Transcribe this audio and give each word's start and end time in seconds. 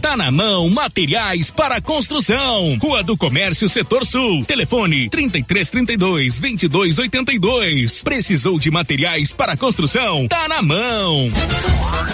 Tá 0.00 0.16
na 0.16 0.30
mão 0.30 0.70
Materiais 0.70 1.50
para 1.50 1.82
Construção. 1.82 2.78
Rua 2.80 3.02
do 3.02 3.14
Comércio 3.14 3.68
Setor 3.68 4.06
Sul. 4.06 4.42
Telefone 4.46 5.10
3332 5.10 6.38
2282. 6.38 8.02
Precisou 8.02 8.58
de 8.58 8.70
materiais 8.70 9.32
para 9.32 9.54
construção? 9.54 10.28
Tá 10.28 10.48
na 10.48 10.62
mão. 10.62 11.30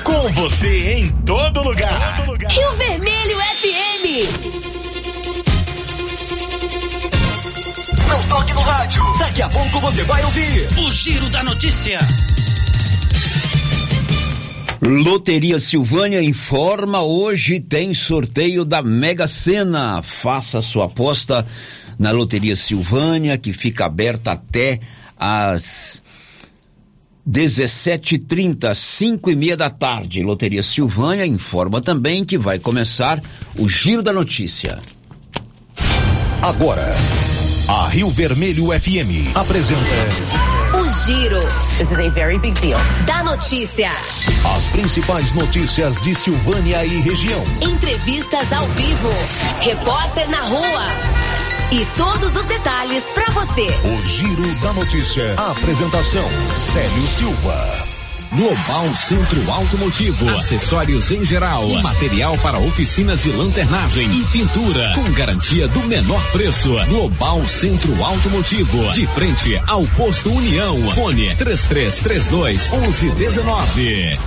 Com 0.02 0.32
você 0.32 0.94
em 0.94 1.08
todo 1.24 1.62
lugar. 1.62 2.16
Todo 2.16 2.32
lugar. 2.32 2.50
Rio 2.50 2.72
Vermelho 2.72 3.38
FM. 3.38 4.06
Não 8.08 8.22
toque 8.28 8.54
no 8.54 8.60
rádio. 8.60 9.04
Daqui 9.20 9.42
a 9.42 9.48
pouco 9.48 9.78
você 9.78 10.02
vai 10.02 10.24
ouvir 10.24 10.68
o 10.78 10.90
Giro 10.90 11.28
da 11.30 11.44
Notícia. 11.44 12.00
Loteria 14.84 15.60
Silvânia 15.60 16.20
informa 16.20 17.04
hoje 17.04 17.60
tem 17.60 17.94
sorteio 17.94 18.64
da 18.64 18.82
Mega 18.82 19.28
Sena. 19.28 20.02
Faça 20.02 20.60
sua 20.60 20.86
aposta 20.86 21.46
na 21.96 22.10
Loteria 22.10 22.56
Silvânia 22.56 23.38
que 23.38 23.52
fica 23.52 23.86
aberta 23.86 24.32
até 24.32 24.80
às 25.16 26.02
17h30, 27.30 28.74
5 28.74 29.30
e 29.30 29.36
meia 29.36 29.56
da 29.56 29.70
tarde. 29.70 30.20
Loteria 30.20 30.64
Silvânia 30.64 31.24
informa 31.24 31.80
também 31.80 32.24
que 32.24 32.36
vai 32.36 32.58
começar 32.58 33.22
o 33.56 33.68
Giro 33.68 34.02
da 34.02 34.12
Notícia. 34.12 34.80
Agora, 36.42 36.92
a 37.68 37.86
Rio 37.86 38.10
Vermelho 38.10 38.72
FM 38.72 39.36
apresenta. 39.36 40.61
Giro. 40.92 41.40
This 41.78 41.90
is 41.90 41.98
a 41.98 42.10
very 42.10 42.38
big 42.38 42.54
deal. 42.60 42.78
Da 43.06 43.22
notícia. 43.24 43.90
As 44.56 44.68
principais 44.68 45.32
notícias 45.32 45.98
de 46.00 46.14
Silvânia 46.14 46.84
e 46.84 47.00
região. 47.00 47.42
Entrevistas 47.62 48.52
ao 48.52 48.68
vivo. 48.68 49.08
Repórter 49.60 50.28
na 50.28 50.42
rua. 50.42 50.86
E 51.72 51.86
todos 51.96 52.36
os 52.36 52.44
detalhes 52.44 53.02
para 53.14 53.32
você. 53.32 53.66
O 53.84 54.04
Giro 54.04 54.54
da 54.60 54.74
Notícia. 54.74 55.34
A 55.38 55.52
apresentação: 55.52 56.28
Célio 56.54 57.06
Silva. 57.06 57.91
Global 58.34 58.88
Centro 58.94 59.50
Automotivo, 59.50 60.26
acessórios 60.30 61.10
em 61.10 61.22
geral, 61.22 61.68
material 61.82 62.38
para 62.38 62.58
oficinas 62.58 63.24
de 63.24 63.30
lanternagem 63.30 64.08
e 64.10 64.24
pintura, 64.24 64.94
com 64.94 65.12
garantia 65.12 65.68
do 65.68 65.80
menor 65.80 66.22
preço. 66.32 66.72
Global 66.88 67.44
Centro 67.44 68.02
Automotivo, 68.02 68.90
de 68.92 69.06
frente 69.08 69.60
ao 69.66 69.84
posto 69.88 70.30
União. 70.30 70.94
Fone 70.94 71.36
3332 71.36 72.70
1119. 72.70 74.18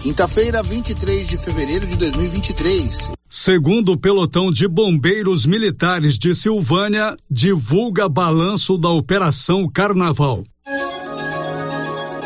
Quinta-feira, 0.00 0.60
23 0.60 1.28
de 1.28 1.38
fevereiro 1.38 1.86
de 1.86 1.94
2023. 1.94 3.12
Segundo 3.28 3.92
o 3.92 3.96
pelotão 3.96 4.50
de 4.50 4.66
bombeiros 4.66 5.46
militares 5.46 6.18
de 6.18 6.34
Silvânia, 6.34 7.14
divulga 7.30 8.08
balanço 8.08 8.76
da 8.76 8.88
Operação 8.88 9.70
Carnaval. 9.72 10.42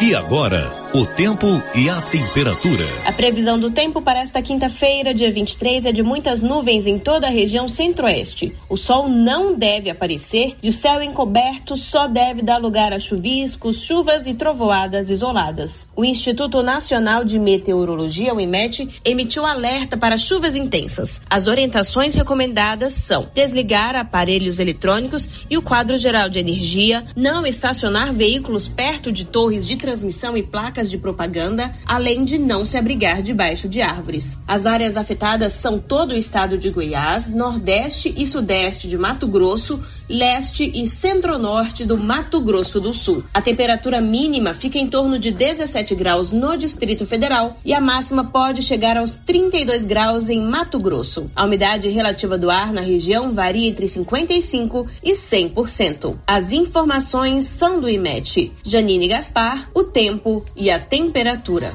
E 0.00 0.14
agora, 0.14 0.83
o 0.94 1.04
tempo 1.04 1.60
e 1.74 1.90
a 1.90 2.00
temperatura. 2.02 2.84
A 3.04 3.12
previsão 3.12 3.58
do 3.58 3.68
tempo 3.68 4.00
para 4.00 4.20
esta 4.20 4.40
quinta-feira, 4.40 5.12
dia 5.12 5.28
23, 5.28 5.86
é 5.86 5.92
de 5.92 6.04
muitas 6.04 6.40
nuvens 6.40 6.86
em 6.86 7.00
toda 7.00 7.26
a 7.26 7.30
região 7.30 7.66
centro-oeste. 7.66 8.54
O 8.68 8.76
sol 8.76 9.08
não 9.08 9.56
deve 9.56 9.90
aparecer 9.90 10.56
e 10.62 10.68
o 10.68 10.72
céu 10.72 11.02
encoberto 11.02 11.76
só 11.76 12.06
deve 12.06 12.42
dar 12.42 12.58
lugar 12.58 12.92
a 12.92 13.00
chuviscos, 13.00 13.82
chuvas 13.82 14.28
e 14.28 14.34
trovoadas 14.34 15.10
isoladas. 15.10 15.88
O 15.96 16.04
Instituto 16.04 16.62
Nacional 16.62 17.24
de 17.24 17.40
Meteorologia, 17.40 18.32
o 18.32 18.40
IMET, 18.40 18.88
emitiu 19.04 19.44
alerta 19.44 19.96
para 19.96 20.16
chuvas 20.16 20.54
intensas. 20.54 21.20
As 21.28 21.48
orientações 21.48 22.14
recomendadas 22.14 22.92
são 22.92 23.28
desligar 23.34 23.96
aparelhos 23.96 24.60
eletrônicos 24.60 25.28
e 25.50 25.58
o 25.58 25.62
quadro 25.62 25.98
geral 25.98 26.28
de 26.28 26.38
energia, 26.38 27.04
não 27.16 27.44
estacionar 27.44 28.12
veículos 28.12 28.68
perto 28.68 29.10
de 29.10 29.24
torres 29.24 29.66
de 29.66 29.76
transmissão 29.76 30.36
e 30.36 30.42
placas 30.44 30.83
de 30.90 30.98
propaganda, 30.98 31.72
além 31.86 32.24
de 32.24 32.38
não 32.38 32.64
se 32.64 32.76
abrigar 32.76 33.22
debaixo 33.22 33.68
de 33.68 33.80
árvores. 33.80 34.38
As 34.46 34.66
áreas 34.66 34.96
afetadas 34.96 35.52
são 35.52 35.78
todo 35.78 36.12
o 36.12 36.16
estado 36.16 36.58
de 36.58 36.70
Goiás, 36.70 37.28
Nordeste 37.28 38.14
e 38.16 38.26
Sudeste 38.26 38.88
de 38.88 38.98
Mato 38.98 39.26
Grosso, 39.26 39.80
Leste 40.08 40.70
e 40.74 40.86
Centro-Norte 40.86 41.84
do 41.84 41.96
Mato 41.96 42.40
Grosso 42.40 42.80
do 42.80 42.92
Sul. 42.92 43.24
A 43.32 43.40
temperatura 43.40 44.00
mínima 44.00 44.54
fica 44.54 44.78
em 44.78 44.86
torno 44.86 45.18
de 45.18 45.30
17 45.30 45.94
graus 45.94 46.32
no 46.32 46.56
Distrito 46.56 47.06
Federal 47.06 47.56
e 47.64 47.72
a 47.72 47.80
máxima 47.80 48.24
pode 48.24 48.62
chegar 48.62 48.96
aos 48.96 49.14
32 49.14 49.84
graus 49.84 50.28
em 50.28 50.42
Mato 50.42 50.78
Grosso. 50.78 51.30
A 51.34 51.44
umidade 51.44 51.88
relativa 51.88 52.36
do 52.38 52.50
ar 52.50 52.72
na 52.72 52.80
região 52.80 53.32
varia 53.32 53.68
entre 53.68 53.88
55 53.88 54.86
e 55.02 55.12
100%. 55.12 56.16
As 56.26 56.52
informações 56.52 57.44
são 57.44 57.80
do 57.80 57.88
IMET. 57.88 58.52
Janine 58.62 59.08
Gaspar, 59.08 59.70
o 59.74 59.84
tempo 59.84 60.44
e 60.56 60.70
a 60.70 60.73
temperatura. 60.78 61.72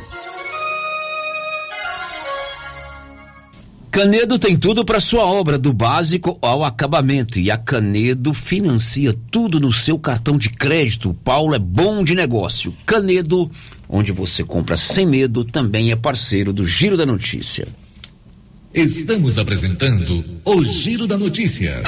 Canedo 3.91 4.37
tem 4.37 4.55
tudo 4.55 4.85
para 4.85 4.99
sua 4.99 5.25
obra, 5.25 5.57
do 5.57 5.73
básico 5.73 6.37
ao 6.41 6.63
acabamento. 6.63 7.39
E 7.39 7.49
a 7.49 7.57
Canedo 7.57 8.33
financia 8.33 9.15
tudo 9.31 9.59
no 9.59 9.73
seu 9.73 9.97
cartão 9.97 10.37
de 10.37 10.49
crédito. 10.49 11.09
O 11.09 11.13
Paulo 11.13 11.55
é 11.55 11.59
bom 11.59 12.03
de 12.03 12.13
negócio. 12.13 12.73
Canedo, 12.85 13.49
onde 13.89 14.11
você 14.11 14.43
compra 14.43 14.77
sem 14.77 15.05
medo, 15.05 15.43
também 15.43 15.91
é 15.91 15.95
parceiro 15.95 16.53
do 16.53 16.63
Giro 16.63 16.95
da 16.95 17.05
Notícia. 17.05 17.67
Estamos 18.73 19.39
apresentando 19.39 20.23
o 20.45 20.63
Giro 20.63 21.07
da 21.07 21.17
Notícia. 21.17 21.81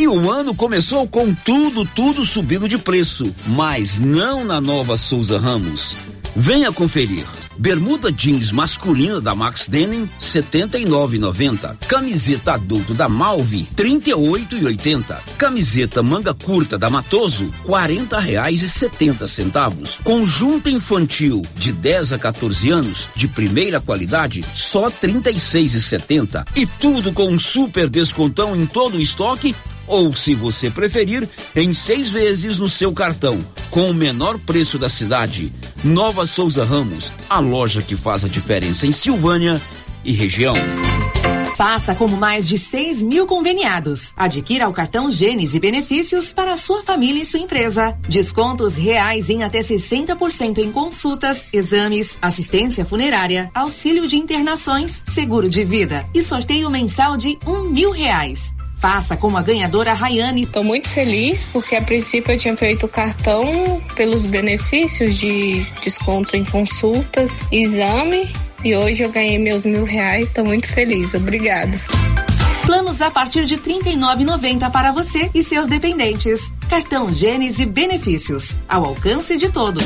E 0.00 0.08
o 0.08 0.30
ano 0.30 0.54
começou 0.54 1.06
com 1.06 1.34
tudo, 1.34 1.84
tudo 1.84 2.24
subindo 2.24 2.66
de 2.66 2.78
preço, 2.78 3.34
mas 3.46 4.00
não 4.00 4.42
na 4.46 4.58
nova 4.58 4.96
Souza 4.96 5.38
Ramos. 5.38 5.94
Venha 6.34 6.72
conferir. 6.72 7.26
Bermuda 7.56 8.10
jeans 8.10 8.52
masculina 8.52 9.20
da 9.20 9.34
Max 9.34 9.68
Denim 9.68 10.08
79,90. 10.18 11.76
Camiseta 11.86 12.54
adulto 12.54 12.94
da 12.94 13.08
Malve 13.08 13.68
38,80. 13.76 15.18
Camiseta 15.36 16.02
manga 16.02 16.32
curta 16.32 16.78
da 16.78 16.88
Matoso 16.88 17.50
R$ 17.66 18.20
reais 18.20 18.62
e 18.62 18.68
setenta 18.68 19.26
centavos. 19.28 19.98
Conjunto 20.02 20.68
infantil 20.68 21.42
de 21.54 21.72
10 21.72 22.14
a 22.14 22.18
14 22.18 22.70
anos 22.70 23.08
de 23.14 23.28
primeira 23.28 23.80
qualidade 23.80 24.44
só 24.54 24.86
R$ 24.86 24.94
36,70. 25.00 26.46
E 26.56 26.66
tudo 26.66 27.12
com 27.12 27.28
um 27.28 27.38
super 27.38 27.88
descontão 27.88 28.56
em 28.56 28.66
todo 28.66 28.96
o 28.96 29.00
estoque 29.00 29.54
ou, 29.90 30.14
se 30.14 30.34
você 30.36 30.70
preferir, 30.70 31.28
em 31.54 31.74
seis 31.74 32.12
vezes 32.12 32.60
no 32.60 32.68
seu 32.68 32.92
cartão, 32.92 33.44
com 33.70 33.90
o 33.90 33.94
menor 33.94 34.38
preço 34.38 34.78
da 34.78 34.88
cidade. 34.88 35.52
Nova 35.82 36.24
Souza 36.24 36.64
Ramos, 36.64 37.12
a 37.28 37.40
loja 37.50 37.82
que 37.82 37.96
faz 37.96 38.24
a 38.24 38.28
diferença 38.28 38.86
em 38.86 38.92
Silvânia 38.92 39.60
e 40.04 40.12
região. 40.12 40.54
Faça 41.56 41.94
como 41.94 42.16
mais 42.16 42.48
de 42.48 42.56
6 42.56 43.02
mil 43.02 43.26
conveniados. 43.26 44.14
Adquira 44.16 44.66
o 44.66 44.72
cartão 44.72 45.10
Gênesis 45.10 45.54
e 45.54 45.60
benefícios 45.60 46.32
para 46.32 46.56
sua 46.56 46.82
família 46.82 47.20
e 47.20 47.24
sua 47.24 47.40
empresa. 47.40 47.98
Descontos 48.08 48.76
reais 48.76 49.28
em 49.28 49.42
até 49.42 49.58
60% 49.58 50.58
em 50.58 50.72
consultas, 50.72 51.52
exames, 51.52 52.16
assistência 52.22 52.84
funerária, 52.84 53.50
auxílio 53.52 54.08
de 54.08 54.16
internações, 54.16 55.02
seguro 55.06 55.50
de 55.50 55.62
vida 55.64 56.08
e 56.14 56.22
sorteio 56.22 56.70
mensal 56.70 57.16
de 57.16 57.38
um 57.46 57.64
mil 57.64 57.90
reais. 57.90 58.54
Faça 58.80 59.14
como 59.16 59.36
a 59.36 59.42
ganhadora 59.42 59.92
Rayane. 59.92 60.44
Estou 60.44 60.64
muito 60.64 60.88
feliz 60.88 61.44
porque 61.52 61.76
a 61.76 61.82
princípio 61.82 62.32
eu 62.32 62.38
tinha 62.38 62.56
feito 62.56 62.86
o 62.86 62.88
cartão 62.88 63.44
pelos 63.94 64.24
benefícios 64.24 65.16
de 65.16 65.62
desconto 65.82 66.34
em 66.34 66.44
consultas, 66.44 67.38
exame 67.52 68.26
e 68.64 68.74
hoje 68.74 69.02
eu 69.02 69.10
ganhei 69.10 69.38
meus 69.38 69.66
mil 69.66 69.84
reais. 69.84 70.28
Estou 70.28 70.44
muito 70.44 70.68
feliz. 70.68 71.14
Obrigada. 71.14 71.78
Planos 72.64 73.02
a 73.02 73.10
partir 73.10 73.44
de 73.44 73.56
R$ 73.56 73.62
39,90 73.82 74.70
para 74.70 74.92
você 74.92 75.30
e 75.34 75.42
seus 75.42 75.66
dependentes. 75.66 76.52
Cartão 76.68 77.12
Gênesis 77.12 77.66
Benefícios. 77.66 78.56
Ao 78.68 78.84
alcance 78.84 79.36
de 79.36 79.50
todos. 79.50 79.84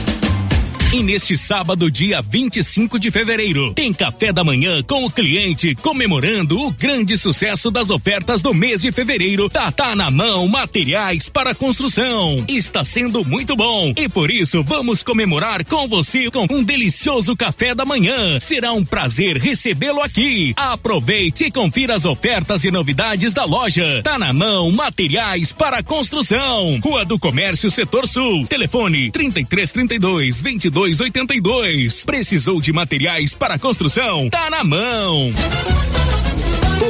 E 0.95 1.03
neste 1.03 1.37
sábado, 1.37 1.91
dia 1.91 2.23
25 2.23 3.01
de 3.01 3.11
fevereiro, 3.11 3.75
tem 3.75 3.93
café 3.93 4.33
da 4.33 4.45
manhã 4.45 4.81
com 4.81 5.05
o 5.05 5.11
cliente 5.11 5.75
comemorando 5.75 6.57
o 6.57 6.71
grande 6.71 7.17
sucesso 7.17 7.69
das 7.69 7.91
ofertas 7.91 8.41
do 8.41 8.55
mês 8.55 8.83
de 8.83 8.93
fevereiro. 8.93 9.49
Tá, 9.49 9.73
tá 9.73 9.97
na 9.97 10.09
mão 10.09 10.47
materiais 10.47 11.29
para 11.29 11.53
construção. 11.53 12.45
Está 12.47 12.85
sendo 12.85 13.25
muito 13.25 13.57
bom 13.57 13.93
e 13.97 14.09
por 14.09 14.31
isso 14.31 14.63
vamos 14.63 15.03
comemorar 15.03 15.65
com 15.65 15.89
você 15.89 16.31
com 16.31 16.47
um 16.49 16.63
delicioso 16.63 17.35
café 17.35 17.75
da 17.75 17.85
manhã. 17.85 18.39
Será 18.39 18.73
um 18.73 18.85
prazer 18.85 19.37
recebê-lo 19.37 20.01
aqui. 20.01 20.55
Aproveite 20.57 21.47
e 21.47 21.51
confira 21.51 21.97
as 21.97 22.05
ofertas 22.05 22.63
e 22.63 22.71
novidades 22.71 23.35
da 23.35 23.45
loja. 23.45 24.01
Tá 24.05 24.17
na 24.17 24.33
mão 24.33 24.71
materiais 24.71 25.51
para 25.51 25.83
construção. 25.83 26.79
Rua 26.85 27.05
do 27.05 27.19
Comércio, 27.19 27.69
Setor 27.69 28.07
Sul. 28.07 28.47
Telefone 28.47 29.11
3332 29.11 30.41
22 30.41 30.84
8282. 30.85 32.05
Precisou 32.05 32.61
de 32.61 32.73
materiais 32.73 33.35
para 33.35 33.59
construção? 33.59 34.29
Tá 34.31 34.51
na 34.51 34.63
mão. 34.63 35.33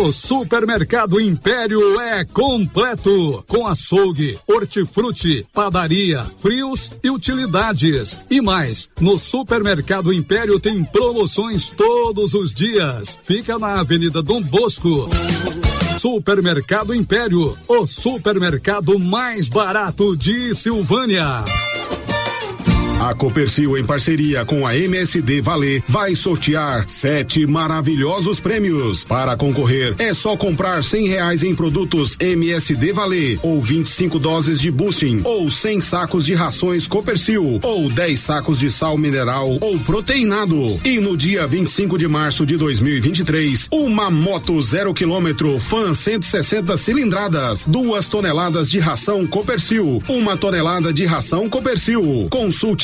O 0.01 0.11
Supermercado 0.11 1.21
Império 1.21 2.01
é 2.01 2.25
completo, 2.25 3.45
com 3.47 3.67
açougue, 3.67 4.37
hortifruti, 4.47 5.47
padaria, 5.53 6.27
frios 6.41 6.91
e 7.03 7.11
utilidades. 7.11 8.19
E 8.29 8.41
mais, 8.41 8.89
no 9.01 9.17
Supermercado 9.17 10.13
Império 10.13 10.59
tem 10.59 10.83
promoções 10.83 11.71
todos 11.71 12.35
os 12.35 12.53
dias. 12.53 13.17
Fica 13.23 13.59
na 13.59 13.81
Avenida 13.81 14.23
Dom 14.23 14.43
Bosco. 14.43 15.09
Supermercado 15.99 16.93
Império, 16.95 17.57
o 17.69 17.87
supermercado 17.87 18.99
mais 18.99 19.49
barato 19.49 20.17
de 20.17 20.55
Silvânia. 20.55 21.45
A 23.01 23.15
Copercil, 23.15 23.77
em 23.77 23.85
parceria 23.85 24.45
com 24.45 24.67
a 24.67 24.77
MSD 24.77 25.41
Valer, 25.41 25.83
vai 25.87 26.15
sortear 26.15 26.89
sete 26.89 27.47
maravilhosos 27.47 28.41
prêmios. 28.41 29.05
Para 29.05 29.37
concorrer, 29.37 29.95
é 29.99 30.15
só 30.15 30.37
comprar 30.37 30.83
cem 30.83 31.07
reais 31.09 31.43
em 31.43 31.55
produtos 31.55 32.17
MSD 32.19 32.93
Valer, 32.93 33.39
ou 33.43 33.61
25 33.61 34.19
doses 34.19 34.61
de 34.61 34.71
boosting, 34.71 35.21
ou 35.25 35.51
100 35.51 35.81
sacos 35.81 36.25
de 36.25 36.35
rações 36.35 36.87
Copercil, 36.87 37.61
ou 37.63 37.89
10 37.91 38.19
sacos 38.19 38.59
de 38.59 38.71
sal 38.71 38.97
mineral 38.97 39.59
ou 39.61 39.79
proteinado. 39.81 40.81
E 40.85 40.99
no 40.99 41.17
dia 41.17 41.47
25 41.47 41.99
de 41.99 42.09
março 42.09 42.47
de 42.47 42.57
2023, 42.57 43.69
uma 43.71 44.11
moto 44.11 44.61
zero 44.63 44.95
quilômetro, 44.95 45.59
fan 45.59 45.95
160 45.95 46.77
cilindradas, 46.77 47.65
duas 47.67 48.07
toneladas 48.07 48.71
de 48.71 48.79
ração 48.79 49.27
Copercil, 49.27 50.03
uma 50.09 50.37
tonelada 50.37 50.93
de 50.93 51.05
ração 51.05 51.51
Copercil. 51.51 52.29
Consulte 52.31 52.84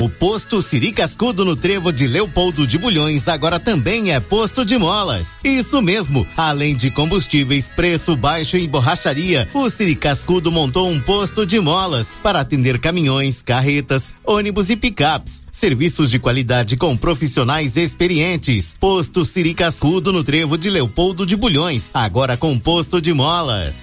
O 0.00 0.08
posto 0.08 0.62
Siri 0.62 0.92
Cascudo 0.92 1.44
no 1.44 1.56
Trevo 1.56 1.92
de 1.92 2.06
Leopoldo 2.06 2.64
de 2.68 2.78
Bulhões 2.78 3.26
agora 3.26 3.58
também 3.58 4.12
é 4.12 4.20
posto 4.20 4.64
de 4.64 4.78
molas. 4.78 5.40
Isso 5.42 5.82
mesmo, 5.82 6.24
além 6.36 6.76
de 6.76 6.88
combustíveis, 6.88 7.68
preço 7.68 8.14
baixo 8.14 8.56
e 8.56 8.68
borracharia, 8.68 9.48
o 9.52 9.68
Siri 9.68 9.96
Cascudo 9.96 10.52
montou 10.52 10.88
um 10.88 11.00
posto 11.00 11.44
de 11.44 11.58
molas 11.58 12.14
para 12.22 12.38
atender 12.38 12.78
caminhões, 12.78 13.42
carretas, 13.42 14.12
ônibus 14.24 14.70
e 14.70 14.76
picapes. 14.76 15.42
Serviços 15.50 16.12
de 16.12 16.20
qualidade 16.20 16.76
com 16.76 16.96
profissionais 16.96 17.76
experientes. 17.76 18.76
Posto 18.78 19.24
Siri 19.24 19.52
Cascudo 19.52 20.12
no 20.12 20.22
Trevo 20.22 20.56
de 20.56 20.70
Leopoldo 20.70 21.26
de 21.26 21.34
Bulhões, 21.34 21.90
agora 21.92 22.36
com 22.36 22.56
posto 22.56 23.00
de 23.02 23.12
molas. 23.12 23.82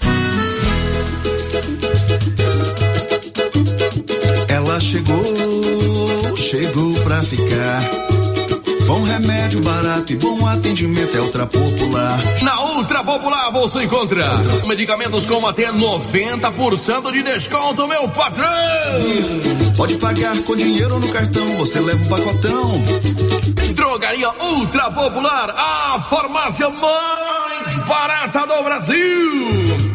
Ela 4.47 4.79
chegou, 4.79 5.23
chegou 6.35 6.93
pra 7.01 7.21
ficar. 7.23 7.81
Bom 8.87 9.01
remédio 9.03 9.61
barato 9.61 10.13
e 10.13 10.15
bom 10.17 10.45
atendimento 10.47 11.17
é 11.17 11.21
Ultra 11.21 11.47
Popular. 11.47 12.19
Na 12.43 12.61
Ultra 12.61 13.03
Popular 13.03 13.51
você 13.51 13.83
encontra 13.83 14.25
medicamentos 14.67 15.25
com 15.25 15.45
até 15.47 15.71
90% 15.71 17.11
de 17.11 17.23
desconto, 17.23 17.87
meu 17.87 18.07
patrão! 18.09 18.47
Pode 19.75 19.95
pagar 19.97 20.37
com 20.43 20.55
dinheiro 20.55 20.99
no 20.99 21.09
cartão, 21.09 21.47
você 21.57 21.79
leva 21.79 22.03
o 22.03 22.09
pacotão. 22.09 22.83
Drogaria 23.73 24.29
Ultra 24.39 24.91
Popular, 24.91 25.49
a 25.57 25.99
farmácia 25.99 26.69
mais 26.69 27.87
barata 27.87 28.45
do 28.45 28.63
Brasil. 28.63 29.94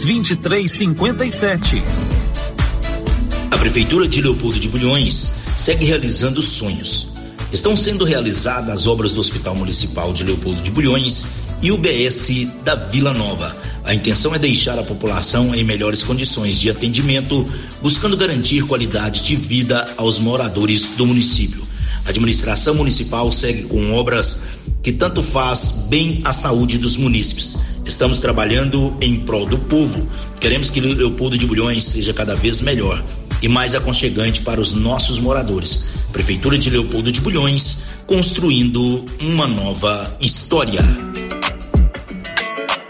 2357. 0.03 1.83
A 3.51 3.57
Prefeitura 3.57 4.07
de 4.07 4.21
Leopoldo 4.21 4.59
de 4.59 4.69
Bulhões 4.69 5.43
segue 5.57 5.85
realizando 5.85 6.41
sonhos. 6.41 7.07
Estão 7.51 7.75
sendo 7.75 8.05
realizadas 8.05 8.69
as 8.69 8.87
obras 8.87 9.13
do 9.13 9.19
Hospital 9.19 9.55
Municipal 9.55 10.13
de 10.13 10.23
Leopoldo 10.23 10.61
de 10.61 10.71
Bulhões 10.71 11.25
e 11.61 11.71
o 11.71 11.77
BS 11.77 12.47
da 12.63 12.75
Vila 12.75 13.13
Nova. 13.13 13.55
A 13.83 13.93
intenção 13.93 14.33
é 14.33 14.39
deixar 14.39 14.79
a 14.79 14.83
população 14.83 15.53
em 15.53 15.63
melhores 15.63 16.03
condições 16.03 16.59
de 16.59 16.69
atendimento, 16.69 17.45
buscando 17.81 18.15
garantir 18.15 18.63
qualidade 18.63 19.23
de 19.23 19.35
vida 19.35 19.87
aos 19.97 20.17
moradores 20.17 20.95
do 20.97 21.05
município. 21.05 21.70
A 22.05 22.09
administração 22.09 22.75
municipal 22.75 23.31
segue 23.31 23.63
com 23.63 23.93
obras 23.93 24.61
que 24.83 24.91
tanto 24.91 25.21
faz 25.21 25.85
bem 25.89 26.21
à 26.23 26.33
saúde 26.33 26.77
dos 26.77 26.97
munícipes. 26.97 27.57
Estamos 27.85 28.17
trabalhando 28.17 28.95
em 29.01 29.19
prol 29.19 29.45
do 29.45 29.57
povo. 29.57 30.07
Queremos 30.39 30.69
que 30.69 30.79
Leopoldo 30.79 31.37
de 31.37 31.45
Bulhões 31.45 31.83
seja 31.83 32.13
cada 32.13 32.35
vez 32.35 32.61
melhor 32.61 33.03
e 33.41 33.47
mais 33.47 33.75
aconchegante 33.75 34.41
para 34.41 34.61
os 34.61 34.71
nossos 34.71 35.19
moradores. 35.19 35.89
Prefeitura 36.11 36.57
de 36.57 36.69
Leopoldo 36.69 37.11
de 37.11 37.21
Bulhões, 37.21 37.83
construindo 38.05 39.03
uma 39.21 39.47
nova 39.47 40.17
história. 40.21 40.79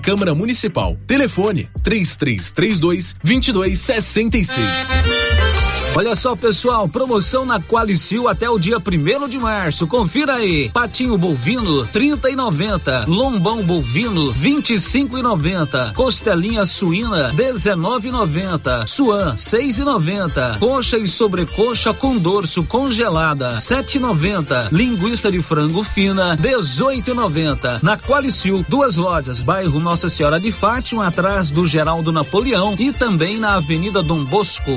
Câmara 0.00 0.34
Municipal. 0.34 0.96
Telefone 1.06 1.68
3332 1.82 3.14
2266. 3.22 5.67
Olha 5.98 6.14
só, 6.14 6.36
pessoal, 6.36 6.88
promoção 6.88 7.44
na 7.44 7.58
Qualicil 7.58 8.28
até 8.28 8.48
o 8.48 8.56
dia 8.56 8.78
primeiro 8.78 9.28
de 9.28 9.36
março. 9.36 9.84
Confira 9.84 10.36
aí. 10.36 10.70
Patinho 10.72 11.18
bovino, 11.18 11.84
trinta 11.86 12.30
e 12.30 12.36
noventa. 12.36 13.04
Lombão 13.08 13.64
bovino, 13.64 14.30
vinte 14.30 14.74
e 14.74 14.78
cinco 14.78 15.18
e 15.18 15.22
noventa. 15.22 15.92
Costelinha 15.96 16.64
suína, 16.64 17.32
dezenove 17.32 18.10
e 18.10 18.12
noventa. 18.12 18.86
Suan, 18.86 19.36
seis 19.36 19.80
e 19.80 19.84
noventa. 19.84 20.56
Coxa 20.60 20.96
e 20.96 21.08
sobrecoxa 21.08 21.92
com 21.92 22.16
dorso 22.16 22.62
congelada, 22.62 23.58
sete 23.58 23.96
e 23.96 24.00
noventa. 24.00 24.68
Linguiça 24.70 25.32
de 25.32 25.42
frango 25.42 25.82
fina, 25.82 26.36
dezoito 26.36 27.10
e 27.10 27.14
noventa. 27.14 27.80
Na 27.82 27.96
Qualicil, 27.96 28.64
duas 28.68 28.94
lojas, 28.94 29.42
bairro 29.42 29.80
Nossa 29.80 30.08
Senhora 30.08 30.38
de 30.38 30.52
Fátima, 30.52 31.08
atrás 31.08 31.50
do 31.50 31.66
Geraldo 31.66 32.12
Napoleão 32.12 32.76
e 32.78 32.92
também 32.92 33.36
na 33.36 33.56
Avenida 33.56 34.00
Dom 34.00 34.22
Bosco. 34.22 34.70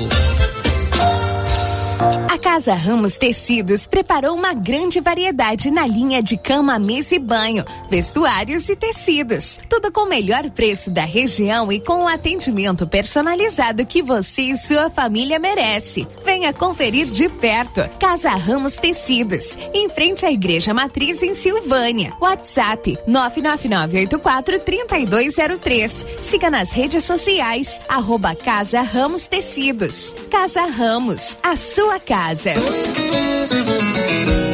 A 2.28 2.36
Casa 2.36 2.74
Ramos 2.74 3.16
Tecidos 3.16 3.86
preparou 3.86 4.34
uma 4.34 4.52
grande 4.52 5.00
variedade 5.00 5.70
na 5.70 5.86
linha 5.86 6.20
de 6.20 6.36
cama, 6.36 6.76
mesa 6.76 7.14
e 7.14 7.18
banho, 7.18 7.64
vestuários 7.88 8.68
e 8.68 8.74
tecidos. 8.74 9.60
Tudo 9.68 9.92
com 9.92 10.00
o 10.00 10.08
melhor 10.08 10.50
preço 10.50 10.90
da 10.90 11.04
região 11.04 11.70
e 11.70 11.78
com 11.78 12.02
o 12.02 12.08
atendimento 12.08 12.88
personalizado 12.88 13.86
que 13.86 14.02
você 14.02 14.42
e 14.42 14.56
sua 14.56 14.90
família 14.90 15.38
merece. 15.38 16.04
Venha 16.24 16.52
conferir 16.52 17.06
de 17.06 17.28
perto. 17.28 17.88
Casa 18.00 18.30
Ramos 18.30 18.76
Tecidos, 18.76 19.56
em 19.72 19.88
frente 19.88 20.26
à 20.26 20.32
Igreja 20.32 20.74
Matriz 20.74 21.22
em 21.22 21.34
Silvânia. 21.34 22.12
WhatsApp 22.20 22.98
999843203. 23.08 26.04
Siga 26.20 26.50
nas 26.50 26.72
redes 26.72 27.04
sociais 27.04 27.80
arroba 27.88 28.34
Casa 28.34 28.80
Ramos 28.80 29.28
Tecidos. 29.28 30.16
Casa 30.30 30.64
Ramos, 30.64 31.36
a 31.42 31.56
sua 31.56 31.91
sua 31.92 32.00
casa. 32.00 32.54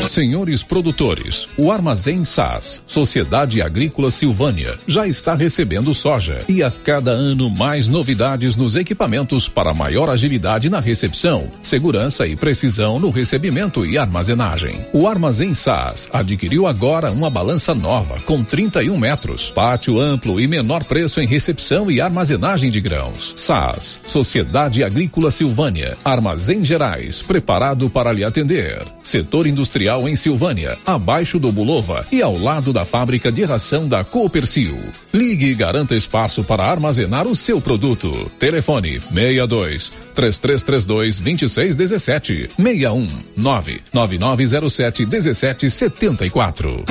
Senhores 0.08 0.62
produtores, 0.62 1.46
o 1.58 1.70
Armazém 1.70 2.24
SAS, 2.24 2.82
Sociedade 2.86 3.60
Agrícola 3.60 4.10
Silvânia, 4.10 4.74
já 4.86 5.06
está 5.06 5.34
recebendo 5.34 5.92
soja 5.92 6.38
e 6.48 6.62
a 6.62 6.70
cada 6.70 7.10
ano 7.10 7.50
mais 7.50 7.88
novidades 7.88 8.56
nos 8.56 8.74
equipamentos 8.74 9.48
para 9.48 9.74
maior 9.74 10.08
agilidade 10.08 10.70
na 10.70 10.80
recepção, 10.80 11.50
segurança 11.62 12.26
e 12.26 12.34
precisão 12.36 12.98
no 12.98 13.10
recebimento 13.10 13.84
e 13.84 13.98
armazenagem. 13.98 14.74
O 14.94 15.06
Armazém 15.06 15.54
SAS 15.54 16.08
adquiriu 16.10 16.66
agora 16.66 17.10
uma 17.10 17.28
balança 17.28 17.74
nova 17.74 18.18
com 18.22 18.42
31 18.42 18.96
metros, 18.96 19.50
pátio 19.50 20.00
amplo 20.00 20.40
e 20.40 20.46
menor 20.46 20.84
preço 20.84 21.20
em 21.20 21.26
recepção 21.26 21.90
e 21.90 22.00
armazenagem 22.00 22.70
de 22.70 22.80
grãos. 22.80 23.34
SAS, 23.36 24.00
Sociedade 24.06 24.82
Agrícola 24.82 25.30
Silvânia, 25.30 25.98
Armazém 26.04 26.64
Gerais, 26.64 27.20
preparado 27.20 27.90
para 27.90 28.12
lhe 28.12 28.24
atender. 28.24 28.82
Setor 29.02 29.46
industrial 29.46 29.97
em 30.06 30.14
Silvânia, 30.14 30.76
abaixo 30.84 31.38
do 31.38 31.50
Bulova 31.50 32.04
e 32.12 32.20
ao 32.20 32.38
lado 32.38 32.70
da 32.70 32.84
fábrica 32.84 33.32
de 33.32 33.42
ração 33.44 33.88
da 33.88 34.04
Coopercil. 34.04 34.78
Ligue 35.14 35.46
e 35.46 35.54
garanta 35.54 35.94
espaço 35.94 36.44
para 36.44 36.64
armazenar 36.64 37.26
o 37.26 37.34
seu 37.34 37.58
produto. 37.58 38.12
Telefone 38.38 39.00
62 39.00 39.90
3332 40.14 41.20
2617 41.20 42.48
61 42.54 43.08
99907 43.34 45.06
1774. 45.06 46.84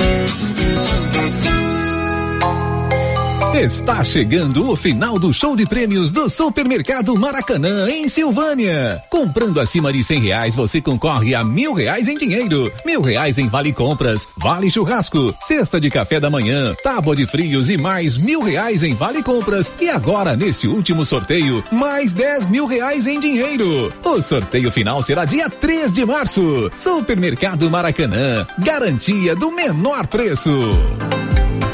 Está 3.60 4.04
chegando 4.04 4.70
o 4.70 4.76
final 4.76 5.18
do 5.18 5.34
show 5.34 5.56
de 5.56 5.66
prêmios 5.66 6.12
do 6.12 6.30
Supermercado 6.30 7.18
Maracanã, 7.18 7.90
em 7.90 8.06
Silvânia. 8.08 9.02
Comprando 9.10 9.58
acima 9.58 9.92
de 9.92 10.04
cem 10.04 10.20
reais, 10.20 10.54
você 10.54 10.80
concorre 10.80 11.34
a 11.34 11.42
mil 11.42 11.74
reais 11.74 12.06
em 12.06 12.14
dinheiro, 12.14 12.72
mil 12.86 13.00
reais 13.00 13.36
em 13.36 13.48
vale 13.48 13.72
compras, 13.72 14.28
vale 14.36 14.70
churrasco, 14.70 15.34
cesta 15.40 15.80
de 15.80 15.90
café 15.90 16.20
da 16.20 16.30
manhã, 16.30 16.72
tábua 16.84 17.16
de 17.16 17.26
frios 17.26 17.68
e 17.68 17.76
mais 17.76 18.16
mil 18.16 18.42
reais 18.42 18.84
em 18.84 18.94
vale 18.94 19.24
compras. 19.24 19.72
E 19.80 19.90
agora, 19.90 20.36
neste 20.36 20.68
último 20.68 21.04
sorteio, 21.04 21.64
mais 21.72 22.12
dez 22.12 22.46
mil 22.46 22.64
reais 22.64 23.08
em 23.08 23.18
dinheiro. 23.18 23.92
O 24.04 24.22
sorteio 24.22 24.70
final 24.70 25.02
será 25.02 25.24
dia 25.24 25.50
3 25.50 25.92
de 25.92 26.06
março. 26.06 26.70
Supermercado 26.76 27.68
Maracanã, 27.68 28.46
garantia 28.60 29.34
do 29.34 29.50
menor 29.50 30.06
preço. 30.06 30.52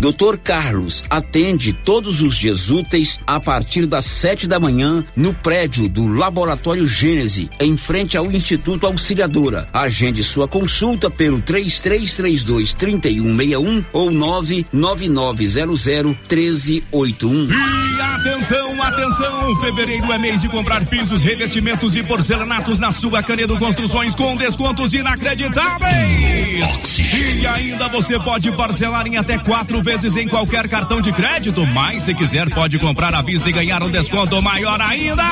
Doutor 0.00 0.38
Carlos 0.38 1.02
atende 1.08 1.72
todos 1.72 2.20
os 2.20 2.36
dias 2.36 2.70
úteis 2.70 3.18
a 3.26 3.40
partir 3.40 3.86
das 3.86 4.04
sete 4.04 4.46
da 4.46 4.60
manhã 4.60 5.02
no 5.16 5.32
prédio 5.32 5.88
do 5.88 6.06
Laboratório 6.06 6.86
Gênese, 6.86 7.50
em 7.58 7.76
frente 7.76 8.16
ao 8.16 8.30
Instituto 8.30 8.86
Auxiliadora. 8.86 9.68
Agende 9.72 10.22
sua 10.22 10.46
consulta 10.46 11.10
pelo 11.10 11.40
3332 11.40 12.74
3161 12.74 13.84
ou 13.92 14.10
99900 14.10 16.16
1381. 16.28 17.48
E 17.50 18.00
atenção, 18.00 18.82
atenção! 18.82 19.56
Fevereiro 19.60 20.12
é 20.12 20.18
mês 20.18 20.42
de 20.42 20.48
comprar 20.48 20.84
pisos, 20.86 21.22
revestimentos 21.22 21.96
e 21.96 22.02
porcelanatos 22.02 22.78
na 22.78 22.92
sua 22.92 23.22
Canedo 23.22 23.58
Construções 23.58 24.14
com 24.14 24.36
descontos 24.36 24.92
inacreditáveis. 24.92 27.00
E 27.40 27.46
ainda 27.46 27.88
você 27.88 28.18
pode 28.18 28.52
parcelar 28.52 29.06
em 29.06 29.16
até 29.16 29.38
quatro 29.38 29.82
vezes 29.86 30.16
em 30.16 30.26
qualquer 30.26 30.68
cartão 30.68 31.00
de 31.00 31.12
crédito, 31.12 31.64
mas 31.68 32.02
se 32.02 32.12
quiser 32.12 32.52
pode 32.52 32.76
comprar 32.76 33.14
à 33.14 33.22
vista 33.22 33.48
e 33.48 33.52
ganhar 33.52 33.84
um 33.84 33.88
desconto 33.88 34.42
maior 34.42 34.80
ainda. 34.80 35.22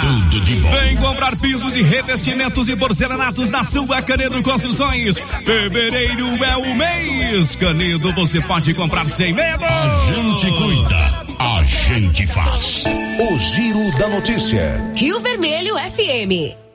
Tudo 0.00 0.40
de 0.40 0.56
bom. 0.56 0.68
Vem 0.72 0.96
comprar 0.96 1.36
pisos 1.36 1.76
e 1.76 1.82
revestimentos 1.82 2.68
e 2.68 2.74
porcelanatos 2.74 3.48
na 3.50 3.62
sua 3.62 4.02
Canedo 4.02 4.42
Construções. 4.42 5.20
Fevereiro 5.44 6.44
é 6.44 6.56
o 6.56 6.74
mês. 6.74 7.54
Canedo 7.54 8.12
você 8.14 8.40
pode 8.40 8.74
comprar 8.74 9.08
sem 9.08 9.32
medo. 9.32 9.64
A 9.64 10.06
gente 10.06 10.50
cuida, 10.56 11.26
a 11.38 11.62
gente 11.62 12.26
faz. 12.26 12.82
O 12.84 13.38
Giro 13.38 13.96
da 13.96 14.08
Notícia. 14.08 14.92
Rio 14.96 15.20
Vermelho 15.20 15.76
FM. 15.76 16.67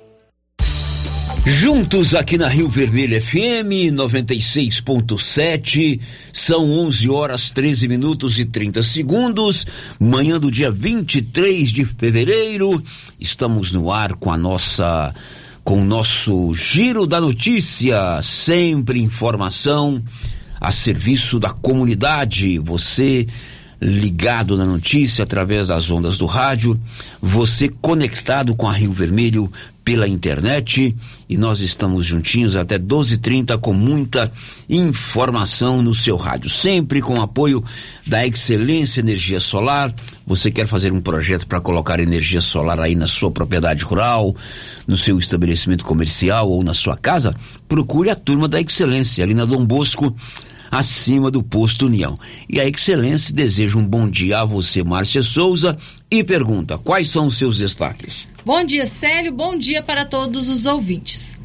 Juntos 1.45 2.15
aqui 2.15 2.37
na 2.37 2.47
Rio 2.47 2.69
Vermelho 2.69 3.21
FM 3.21 3.91
96.7, 3.91 5.99
são 6.31 6.71
11 6.71 7.09
horas 7.09 7.51
13 7.51 7.89
minutos 7.89 8.39
e 8.39 8.45
30 8.45 8.81
segundos, 8.81 9.65
manhã 9.99 10.39
do 10.39 10.49
dia 10.49 10.71
23 10.71 11.69
de 11.69 11.83
fevereiro. 11.83 12.81
Estamos 13.19 13.73
no 13.73 13.91
ar 13.91 14.13
com 14.13 14.31
a 14.31 14.37
nossa 14.37 15.13
com 15.65 15.81
o 15.81 15.85
nosso 15.85 16.53
giro 16.53 17.05
da 17.05 17.19
notícia, 17.19 18.21
sempre 18.21 19.01
informação 19.01 20.01
a 20.61 20.71
serviço 20.71 21.41
da 21.41 21.49
comunidade. 21.49 22.57
Você 22.57 23.27
ligado 23.81 24.55
na 24.55 24.63
notícia 24.63 25.23
através 25.23 25.67
das 25.67 25.91
ondas 25.91 26.17
do 26.17 26.25
rádio, 26.25 26.79
você 27.21 27.67
conectado 27.67 28.55
com 28.55 28.65
a 28.65 28.71
Rio 28.71 28.93
Vermelho 28.93 29.51
pela 29.83 30.07
internet 30.07 30.95
e 31.27 31.37
nós 31.37 31.61
estamos 31.61 32.05
juntinhos 32.05 32.55
até 32.55 32.77
12:30 32.77 33.57
com 33.57 33.73
muita 33.73 34.31
informação 34.69 35.81
no 35.81 35.93
seu 35.93 36.15
rádio, 36.15 36.49
sempre 36.49 37.01
com 37.01 37.21
apoio 37.21 37.63
da 38.07 38.25
Excelência 38.25 39.01
Energia 39.01 39.39
Solar. 39.39 39.93
Você 40.25 40.49
quer 40.51 40.67
fazer 40.67 40.93
um 40.93 41.01
projeto 41.01 41.45
para 41.45 41.59
colocar 41.59 41.99
energia 41.99 42.41
solar 42.41 42.79
aí 42.79 42.95
na 42.95 43.07
sua 43.07 43.29
propriedade 43.29 43.83
rural, 43.83 44.35
no 44.87 44.95
seu 44.95 45.17
estabelecimento 45.17 45.83
comercial 45.83 46.49
ou 46.49 46.63
na 46.63 46.73
sua 46.73 46.95
casa? 46.95 47.35
Procure 47.67 48.09
a 48.09 48.15
turma 48.15 48.47
da 48.47 48.61
Excelência 48.61 49.23
ali 49.23 49.33
na 49.33 49.45
Dom 49.45 49.65
Bosco 49.65 50.15
acima 50.73 51.29
do 51.29 51.43
posto 51.43 51.85
União. 51.85 52.17
E 52.49 52.59
a 52.59 52.67
Excelência 52.67 53.33
deseja 53.33 53.77
um 53.77 53.85
bom 53.85 54.09
dia 54.09 54.39
a 54.39 54.45
você, 54.45 54.83
Márcia 54.83 55.21
Souza, 55.21 55.77
e 56.09 56.23
pergunta: 56.23 56.77
quais 56.79 57.09
são 57.09 57.27
os 57.27 57.37
seus 57.37 57.59
destaques? 57.59 58.27
Bom 58.43 58.63
dia, 58.63 58.87
Célio. 58.87 59.31
Bom 59.31 59.55
dia 59.55 59.83
para 59.83 60.03
todos 60.03 60.49
os 60.49 60.65
ouvintes. 60.65 61.35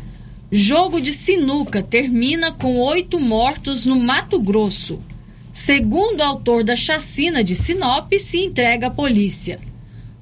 Jogo 0.51 0.99
de 0.99 1.13
sinuca 1.13 1.83
termina 1.83 2.51
com 2.51 2.79
oito 2.79 3.21
mortos 3.21 3.85
no 3.85 3.97
Mato 3.97 4.41
Grosso. 4.41 4.99
Segundo 5.53 6.23
autor 6.23 6.65
da 6.65 6.75
chacina 6.75 7.45
de 7.45 7.55
Sinop, 7.55 8.11
se 8.19 8.39
entrega 8.39 8.87
à 8.87 8.91
polícia. 8.91 9.61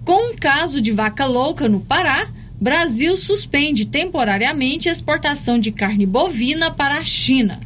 Com 0.05 0.33
um 0.33 0.37
caso 0.37 0.81
de 0.81 0.91
vaca 0.91 1.27
louca 1.27 1.69
no 1.69 1.81
Pará, 1.81 2.27
Brasil 2.61 3.17
suspende 3.17 3.85
temporariamente 3.85 4.89
a 4.89 4.93
exportação 4.93 5.59
de 5.59 5.71
carne 5.71 6.07
bovina 6.07 6.71
para 6.71 6.99
a 6.99 7.05
China. 7.05 7.61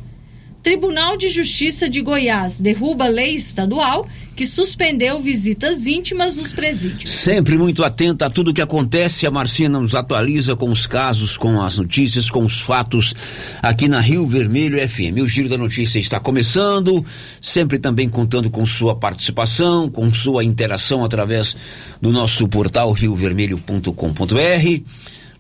Tribunal 0.63 1.17
de 1.17 1.29
Justiça 1.29 1.89
de 1.89 2.03
Goiás 2.03 2.61
derruba 2.61 3.07
lei 3.07 3.35
estadual 3.35 4.07
que 4.37 4.47
suspendeu 4.47 5.21
visitas 5.21 5.87
íntimas 5.87 6.37
nos 6.37 6.53
presídios. 6.53 7.11
Sempre 7.11 7.59
muito 7.59 7.85
atenta 7.85 8.27
a 8.27 8.31
tudo 8.31 8.55
que 8.55 8.63
acontece, 8.63 9.27
a 9.27 9.31
Marcina 9.31 9.79
nos 9.79 9.95
atualiza 9.95 10.57
com 10.57 10.71
os 10.71 10.87
casos, 10.87 11.37
com 11.37 11.61
as 11.61 11.79
notícias, 11.79 12.31
com 12.31 12.45
os 12.45 12.61
fatos 12.61 13.15
aqui 13.61 13.89
na 13.89 14.01
Rio 14.01 14.27
Vermelho 14.27 14.79
FM. 14.89 15.21
O 15.23 15.27
Giro 15.27 15.49
da 15.49 15.59
Notícia 15.59 15.99
está 15.99 16.19
começando, 16.19 17.05
sempre 17.41 17.79
também 17.79 18.09
contando 18.09 18.49
com 18.49 18.65
sua 18.65 18.95
participação, 18.95 19.91
com 19.91 20.13
sua 20.13 20.45
interação 20.45 21.05
através 21.05 21.57
do 22.01 22.11
nosso 22.11 22.49
portal 22.49 22.93
riovermelho.com.br. 22.93 24.83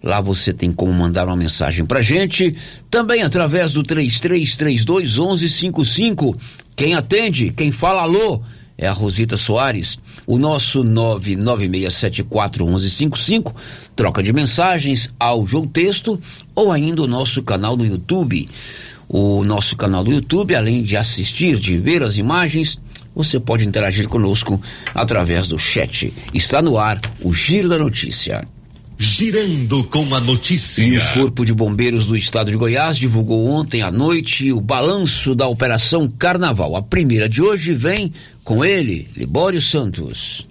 Lá 0.02 0.20
você 0.20 0.52
tem 0.52 0.72
como 0.72 0.92
mandar 0.92 1.26
uma 1.26 1.36
mensagem 1.36 1.84
pra 1.84 2.00
gente, 2.00 2.56
também 2.90 3.22
através 3.22 3.72
do 3.72 3.82
3332 3.82 5.18
1155. 5.18 6.36
Quem 6.74 6.94
atende, 6.94 7.50
quem 7.50 7.70
fala 7.70 8.02
alô, 8.02 8.42
é 8.80 8.86
a 8.86 8.92
Rosita 8.92 9.36
Soares. 9.36 9.98
O 10.26 10.38
nosso 10.38 10.82
996741155, 10.82 13.54
troca 13.94 14.22
de 14.22 14.32
mensagens, 14.32 15.10
áudio 15.20 15.58
ou 15.58 15.66
texto, 15.66 16.18
ou 16.54 16.72
ainda 16.72 17.02
o 17.02 17.06
nosso 17.06 17.42
canal 17.42 17.76
no 17.76 17.84
YouTube. 17.84 18.48
O 19.06 19.44
nosso 19.44 19.76
canal 19.76 20.02
do 20.02 20.12
YouTube, 20.12 20.54
além 20.54 20.82
de 20.82 20.96
assistir, 20.96 21.58
de 21.58 21.76
ver 21.76 22.02
as 22.02 22.16
imagens, 22.16 22.78
você 23.14 23.38
pode 23.38 23.66
interagir 23.66 24.08
conosco 24.08 24.58
através 24.94 25.46
do 25.46 25.58
chat. 25.58 26.10
Está 26.32 26.62
no 26.62 26.78
ar 26.78 26.98
o 27.20 27.34
Giro 27.34 27.68
da 27.68 27.78
Notícia. 27.78 28.48
Girando 29.02 29.82
com 29.84 30.14
a 30.14 30.20
notícia. 30.20 30.84
O 30.84 31.14
Corpo 31.14 31.42
de 31.42 31.54
Bombeiros 31.54 32.06
do 32.06 32.14
Estado 32.14 32.50
de 32.50 32.56
Goiás 32.58 32.98
divulgou 32.98 33.48
ontem 33.48 33.80
à 33.80 33.90
noite 33.90 34.52
o 34.52 34.60
balanço 34.60 35.34
da 35.34 35.48
Operação 35.48 36.06
Carnaval. 36.06 36.76
A 36.76 36.82
primeira 36.82 37.26
de 37.26 37.40
hoje 37.40 37.72
vem 37.72 38.12
com 38.44 38.62
ele, 38.62 39.08
Libório 39.16 39.58
Santos. 39.58 40.49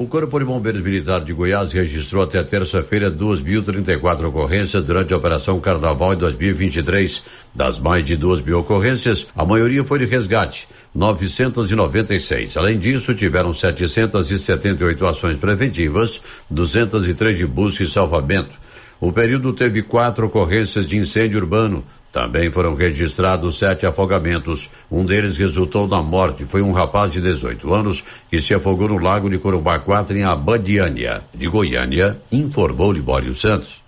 O 0.00 0.06
Corpo 0.06 0.38
de 0.38 0.44
Bombeiros 0.44 0.80
Militar 0.80 1.24
de 1.24 1.32
Goiás 1.32 1.72
registrou 1.72 2.22
até 2.22 2.40
terça-feira 2.44 3.10
2.034 3.10 4.28
ocorrências 4.28 4.80
durante 4.84 5.12
a 5.12 5.16
Operação 5.16 5.58
Carnaval 5.58 6.14
em 6.14 6.18
2023. 6.18 7.20
Das 7.52 7.80
mais 7.80 8.04
de 8.04 8.16
2 8.16 8.42
mil 8.42 8.60
ocorrências, 8.60 9.26
a 9.34 9.44
maioria 9.44 9.82
foi 9.82 9.98
de 9.98 10.04
resgate, 10.06 10.68
996. 10.94 12.56
Além 12.56 12.78
disso, 12.78 13.12
tiveram 13.12 13.52
778 13.52 15.04
ações 15.04 15.36
preventivas, 15.36 16.20
203 16.48 17.36
de 17.36 17.46
busca 17.48 17.82
e 17.82 17.86
salvamento. 17.88 18.56
O 19.00 19.12
período 19.12 19.52
teve 19.52 19.82
quatro 19.82 20.26
ocorrências 20.26 20.86
de 20.86 20.96
incêndio 20.96 21.38
urbano. 21.38 21.84
Também 22.10 22.50
foram 22.50 22.74
registrados 22.74 23.58
sete 23.58 23.86
afogamentos. 23.86 24.70
Um 24.90 25.04
deles 25.04 25.36
resultou 25.36 25.86
na 25.86 26.02
morte. 26.02 26.44
Foi 26.44 26.62
um 26.62 26.72
rapaz 26.72 27.12
de 27.12 27.20
18 27.20 27.72
anos 27.72 28.02
que 28.28 28.40
se 28.40 28.54
afogou 28.54 28.88
no 28.88 28.98
lago 28.98 29.30
de 29.30 29.38
Corumbá 29.38 29.78
4 29.78 30.16
em 30.16 30.24
Abadiânia, 30.24 31.22
de 31.32 31.46
Goiânia, 31.46 32.20
informou 32.32 32.92
Libório 32.92 33.32
Santos. 33.34 33.82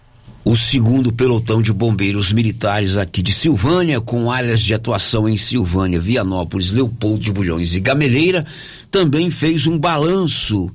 O 0.44 0.56
segundo 0.56 1.12
pelotão 1.12 1.60
de 1.60 1.72
bombeiros 1.72 2.32
militares 2.32 2.96
aqui 2.96 3.20
de 3.20 3.34
Silvânia, 3.34 4.00
com 4.00 4.30
áreas 4.30 4.60
de 4.60 4.72
atuação 4.72 5.28
em 5.28 5.36
Silvânia, 5.36 6.00
Vianópolis, 6.00 6.72
Leopoldo 6.72 7.18
de 7.18 7.32
Bulhões 7.32 7.74
e 7.74 7.80
Gameleira, 7.80 8.46
também 8.90 9.28
fez 9.28 9.66
um 9.66 9.78
balanço 9.78 10.70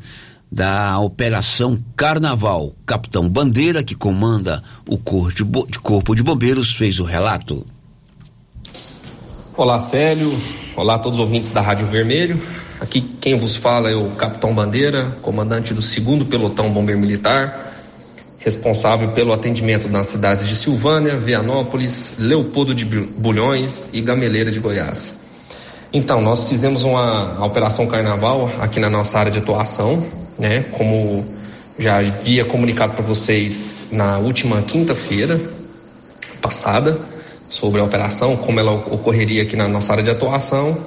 da 0.56 0.98
Operação 1.00 1.78
Carnaval. 1.98 2.72
Capitão 2.86 3.28
Bandeira, 3.28 3.84
que 3.84 3.94
comanda 3.94 4.64
o 4.88 4.98
Corpo 4.98 6.16
de 6.16 6.24
Bombeiros, 6.24 6.72
fez 6.72 6.98
o 6.98 7.04
relato. 7.04 7.68
Olá, 9.58 9.82
Célio. 9.82 10.32
Olá 10.78 10.96
a 10.96 11.00
todos 11.00 11.20
os 11.20 11.26
ouvintes 11.26 11.52
da 11.52 11.60
Rádio 11.60 11.86
Vermelho. 11.88 12.42
Aqui 12.80 13.02
quem 13.02 13.38
vos 13.38 13.58
fala 13.58 13.92
é 13.92 13.96
o 13.96 14.12
Capitão 14.12 14.56
Bandeira, 14.56 15.18
comandante 15.22 15.74
do 15.74 15.82
2 15.82 16.24
Pelotão 16.30 16.72
Bombeiro 16.72 17.02
Militar, 17.02 17.74
responsável 18.40 19.12
pelo 19.12 19.34
atendimento 19.34 19.90
nas 19.90 20.08
cidades 20.08 20.48
de 20.48 20.56
Silvânia, 20.56 21.18
Vianópolis, 21.18 22.14
Leopoldo 22.18 22.74
de 22.74 22.86
Bulhões 22.86 23.90
e 23.92 24.00
Gameleira 24.00 24.52
de 24.52 24.62
Goiás. 24.62 25.16
Então, 25.92 26.22
nós 26.22 26.46
fizemos 26.46 26.86
uma 26.86 27.46
operação 27.46 27.88
carnaval 27.88 28.50
aqui 28.62 28.80
na 28.80 28.90
nossa 28.90 29.20
área 29.20 29.32
de 29.32 29.40
atuação, 29.40 30.06
né? 30.38 30.66
Como 30.72 31.26
já 31.78 32.00
havia 32.00 32.46
comunicado 32.46 32.94
para 32.94 33.04
vocês 33.04 33.86
na 33.92 34.18
última 34.18 34.62
quinta-feira 34.62 35.40
passada 36.42 36.98
sobre 37.50 37.82
a 37.82 37.84
operação, 37.84 38.38
como 38.38 38.60
ela 38.60 38.72
ocorreria 38.72 39.44
aqui 39.44 39.56
na 39.56 39.68
nossa 39.68 39.92
área 39.92 40.04
de 40.04 40.10
atuação, 40.10 40.78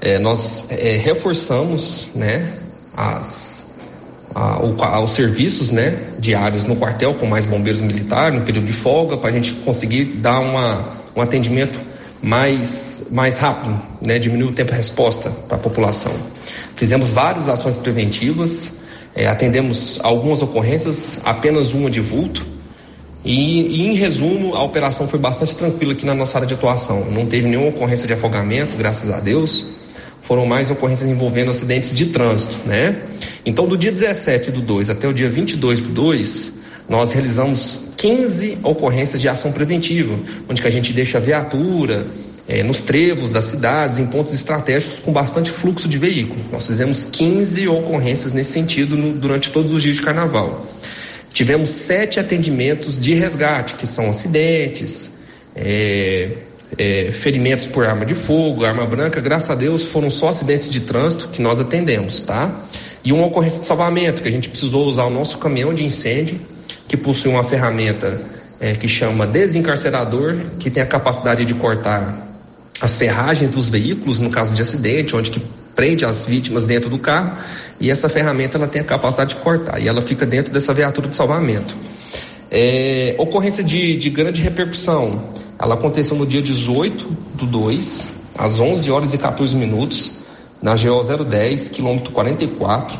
é, 0.00 0.18
nós 0.18 0.64
é, 0.70 0.96
reforçamos, 0.96 2.08
né? 2.14 2.54
As 2.96 3.68
o, 4.34 4.82
a, 4.82 5.00
os 5.00 5.12
serviços 5.12 5.70
né, 5.70 5.98
diários 6.18 6.64
no 6.64 6.76
quartel 6.76 7.14
com 7.14 7.26
mais 7.26 7.44
bombeiros 7.44 7.80
militares 7.80 8.38
no 8.38 8.44
período 8.44 8.66
de 8.66 8.72
folga 8.72 9.16
para 9.16 9.30
a 9.30 9.32
gente 9.32 9.52
conseguir 9.54 10.04
dar 10.04 10.38
uma, 10.38 10.84
um 11.16 11.22
atendimento 11.22 11.80
mais, 12.22 13.04
mais 13.10 13.38
rápido, 13.38 13.80
né, 14.02 14.18
diminuir 14.18 14.50
o 14.50 14.52
tempo 14.52 14.70
de 14.70 14.76
resposta 14.76 15.30
para 15.48 15.56
a 15.56 15.60
população. 15.60 16.12
Fizemos 16.76 17.10
várias 17.10 17.48
ações 17.48 17.76
preventivas, 17.76 18.74
é, 19.18 19.26
atendemos 19.26 19.98
algumas 20.00 20.42
ocorrências, 20.42 21.20
apenas 21.24 21.72
uma 21.72 21.90
de 21.90 22.00
vulto. 22.00 22.46
E, 23.24 23.62
e, 23.62 23.88
em 23.88 23.94
resumo, 23.94 24.54
a 24.54 24.62
operação 24.62 25.08
foi 25.08 25.18
bastante 25.18 25.56
tranquila 25.56 25.92
aqui 25.92 26.06
na 26.06 26.14
nossa 26.14 26.38
área 26.38 26.46
de 26.46 26.54
atuação. 26.54 27.04
Não 27.10 27.26
teve 27.26 27.48
nenhuma 27.48 27.70
ocorrência 27.70 28.06
de 28.06 28.12
afogamento, 28.12 28.76
graças 28.76 29.10
a 29.10 29.18
Deus. 29.18 29.66
Foram 30.22 30.46
mais 30.46 30.70
ocorrências 30.70 31.10
envolvendo 31.10 31.50
acidentes 31.50 31.92
de 31.96 32.06
trânsito, 32.06 32.60
né? 32.64 33.02
Então, 33.44 33.66
do 33.66 33.76
dia 33.76 33.90
17 33.90 34.52
do 34.52 34.60
2 34.60 34.88
até 34.88 35.08
o 35.08 35.12
dia 35.12 35.28
22 35.28 35.80
do 35.80 35.88
2, 35.88 36.52
nós 36.88 37.10
realizamos 37.10 37.80
15 37.96 38.58
ocorrências 38.62 39.20
de 39.20 39.28
ação 39.28 39.50
preventiva, 39.50 40.16
onde 40.48 40.62
que 40.62 40.68
a 40.68 40.70
gente 40.70 40.92
deixa 40.92 41.18
a 41.18 41.20
viatura, 41.20 42.06
é, 42.48 42.62
nos 42.62 42.80
trevos 42.80 43.28
das 43.28 43.44
cidades, 43.44 43.98
em 43.98 44.06
pontos 44.06 44.32
estratégicos 44.32 45.00
com 45.00 45.12
bastante 45.12 45.50
fluxo 45.50 45.86
de 45.86 45.98
veículo. 45.98 46.40
Nós 46.50 46.66
fizemos 46.66 47.04
15 47.04 47.68
ocorrências 47.68 48.32
nesse 48.32 48.52
sentido 48.52 48.96
no, 48.96 49.12
durante 49.12 49.50
todos 49.50 49.72
os 49.72 49.82
dias 49.82 49.96
de 49.96 50.02
carnaval. 50.02 50.66
Tivemos 51.30 51.70
sete 51.70 52.18
atendimentos 52.18 52.98
de 52.98 53.12
resgate, 53.12 53.74
que 53.74 53.86
são 53.86 54.08
acidentes, 54.08 55.12
é, 55.54 56.30
é, 56.78 57.12
ferimentos 57.12 57.66
por 57.66 57.84
arma 57.84 58.06
de 58.06 58.14
fogo, 58.14 58.64
arma 58.64 58.86
branca. 58.86 59.20
Graças 59.20 59.50
a 59.50 59.54
Deus 59.54 59.84
foram 59.84 60.08
só 60.08 60.28
acidentes 60.28 60.70
de 60.70 60.80
trânsito 60.80 61.28
que 61.28 61.42
nós 61.42 61.60
atendemos, 61.60 62.22
tá? 62.22 62.62
E 63.04 63.12
uma 63.12 63.26
ocorrência 63.26 63.60
de 63.60 63.66
salvamento, 63.66 64.22
que 64.22 64.28
a 64.28 64.32
gente 64.32 64.48
precisou 64.48 64.86
usar 64.86 65.04
o 65.04 65.10
nosso 65.10 65.36
caminhão 65.36 65.74
de 65.74 65.84
incêndio, 65.84 66.40
que 66.88 66.96
possui 66.96 67.30
uma 67.30 67.44
ferramenta 67.44 68.18
é, 68.58 68.72
que 68.72 68.88
chama 68.88 69.26
desencarcerador, 69.26 70.34
que 70.58 70.70
tem 70.70 70.82
a 70.82 70.86
capacidade 70.86 71.44
de 71.44 71.52
cortar 71.52 72.27
as 72.80 72.96
ferragens 72.96 73.50
dos 73.50 73.68
veículos 73.68 74.18
no 74.18 74.30
caso 74.30 74.54
de 74.54 74.62
acidente, 74.62 75.16
onde 75.16 75.30
que 75.30 75.42
prende 75.74 76.04
as 76.04 76.26
vítimas 76.26 76.64
dentro 76.64 76.90
do 76.90 76.98
carro, 76.98 77.36
e 77.80 77.90
essa 77.90 78.08
ferramenta 78.08 78.58
ela 78.58 78.66
tem 78.66 78.82
a 78.82 78.84
capacidade 78.84 79.34
de 79.34 79.40
cortar, 79.40 79.80
e 79.80 79.88
ela 79.88 80.02
fica 80.02 80.26
dentro 80.26 80.52
dessa 80.52 80.72
viatura 80.72 81.08
de 81.08 81.16
salvamento. 81.16 81.74
É, 82.50 83.14
ocorrência 83.18 83.62
de, 83.62 83.96
de 83.96 84.10
grande 84.10 84.40
repercussão, 84.42 85.22
ela 85.58 85.74
aconteceu 85.74 86.16
no 86.16 86.26
dia 86.26 86.40
18 86.40 87.04
do 87.34 87.46
2, 87.46 88.08
às 88.36 88.58
11 88.58 88.90
horas 88.90 89.14
e 89.14 89.18
14 89.18 89.54
minutos, 89.56 90.14
na 90.62 90.74
GO 90.74 91.24
010, 91.24 91.68
quilômetro 91.68 92.12
44, 92.12 92.98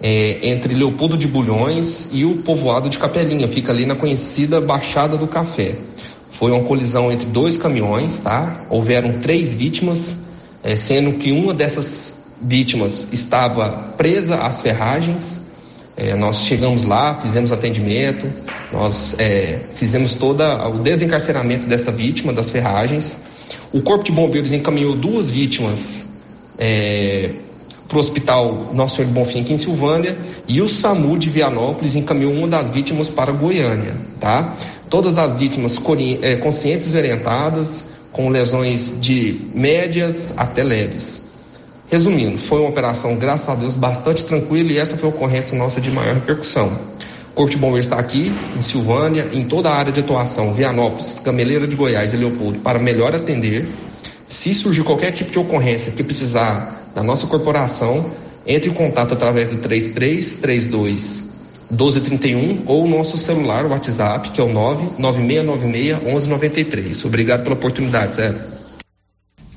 é, 0.00 0.48
entre 0.48 0.74
Leopoldo 0.74 1.16
de 1.16 1.26
Bulhões 1.26 2.08
e 2.12 2.24
o 2.24 2.38
povoado 2.38 2.88
de 2.88 2.98
Capelinha, 2.98 3.48
fica 3.48 3.72
ali 3.72 3.86
na 3.86 3.96
conhecida 3.96 4.60
Baixada 4.60 5.16
do 5.16 5.26
Café. 5.26 5.76
Foi 6.34 6.50
uma 6.50 6.64
colisão 6.64 7.12
entre 7.12 7.26
dois 7.26 7.56
caminhões, 7.56 8.18
tá? 8.18 8.64
Houveram 8.68 9.20
três 9.20 9.54
vítimas, 9.54 10.16
é, 10.64 10.76
sendo 10.76 11.12
que 11.12 11.30
uma 11.30 11.54
dessas 11.54 12.18
vítimas 12.42 13.06
estava 13.12 13.94
presa 13.96 14.38
às 14.38 14.60
ferragens. 14.60 15.42
É, 15.96 16.16
nós 16.16 16.40
chegamos 16.40 16.82
lá, 16.82 17.14
fizemos 17.20 17.52
atendimento, 17.52 18.28
nós 18.72 19.14
é, 19.20 19.60
fizemos 19.76 20.14
todo 20.14 20.42
o 20.42 20.78
desencarceramento 20.80 21.66
dessa 21.66 21.92
vítima 21.92 22.32
das 22.32 22.50
ferragens. 22.50 23.16
O 23.72 23.80
Corpo 23.80 24.04
de 24.04 24.10
Bombeiros 24.10 24.52
encaminhou 24.52 24.96
duas 24.96 25.30
vítimas 25.30 26.04
é, 26.58 27.30
para 27.86 27.96
o 27.96 28.00
Hospital 28.00 28.72
Nosso 28.74 28.96
Senhor 28.96 29.06
de 29.06 29.14
Bonfim 29.14 29.42
aqui 29.42 29.52
em 29.52 29.58
Silvânia 29.58 30.18
e 30.46 30.60
o 30.60 30.68
SAMU 30.68 31.18
de 31.18 31.30
Vianópolis 31.30 31.96
encaminhou 31.96 32.32
uma 32.32 32.48
das 32.48 32.70
vítimas 32.70 33.08
para 33.08 33.32
Goiânia, 33.32 33.94
tá? 34.20 34.54
Todas 34.90 35.18
as 35.18 35.34
vítimas 35.34 35.80
é, 36.22 36.36
conscientes 36.36 36.94
e 36.94 36.96
orientadas, 36.96 37.84
com 38.12 38.28
lesões 38.28 38.92
de 39.00 39.40
médias 39.54 40.32
até 40.36 40.62
leves. 40.62 41.22
Resumindo, 41.90 42.38
foi 42.38 42.60
uma 42.60 42.68
operação, 42.68 43.16
graças 43.16 43.48
a 43.48 43.54
Deus, 43.54 43.74
bastante 43.74 44.24
tranquila 44.24 44.72
e 44.72 44.78
essa 44.78 44.96
foi 44.96 45.08
a 45.08 45.12
ocorrência 45.12 45.56
nossa 45.58 45.80
de 45.80 45.90
maior 45.90 46.14
repercussão. 46.14 46.72
O 47.32 47.34
Corpo 47.34 47.50
de 47.50 47.56
Bombeiros 47.56 47.86
está 47.86 47.98
aqui, 47.98 48.32
em 48.56 48.62
Silvânia, 48.62 49.28
em 49.32 49.44
toda 49.44 49.68
a 49.68 49.74
área 49.74 49.92
de 49.92 50.00
atuação, 50.00 50.54
Vianópolis, 50.54 51.20
Gameleira 51.24 51.66
de 51.66 51.74
Goiás 51.74 52.14
e 52.14 52.16
Leopoldo, 52.16 52.60
para 52.60 52.78
melhor 52.78 53.14
atender. 53.14 53.68
Se 54.26 54.54
surgir 54.54 54.84
qualquer 54.84 55.10
tipo 55.10 55.30
de 55.30 55.38
ocorrência 55.38 55.90
que 55.92 56.04
precisar 56.04 56.90
da 56.94 57.02
nossa 57.02 57.26
corporação, 57.26 58.12
entre 58.46 58.70
em 58.70 58.74
contato 58.74 59.14
através 59.14 59.50
do 59.50 59.58
3332 59.58 61.34
1231 61.70 62.64
ou 62.66 62.84
o 62.84 62.88
nosso 62.88 63.16
celular, 63.18 63.64
o 63.64 63.70
WhatsApp, 63.70 64.30
que 64.30 64.40
é 64.40 64.44
o 64.44 64.52
99696 64.52 67.04
Obrigado 67.04 67.42
pela 67.42 67.54
oportunidade, 67.54 68.14
Zé. 68.16 68.34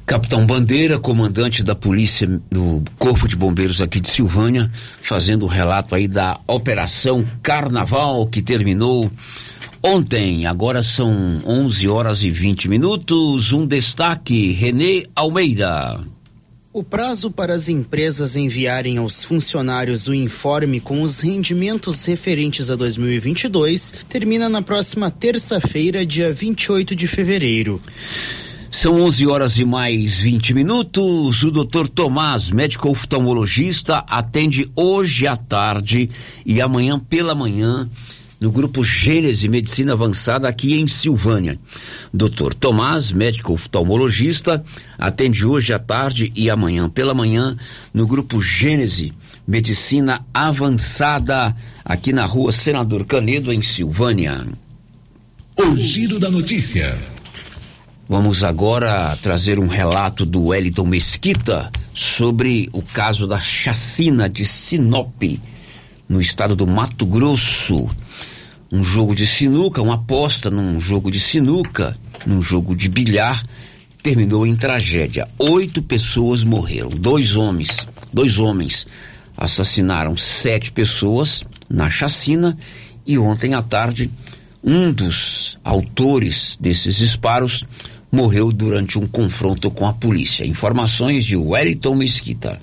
Capitão 0.05 0.45
Bandeira, 0.45 0.97
comandante 0.97 1.63
da 1.63 1.75
polícia 1.75 2.25
do 2.49 2.81
Corpo 2.97 3.27
de 3.27 3.35
Bombeiros 3.35 3.81
aqui 3.81 3.99
de 3.99 4.07
Silvânia, 4.07 4.71
fazendo 5.01 5.43
o 5.43 5.49
relato 5.49 5.95
aí 5.95 6.07
da 6.07 6.39
Operação 6.47 7.27
Carnaval 7.43 8.25
que 8.27 8.41
terminou 8.41 9.11
ontem. 9.83 10.45
Agora 10.45 10.81
são 10.81 11.41
11 11.45 11.89
horas 11.89 12.23
e 12.23 12.31
20 12.31 12.69
minutos. 12.69 13.51
Um 13.51 13.67
destaque, 13.67 14.53
Renê 14.53 15.07
Almeida. 15.13 15.99
O 16.77 16.83
prazo 16.83 17.31
para 17.31 17.55
as 17.55 17.69
empresas 17.69 18.35
enviarem 18.35 18.99
aos 18.99 19.23
funcionários 19.23 20.07
o 20.07 20.13
informe 20.13 20.79
com 20.79 21.01
os 21.01 21.21
rendimentos 21.21 22.05
referentes 22.05 22.69
a 22.69 22.75
2022 22.75 23.95
termina 24.07 24.47
na 24.47 24.61
próxima 24.61 25.09
terça-feira, 25.09 26.05
dia 26.05 26.31
28 26.31 26.95
de 26.95 27.07
fevereiro. 27.07 27.81
São 28.69 29.01
11 29.01 29.25
horas 29.25 29.57
e 29.57 29.65
mais 29.65 30.19
20 30.19 30.53
minutos. 30.53 31.41
O 31.41 31.49
Dr. 31.49 31.87
Tomás, 31.87 32.51
médico 32.51 32.91
oftalmologista, 32.91 34.05
atende 34.07 34.69
hoje 34.75 35.25
à 35.25 35.35
tarde 35.35 36.11
e 36.45 36.61
amanhã 36.61 36.99
pela 36.99 37.33
manhã 37.33 37.89
no 38.39 38.51
grupo 38.51 38.83
Gênese 38.83 39.49
Medicina 39.49 39.93
Avançada 39.93 40.47
aqui 40.47 40.75
em 40.75 40.87
Silvânia. 40.87 41.59
Dr. 42.13 42.53
Tomás, 42.53 43.11
médico 43.11 43.53
oftalmologista, 43.53 44.63
atende 44.97 45.45
hoje 45.45 45.73
à 45.73 45.79
tarde 45.79 46.31
e 46.35 46.49
amanhã 46.49 46.89
pela 46.89 47.13
manhã 47.13 47.57
no 47.93 48.05
grupo 48.05 48.41
Gênese 48.41 49.13
Medicina 49.47 50.25
Avançada 50.33 51.55
aqui 51.83 52.11
na 52.11 52.25
rua 52.25 52.51
Senador 52.51 53.05
Canedo 53.05 53.51
em 53.51 53.61
Silvânia. 53.61 54.45
O 55.57 55.75
giro 55.75 56.19
da 56.19 56.29
notícia. 56.29 56.97
Vamos 58.09 58.43
agora 58.43 59.17
trazer 59.21 59.59
um 59.59 59.67
relato 59.67 60.25
do 60.25 60.45
Wellington 60.47 60.85
Mesquita 60.85 61.71
sobre 61.93 62.69
o 62.71 62.81
caso 62.81 63.27
da 63.27 63.39
chacina 63.39 64.29
de 64.29 64.45
Sinop, 64.45 65.21
no 66.07 66.21
estado 66.21 66.55
do 66.55 66.65
Mato 66.65 67.05
Grosso. 67.05 67.87
Um 68.71 68.83
jogo 68.83 69.15
de 69.15 69.25
sinuca, 69.25 69.81
uma 69.81 69.95
aposta 69.95 70.49
num 70.49 70.79
jogo 70.79 71.09
de 71.09 71.19
sinuca, 71.19 71.97
num 72.25 72.41
jogo 72.41 72.75
de 72.75 72.89
bilhar, 72.89 73.43
terminou 74.01 74.45
em 74.45 74.55
tragédia. 74.55 75.27
Oito 75.37 75.81
pessoas 75.81 76.43
morreram, 76.43 76.89
dois 76.89 77.35
homens, 77.35 77.87
dois 78.11 78.37
homens 78.37 78.85
assassinaram 79.37 80.17
sete 80.17 80.71
pessoas 80.71 81.43
na 81.69 81.89
chacina 81.89 82.57
e 83.05 83.17
ontem 83.17 83.53
à 83.53 83.61
tarde 83.61 84.09
um 84.63 84.91
dos 84.91 85.57
autores 85.63 86.57
desses 86.59 86.97
disparos 86.97 87.63
morreu 88.11 88.51
durante 88.51 88.97
um 88.97 89.05
confronto 89.05 89.69
com 89.69 89.85
a 89.85 89.93
polícia. 89.93 90.45
Informações 90.45 91.23
de 91.23 91.37
Wellington 91.37 91.95
Mesquita. 91.95 92.59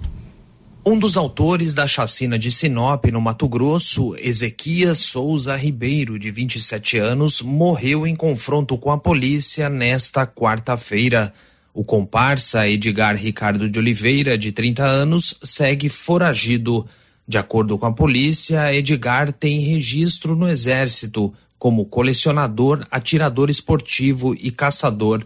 Um 0.86 0.98
dos 0.98 1.16
autores 1.16 1.72
da 1.72 1.86
chacina 1.86 2.38
de 2.38 2.52
Sinop, 2.52 3.06
no 3.06 3.18
Mato 3.18 3.48
Grosso, 3.48 4.14
Ezequias 4.18 4.98
Souza 4.98 5.56
Ribeiro, 5.56 6.18
de 6.18 6.30
27 6.30 6.98
anos, 6.98 7.40
morreu 7.40 8.06
em 8.06 8.14
confronto 8.14 8.76
com 8.76 8.90
a 8.90 8.98
polícia 8.98 9.70
nesta 9.70 10.26
quarta-feira. 10.26 11.32
O 11.72 11.82
comparsa 11.82 12.68
Edgar 12.68 13.16
Ricardo 13.16 13.66
de 13.66 13.78
Oliveira, 13.78 14.36
de 14.36 14.52
30 14.52 14.84
anos, 14.84 15.38
segue 15.42 15.88
foragido. 15.88 16.86
De 17.26 17.38
acordo 17.38 17.78
com 17.78 17.86
a 17.86 17.92
polícia, 17.92 18.70
Edgar 18.74 19.32
tem 19.32 19.60
registro 19.60 20.36
no 20.36 20.46
Exército 20.46 21.32
como 21.58 21.86
colecionador, 21.86 22.86
atirador 22.90 23.48
esportivo 23.48 24.34
e 24.34 24.50
caçador. 24.50 25.24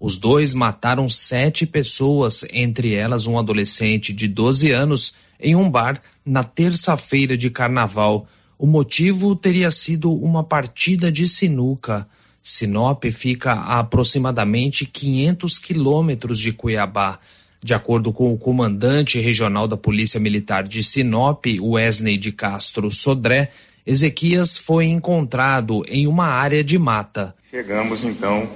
Os 0.00 0.16
dois 0.16 0.54
mataram 0.54 1.08
sete 1.08 1.66
pessoas, 1.66 2.44
entre 2.52 2.94
elas 2.94 3.26
um 3.26 3.36
adolescente 3.36 4.12
de 4.12 4.28
12 4.28 4.70
anos, 4.70 5.12
em 5.40 5.56
um 5.56 5.68
bar 5.68 6.00
na 6.24 6.44
terça-feira 6.44 7.36
de 7.36 7.50
carnaval. 7.50 8.26
O 8.56 8.66
motivo 8.66 9.34
teria 9.34 9.70
sido 9.72 10.12
uma 10.12 10.44
partida 10.44 11.10
de 11.10 11.26
sinuca. 11.26 12.06
Sinop 12.40 13.04
fica 13.06 13.52
a 13.52 13.80
aproximadamente 13.80 14.86
500 14.86 15.58
quilômetros 15.58 16.38
de 16.38 16.52
Cuiabá. 16.52 17.18
De 17.60 17.74
acordo 17.74 18.12
com 18.12 18.32
o 18.32 18.38
comandante 18.38 19.18
regional 19.18 19.66
da 19.66 19.76
Polícia 19.76 20.20
Militar 20.20 20.62
de 20.62 20.80
Sinop, 20.82 21.44
Wesley 21.60 22.16
de 22.16 22.30
Castro 22.30 22.88
Sodré, 22.88 23.50
Ezequias 23.84 24.56
foi 24.56 24.86
encontrado 24.86 25.82
em 25.88 26.06
uma 26.06 26.26
área 26.26 26.62
de 26.62 26.78
mata. 26.78 27.34
Chegamos 27.50 28.04
então 28.04 28.48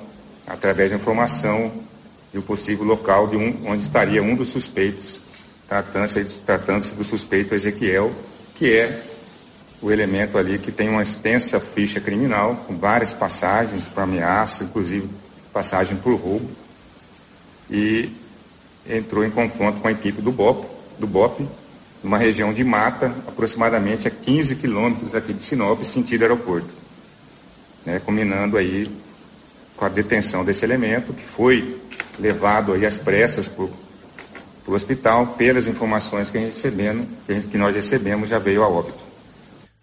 através 0.53 0.91
da 0.91 0.97
informação 0.97 1.73
e 2.33 2.37
o 2.37 2.43
possível 2.43 2.85
local 2.85 3.27
de 3.27 3.37
um, 3.37 3.67
onde 3.67 3.83
estaria 3.83 4.23
um 4.23 4.37
dos 4.37 4.49
suspeitos, 4.49 5.19
tratando-se 5.67 6.41
tratando 6.43 6.95
do 6.95 7.03
suspeito 7.03 7.55
Ezequiel, 7.55 8.13
que 8.55 8.71
é 8.71 9.03
o 9.81 9.91
elemento 9.91 10.37
ali 10.37 10.59
que 10.59 10.71
tem 10.71 10.91
uma 10.91 11.03
extensa 11.03 11.59
ficha 11.59 12.01
criminal, 12.01 12.65
com 12.67 12.77
várias 12.77 13.15
passagens 13.15 13.89
para 13.89 14.03
ameaça, 14.03 14.65
inclusive 14.65 15.09
passagem 15.53 15.97
por 15.97 16.15
roubo, 16.17 16.49
e 17.71 18.13
entrou 18.87 19.25
em 19.25 19.31
confronto 19.31 19.81
com 19.81 19.89
a 19.89 19.93
equipe 19.93 20.21
do 20.21 20.31
BOP, 20.31 20.67
do 20.99 21.07
BOP 21.07 21.49
numa 22.03 22.19
região 22.19 22.53
de 22.53 22.63
mata, 22.63 23.07
aproximadamente 23.27 24.07
a 24.07 24.11
15 24.11 24.57
quilômetros 24.57 25.15
aqui 25.15 25.33
de 25.33 25.43
Sinop, 25.43 25.83
sentido 25.85 26.23
aeroporto, 26.23 26.75
né, 27.87 28.01
combinando 28.05 28.57
aí 28.57 28.91
com 29.83 29.87
a 29.87 29.89
detenção 29.89 30.45
desse 30.45 30.65
elemento, 30.65 31.13
que 31.13 31.25
foi 31.25 31.77
levado 32.17 32.73
aí 32.73 32.87
às 32.87 32.99
pressas 32.99 33.49
para 33.49 33.65
o 33.65 34.73
hospital, 34.73 35.35
pelas 35.37 35.67
informações 35.67 36.31
que, 36.31 36.39
recebendo, 36.39 37.05
que 37.51 37.59
nós 37.59 37.75
recebemos, 37.75 38.31
já 38.31 38.39
veio 38.39 38.63
a 38.63 38.69
óbito. 38.69 39.01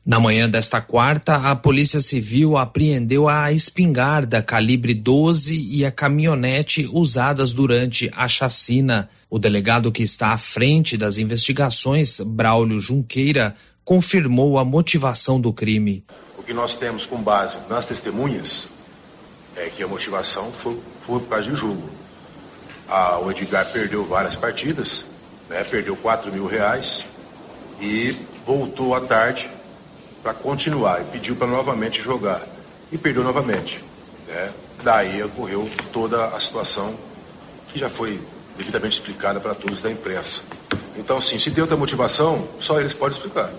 Na 0.06 0.18
manhã 0.18 0.50
desta 0.50 0.80
quarta, 0.80 1.36
a 1.36 1.54
Polícia 1.54 2.00
Civil 2.00 2.56
apreendeu 2.56 3.28
a 3.28 3.52
espingarda 3.52 4.42
calibre 4.42 4.94
12 4.94 5.68
e 5.70 5.84
a 5.84 5.92
caminhonete 5.92 6.90
usadas 6.94 7.52
durante 7.52 8.10
a 8.16 8.26
chacina. 8.26 9.10
O 9.30 9.38
delegado 9.38 9.92
que 9.92 10.02
está 10.02 10.30
à 10.30 10.38
frente 10.38 10.96
das 10.96 11.18
investigações, 11.18 12.22
Braulio 12.22 12.80
Junqueira, 12.80 13.54
confirmou 13.84 14.58
a 14.58 14.64
motivação 14.64 15.42
do 15.42 15.52
crime. 15.52 16.06
O 16.38 16.44
que 16.44 16.54
nós 16.54 16.74
temos 16.74 17.06
com 17.06 17.22
base 17.22 17.58
nas 17.70 17.86
testemunhas 17.86 18.66
é 19.60 19.70
que 19.70 19.84
a 19.84 19.88
motivação 19.88 20.52
foi, 20.52 20.80
foi 21.06 21.20
por 21.20 21.28
causa 21.28 21.50
de 21.50 21.56
jogo. 21.56 21.90
O 23.24 23.30
Edgar 23.30 23.66
perdeu 23.72 24.06
várias 24.06 24.36
partidas, 24.36 25.06
né, 25.50 25.64
perdeu 25.64 25.96
4 25.96 26.32
mil 26.32 26.48
reais 26.48 27.06
e 27.80 28.16
voltou 28.46 28.96
à 28.96 29.02
tarde 29.02 29.50
para 30.24 30.34
continuar 30.34 31.02
e 31.02 31.06
pediu 31.06 31.36
para 31.36 31.48
novamente 31.48 32.02
jogar 32.02 32.42
e 32.92 32.98
perdeu 32.98 33.24
novamente. 33.24 33.84
Né? 34.28 34.52
Daí 34.84 35.22
ocorreu 35.24 35.70
toda 35.92 36.28
a 36.28 36.40
situação 36.40 36.96
que 37.68 37.78
já 37.78 37.90
foi 37.90 38.20
devidamente 38.58 38.98
explicada 38.98 39.40
para 39.40 39.54
todos 39.54 39.82
da 39.82 39.92
imprensa. 39.92 40.42
Então, 40.98 41.22
sim, 41.22 41.38
se 41.38 41.52
tem 41.52 41.62
outra 41.62 41.78
motivação, 41.78 42.48
só 42.60 42.80
eles 42.80 42.94
podem 42.94 43.18
explicar 43.18 43.52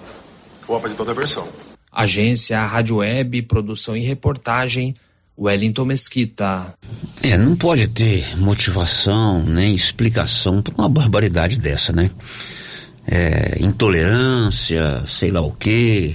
ou 0.67 0.77
apresentar 0.77 1.03
outra 1.03 1.15
versão. 1.15 1.49
Agência 1.93 2.61
Rádio 2.61 2.97
Web, 2.97 3.43
produção 3.43 3.97
e 3.97 4.01
reportagem 4.01 4.95
Wellington 5.39 5.85
Mesquita. 5.85 6.75
É, 7.23 7.37
não 7.37 7.57
pode 7.57 7.89
ter 7.89 8.37
motivação 8.39 9.43
nem 9.45 9.75
explicação 9.75 10.63
para 10.63 10.75
uma 10.77 10.89
barbaridade 10.89 11.59
dessa, 11.59 11.93
né? 11.93 12.11
É, 13.07 13.59
intolerância, 13.61 15.03
sei 15.07 15.31
lá 15.31 15.41
o 15.41 15.53
quê. 15.53 16.15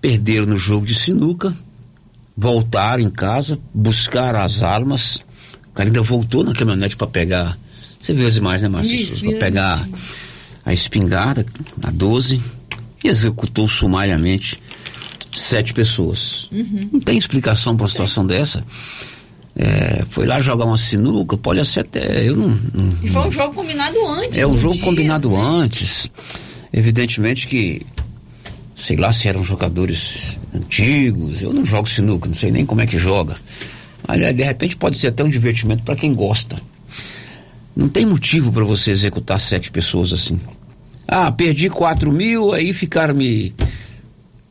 Perderam 0.00 0.46
no 0.46 0.56
jogo 0.56 0.84
de 0.84 0.94
sinuca, 0.94 1.56
voltaram 2.36 3.02
em 3.02 3.10
casa, 3.10 3.58
buscaram 3.72 4.40
as 4.40 4.62
armas. 4.62 5.16
O 5.68 5.72
cara 5.74 5.88
ainda 5.88 6.02
voltou 6.02 6.44
na 6.44 6.52
caminhonete 6.52 6.96
para 6.96 7.06
pegar. 7.06 7.58
Você 7.98 8.12
viu 8.12 8.26
as 8.26 8.36
imagens, 8.36 8.62
né, 8.62 8.68
Márcio? 8.68 9.30
Para 9.30 9.38
pegar 9.38 9.88
a 10.64 10.72
espingarda, 10.72 11.46
a 11.82 11.90
12, 11.90 12.42
e 13.02 13.08
executou 13.08 13.68
sumariamente 13.68 14.58
sete 15.34 15.74
pessoas. 15.74 16.48
Uhum. 16.52 16.90
Não 16.92 17.00
tem 17.00 17.18
explicação 17.18 17.76
para 17.76 17.84
uma 17.84 17.90
situação 17.90 18.26
dessa. 18.26 18.64
É, 19.56 20.04
foi 20.08 20.26
lá 20.26 20.40
jogar 20.40 20.64
uma 20.64 20.76
sinuca, 20.76 21.36
pode 21.36 21.64
ser 21.64 21.80
até. 21.80 22.28
Eu 22.28 22.36
não, 22.36 22.48
não, 22.48 22.98
e 23.02 23.08
foi 23.08 23.22
um 23.22 23.30
jogo 23.30 23.54
combinado 23.54 23.96
antes. 24.08 24.38
É 24.38 24.46
um 24.46 24.56
jogo 24.56 24.74
dia, 24.74 24.84
combinado 24.84 25.30
né? 25.30 25.38
antes. 25.38 26.10
Evidentemente 26.72 27.46
que, 27.46 27.82
sei 28.74 28.96
lá 28.96 29.12
se 29.12 29.28
eram 29.28 29.44
jogadores 29.44 30.36
antigos. 30.52 31.40
Eu 31.42 31.52
não 31.52 31.64
jogo 31.64 31.88
sinuca, 31.88 32.26
não 32.26 32.34
sei 32.34 32.50
nem 32.50 32.66
como 32.66 32.80
é 32.80 32.86
que 32.86 32.98
joga. 32.98 33.36
Mas 34.06 34.34
de 34.34 34.42
repente 34.42 34.76
pode 34.76 34.98
ser 34.98 35.08
até 35.08 35.22
um 35.22 35.30
divertimento 35.30 35.84
para 35.84 35.94
quem 35.94 36.12
gosta. 36.14 36.60
Não 37.76 37.88
tem 37.88 38.04
motivo 38.04 38.52
para 38.52 38.64
você 38.64 38.90
executar 38.90 39.40
sete 39.40 39.70
pessoas 39.70 40.12
assim. 40.12 40.38
Ah, 41.06 41.30
perdi 41.30 41.70
quatro 41.70 42.10
mil, 42.12 42.52
aí 42.52 42.72
ficaram 42.72 43.14
me. 43.14 43.54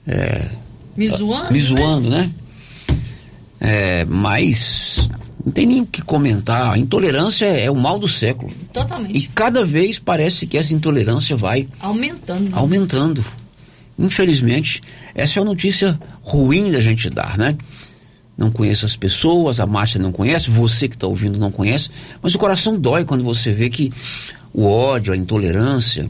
É, 0.08 0.48
me 0.96 1.08
zoando? 1.08 1.54
Me 1.54 1.60
zoando, 1.60 2.10
né? 2.10 2.30
né? 2.90 2.96
É, 3.60 4.06
mas 4.06 5.10
não 5.46 5.52
tem 5.52 5.66
nem 5.66 5.82
o 5.82 5.86
que 5.86 6.02
comentar. 6.02 6.74
A 6.74 6.78
intolerância 6.78 7.46
é 7.46 7.70
o 7.70 7.76
mal 7.76 8.00
do 8.00 8.08
século. 8.08 8.52
Totalmente. 8.72 9.16
E 9.18 9.28
cada 9.28 9.64
vez 9.66 10.00
parece 10.00 10.48
que 10.48 10.58
essa 10.58 10.74
intolerância 10.74 11.36
vai 11.36 11.68
aumentando. 11.80 12.56
Aumentando. 12.56 13.26
Infelizmente, 13.98 14.82
essa 15.14 15.40
é 15.40 15.42
a 15.42 15.46
notícia 15.46 16.00
ruim 16.22 16.72
da 16.72 16.82
gente 16.82 17.10
dar, 17.10 17.38
né? 17.38 17.56
Não 18.38 18.50
conheço 18.50 18.86
as 18.86 18.96
pessoas, 18.96 19.60
a 19.60 19.68
Márcia 19.68 20.02
não 20.02 20.12
conhece, 20.12 20.50
você 20.50 20.88
que 20.88 20.96
está 20.96 21.06
ouvindo 21.06 21.38
não 21.38 21.52
conhece, 21.52 21.90
mas 22.22 22.34
o 22.34 22.40
coração 22.40 22.80
dói 22.80 23.06
quando 23.06 23.24
você 23.24 23.52
vê 23.52 23.70
que 23.70 23.94
o 24.52 24.66
ódio, 24.66 25.14
a 25.14 25.18
intolerância 25.18 26.10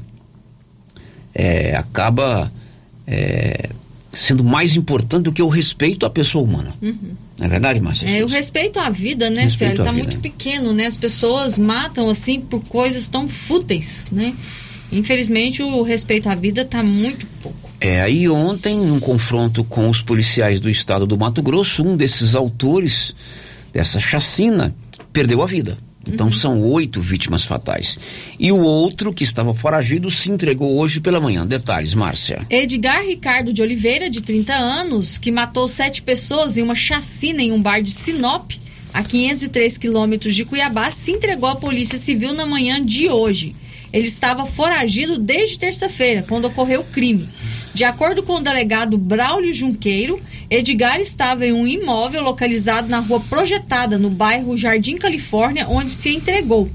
é, 1.36 1.76
acaba 1.76 2.50
é, 3.06 3.69
sendo 4.13 4.43
mais 4.43 4.76
importante 4.76 5.23
do 5.23 5.32
que 5.32 5.41
o 5.41 5.47
respeito 5.47 6.06
à 6.06 6.10
pessoa 6.10 6.43
humana. 6.43 6.73
Uhum. 6.82 7.15
Não 7.38 7.45
é 7.47 7.49
verdade, 7.49 7.80
Márcia? 7.82 8.08
É, 8.08 8.23
o 8.23 8.28
respeito 8.28 8.80
à 8.80 8.89
vida, 8.89 9.30
né, 9.30 9.49
Célio? 9.49 9.82
Está 9.82 9.91
muito 9.91 10.19
pequeno, 10.19 10.71
né? 10.71 10.86
As 10.86 10.95
pessoas 10.95 11.58
matam, 11.58 12.10
assim, 12.10 12.39
por 12.39 12.63
coisas 12.65 13.10
tão 13.10 13.28
fúteis, 13.28 14.06
né? 14.12 14.36
Infelizmente, 14.91 15.63
o 15.63 15.82
respeito 15.82 16.30
à 16.30 16.36
vida 16.36 16.62
está 16.62 16.84
muito 16.84 17.26
pouco. 17.41 17.71
É, 17.82 18.02
aí 18.02 18.30
ontem, 18.30 18.78
num 18.78 18.99
confronto 18.99 19.63
com 19.63 19.89
os 19.89 20.02
policiais 20.02 20.60
do 20.60 20.69
estado 20.69 21.08
do 21.08 21.17
Mato 21.17 21.41
Grosso, 21.41 21.84
um 21.84 21.97
desses 21.97 22.36
autores 22.36 23.15
dessa 23.73 23.99
chacina 23.99 24.73
perdeu 25.12 25.41
a 25.41 25.47
vida. 25.47 25.78
Então 26.08 26.28
uhum. 26.28 26.34
são 26.34 26.62
oito 26.63 27.02
vítimas 27.02 27.46
fatais. 27.46 27.98
E 28.38 28.52
o 28.52 28.60
outro, 28.60 29.13
que 29.13 29.24
estava 29.24 29.54
foragido, 29.54 30.12
se 30.12 30.30
entregou 30.30 30.78
hoje 30.78 31.00
pela 31.00 31.20
manhã. 31.20 31.48
Detalhes, 31.48 31.94
Márcia. 31.94 32.46
Edgar 32.50 33.06
Ricardo 33.06 33.54
de 33.54 33.62
Oliveira, 33.62 34.10
de 34.10 34.22
30 34.22 34.54
anos, 34.54 35.18
que 35.18 35.32
matou 35.32 35.68
sete 35.68 36.02
pessoas 36.02 36.58
em 36.58 36.62
uma 36.62 36.76
chacina 36.76 37.42
em 37.42 37.52
um 37.52 37.62
bar 37.62 37.82
de 37.82 37.92
Sinop, 37.92 38.52
a 38.94 39.02
503 39.02 39.78
quilômetros 39.78 40.36
de 40.36 40.46
Cuiabá, 40.46 40.92
se 40.92 41.12
entregou 41.12 41.50
à 41.50 41.56
Polícia 41.56 41.98
Civil 41.98 42.34
na 42.34 42.46
manhã 42.46 42.84
de 42.84 43.10
hoje. 43.10 43.56
Ele 43.94 44.08
estava 44.08 44.44
foragido 44.46 45.20
desde 45.20 45.60
terça-feira, 45.60 46.26
quando 46.28 46.46
ocorreu 46.46 46.82
o 46.82 46.86
crime. 46.86 47.30
De 47.74 47.84
acordo 47.84 48.24
com 48.24 48.34
o 48.34 48.42
delegado 48.42 48.98
Braulio 48.98 49.54
Junqueiro, 49.54 50.20
Edgar 50.50 51.00
estava 51.00 51.46
em 51.46 51.54
um 51.54 51.68
imóvel 51.68 52.24
localizado 52.24 52.90
na 52.90 53.00
rua 53.00 53.20
Projetada, 53.20 53.98
no 53.98 54.10
bairro 54.10 54.58
Jardim 54.58 54.98
Califórnia, 54.98 55.68
onde 55.70 55.92
se 55.92 56.10
entregou. 56.10 56.70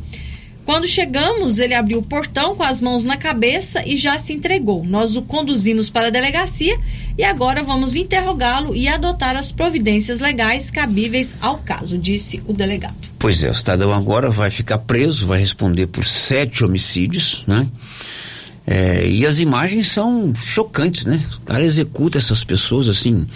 Quando 0.69 0.87
chegamos, 0.87 1.59
ele 1.59 1.73
abriu 1.73 1.99
o 1.99 2.03
portão 2.03 2.55
com 2.55 2.63
as 2.63 2.81
mãos 2.81 3.03
na 3.03 3.17
cabeça 3.17 3.83
e 3.87 3.97
já 3.97 4.19
se 4.19 4.35
entregou. 4.35 4.85
Nós 4.85 5.17
o 5.17 5.23
conduzimos 5.23 5.89
para 5.89 6.09
a 6.09 6.11
delegacia 6.11 6.79
e 7.17 7.25
agora 7.25 7.63
vamos 7.63 7.97
interrogá-lo 7.97 8.77
e 8.77 8.87
adotar 8.87 9.35
as 9.35 9.51
providências 9.51 10.21
legais 10.21 10.71
cabíveis 10.71 11.35
ao 11.41 11.57
caso, 11.57 11.97
disse 11.97 12.43
o 12.47 12.53
delegado. 12.53 13.08
Pois 13.19 13.43
é, 13.43 13.51
o 13.51 13.55
cidadão 13.55 13.93
agora 13.93 14.31
vai 14.31 14.51
ficar 14.51 14.79
preso, 14.79 15.27
vai 15.27 15.41
responder 15.41 15.87
por 15.89 16.05
sete 16.05 16.65
homicídios, 16.65 17.45
né? 17.47 17.67
É, 18.67 19.09
e 19.09 19.27
as 19.27 19.41
imagens 19.41 19.89
são 19.89 20.35
chocantes, 20.35 21.07
né? 21.07 21.21
O 21.41 21.45
cara 21.47 21.65
executa 21.65 22.19
essas 22.19 22.45
pessoas 22.45 22.87
assim, 22.87 23.27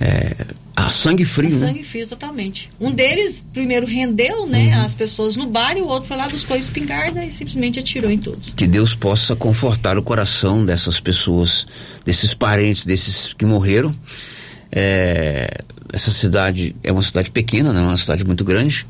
é, 0.00 0.46
a 0.74 0.88
sangue 0.88 1.24
frio. 1.24 1.50
A 1.50 1.52
né? 1.52 1.66
sangue 1.66 1.82
frio, 1.82 2.06
totalmente. 2.06 2.70
Um 2.80 2.90
deles 2.90 3.42
primeiro 3.52 3.86
rendeu, 3.86 4.46
né, 4.46 4.76
uhum. 4.76 4.84
as 4.84 4.94
pessoas 4.94 5.36
no 5.36 5.46
bar 5.46 5.76
e 5.76 5.82
o 5.82 5.86
outro 5.86 6.08
foi 6.08 6.16
lá, 6.16 6.28
buscou 6.28 6.56
a 6.56 6.58
espingarda 6.58 7.24
e 7.24 7.32
simplesmente 7.32 7.78
atirou 7.78 8.10
em 8.10 8.18
todos. 8.18 8.54
Que 8.54 8.66
Deus 8.66 8.94
possa 8.94 9.36
confortar 9.36 9.98
o 9.98 10.02
coração 10.02 10.64
dessas 10.64 10.98
pessoas, 10.98 11.66
desses 12.04 12.32
parentes, 12.32 12.86
desses 12.86 13.32
que 13.34 13.44
morreram. 13.44 13.94
É, 14.70 15.62
essa 15.92 16.10
cidade 16.10 16.74
é 16.82 16.90
uma 16.90 17.02
cidade 17.02 17.30
pequena, 17.30 17.72
não 17.72 17.82
é 17.82 17.86
uma 17.88 17.96
cidade 17.96 18.24
muito 18.24 18.44
grande. 18.44 18.86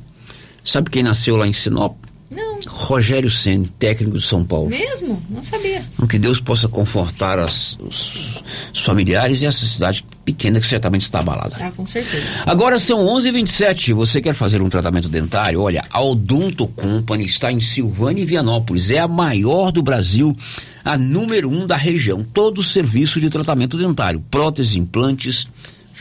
Sabe 0.64 0.90
quem 0.90 1.02
nasceu 1.02 1.36
lá 1.36 1.46
em 1.46 1.52
Sinop? 1.52 1.96
Não. 2.34 2.60
Rogério 2.66 3.30
Ceni, 3.30 3.66
técnico 3.78 4.16
de 4.16 4.24
São 4.24 4.42
Paulo. 4.42 4.70
Mesmo? 4.70 5.22
Não 5.28 5.42
sabia. 5.42 5.84
Então, 5.92 6.06
que 6.06 6.18
Deus 6.18 6.40
possa 6.40 6.66
confortar 6.66 7.38
as, 7.38 7.76
os, 7.78 8.40
os, 8.72 8.84
familiares 8.84 9.42
e 9.42 9.46
essa 9.46 9.66
cidade 9.66 10.02
pequena 10.24 10.58
que 10.58 10.66
certamente 10.66 11.02
está 11.02 11.20
abalada. 11.20 11.56
Ah, 11.60 11.70
com 11.70 11.84
certeza. 11.84 12.26
Agora 12.46 12.78
são 12.78 13.04
11:27. 13.06 13.92
Você 13.92 14.22
quer 14.22 14.34
fazer 14.34 14.62
um 14.62 14.70
tratamento 14.70 15.08
dentário? 15.08 15.60
Olha, 15.60 15.84
a 15.90 16.02
Odonto 16.02 16.66
Company 16.66 17.24
está 17.24 17.52
em 17.52 17.60
Silvânia 17.60 18.22
e 18.22 18.26
Vianópolis. 18.26 18.90
É 18.90 18.98
a 18.98 19.08
maior 19.08 19.70
do 19.70 19.82
Brasil, 19.82 20.34
a 20.82 20.96
número 20.96 21.50
um 21.50 21.66
da 21.66 21.76
região. 21.76 22.24
Todo 22.24 22.58
o 22.60 22.64
serviço 22.64 23.20
de 23.20 23.28
tratamento 23.28 23.76
dentário, 23.76 24.24
próteses, 24.30 24.76
implantes 24.76 25.46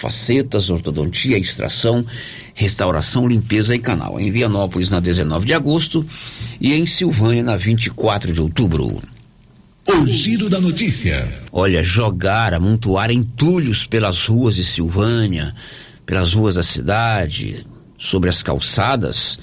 facetas, 0.02 0.72
ortodontia, 0.72 1.38
extração, 1.38 2.04
restauração, 2.56 3.28
limpeza 3.28 3.76
e 3.76 3.80
canal. 3.80 4.20
Em 4.20 4.32
Vianópolis 4.32 4.90
na 4.90 5.00
19 5.00 5.46
de 5.46 5.54
agosto 5.54 6.04
e 6.60 6.74
em 6.74 6.88
Silvânia 6.88 7.44
na 7.44 7.56
24 7.56 8.34
de 8.34 8.42
outubro. 8.42 9.00
O 9.88 10.06
giro 10.08 10.50
da 10.50 10.60
notícia. 10.60 11.28
Olha, 11.52 11.84
jogar, 11.84 12.54
amontoar 12.54 13.12
entulhos 13.12 13.86
pelas 13.86 14.26
ruas 14.26 14.56
de 14.56 14.64
Silvânia, 14.64 15.54
pelas 16.06 16.34
ruas 16.34 16.56
da 16.56 16.64
cidade, 16.64 17.66
sobre 17.98 18.30
as 18.30 18.42
calçadas, 18.42 19.38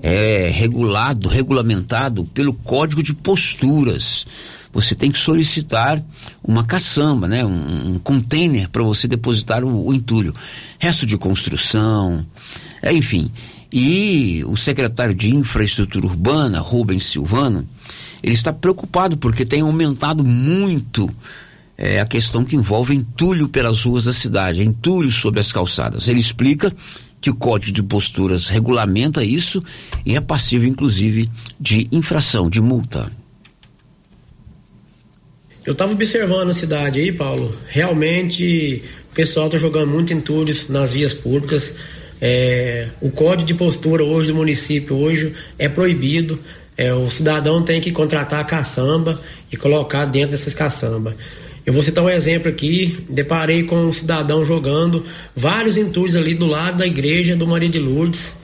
é 0.00 0.48
regulado, 0.48 1.28
regulamentado 1.28 2.24
pelo 2.24 2.54
Código 2.54 3.02
de 3.02 3.12
Posturas 3.12 4.26
você 4.72 4.94
tem 4.94 5.10
que 5.10 5.18
solicitar 5.18 6.02
uma 6.42 6.64
caçamba, 6.64 7.26
né? 7.26 7.44
um, 7.44 7.94
um 7.94 7.98
container 7.98 8.68
para 8.68 8.82
você 8.82 9.08
depositar 9.08 9.64
o, 9.64 9.86
o, 9.86 9.94
entulho. 9.94 10.34
Resto 10.78 11.06
de 11.06 11.16
construção, 11.16 12.24
é, 12.82 12.92
enfim. 12.92 13.30
E 13.72 14.42
o 14.46 14.56
secretário 14.56 15.14
de 15.14 15.34
Infraestrutura 15.34 16.06
Urbana, 16.06 16.60
Rubens 16.60 17.04
Silvano, 17.04 17.68
ele 18.22 18.34
está 18.34 18.52
preocupado 18.52 19.18
porque 19.18 19.44
tem 19.44 19.60
aumentado 19.60 20.24
muito 20.24 21.10
é, 21.76 22.00
a 22.00 22.06
questão 22.06 22.44
que 22.44 22.56
envolve 22.56 22.94
entulho 22.94 23.48
pelas 23.48 23.84
ruas 23.84 24.04
da 24.04 24.12
cidade, 24.12 24.62
entulho 24.62 25.10
sobre 25.10 25.38
as 25.38 25.52
calçadas. 25.52 26.08
Ele 26.08 26.18
explica 26.18 26.74
que 27.20 27.30
o 27.30 27.34
Código 27.34 27.72
de 27.72 27.82
Posturas 27.82 28.48
regulamenta 28.48 29.24
isso 29.24 29.62
e 30.04 30.16
é 30.16 30.20
passível, 30.20 30.68
inclusive, 30.68 31.30
de 31.60 31.88
infração, 31.92 32.48
de 32.48 32.60
multa. 32.60 33.10
Eu 35.68 35.72
estava 35.72 35.92
observando 35.92 36.48
a 36.48 36.54
cidade 36.54 36.98
aí, 36.98 37.12
Paulo. 37.12 37.54
Realmente 37.68 38.82
o 39.12 39.14
pessoal 39.14 39.48
está 39.48 39.58
jogando 39.58 39.90
muito 39.90 40.14
entulhos 40.14 40.70
nas 40.70 40.94
vias 40.94 41.12
públicas. 41.12 41.74
É, 42.22 42.88
o 43.02 43.10
código 43.10 43.46
de 43.46 43.52
postura 43.52 44.02
hoje 44.02 44.28
do 44.28 44.34
município 44.34 44.96
hoje 44.96 45.34
é 45.58 45.68
proibido. 45.68 46.38
É, 46.74 46.94
o 46.94 47.10
cidadão 47.10 47.62
tem 47.62 47.82
que 47.82 47.92
contratar 47.92 48.40
a 48.40 48.44
caçamba 48.44 49.20
e 49.52 49.58
colocar 49.58 50.06
dentro 50.06 50.30
dessas 50.30 50.54
caçambas. 50.54 51.14
Eu 51.66 51.74
vou 51.74 51.82
citar 51.82 52.02
um 52.02 52.08
exemplo 52.08 52.48
aqui. 52.48 53.00
Deparei 53.06 53.64
com 53.64 53.76
um 53.76 53.92
cidadão 53.92 54.46
jogando 54.46 55.04
vários 55.36 55.76
entulhos 55.76 56.16
ali 56.16 56.32
do 56.32 56.46
lado 56.46 56.78
da 56.78 56.86
igreja 56.86 57.36
do 57.36 57.46
Maria 57.46 57.68
de 57.68 57.78
Lourdes 57.78 58.37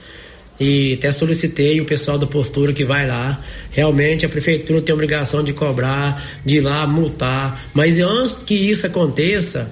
e 0.59 0.93
até 0.93 1.11
solicitei 1.11 1.81
o 1.81 1.85
pessoal 1.85 2.17
da 2.17 2.25
postura 2.25 2.73
que 2.73 2.85
vai 2.85 3.07
lá. 3.07 3.41
Realmente 3.71 4.25
a 4.25 4.29
prefeitura 4.29 4.81
tem 4.81 4.93
a 4.93 4.95
obrigação 4.95 5.43
de 5.43 5.53
cobrar, 5.53 6.23
de 6.45 6.57
ir 6.57 6.61
lá 6.61 6.85
multar, 6.87 7.69
mas 7.73 7.99
antes 7.99 8.43
que 8.43 8.53
isso 8.53 8.87
aconteça, 8.87 9.71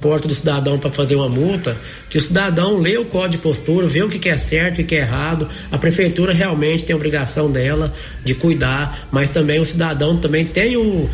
porta 0.00 0.26
do 0.26 0.34
cidadão 0.34 0.78
para 0.78 0.90
fazer 0.90 1.14
uma 1.14 1.28
multa, 1.28 1.76
que 2.10 2.18
o 2.18 2.20
cidadão 2.20 2.78
lê 2.78 2.96
o 2.96 3.04
código 3.04 3.32
de 3.32 3.38
postura, 3.38 3.86
vê 3.86 4.02
o 4.02 4.08
que, 4.08 4.18
que 4.18 4.28
é 4.28 4.38
certo 4.38 4.80
e 4.80 4.84
o 4.84 4.86
que 4.86 4.96
é 4.96 4.98
errado. 4.98 5.48
A 5.70 5.78
prefeitura 5.78 6.32
realmente 6.32 6.82
tem 6.82 6.94
a 6.94 6.96
obrigação 6.96 7.50
dela 7.50 7.92
de 8.24 8.34
cuidar, 8.34 9.08
mas 9.12 9.30
também 9.30 9.60
o 9.60 9.64
cidadão 9.64 10.16
também 10.16 10.44
tem 10.44 10.76
o 10.76 11.08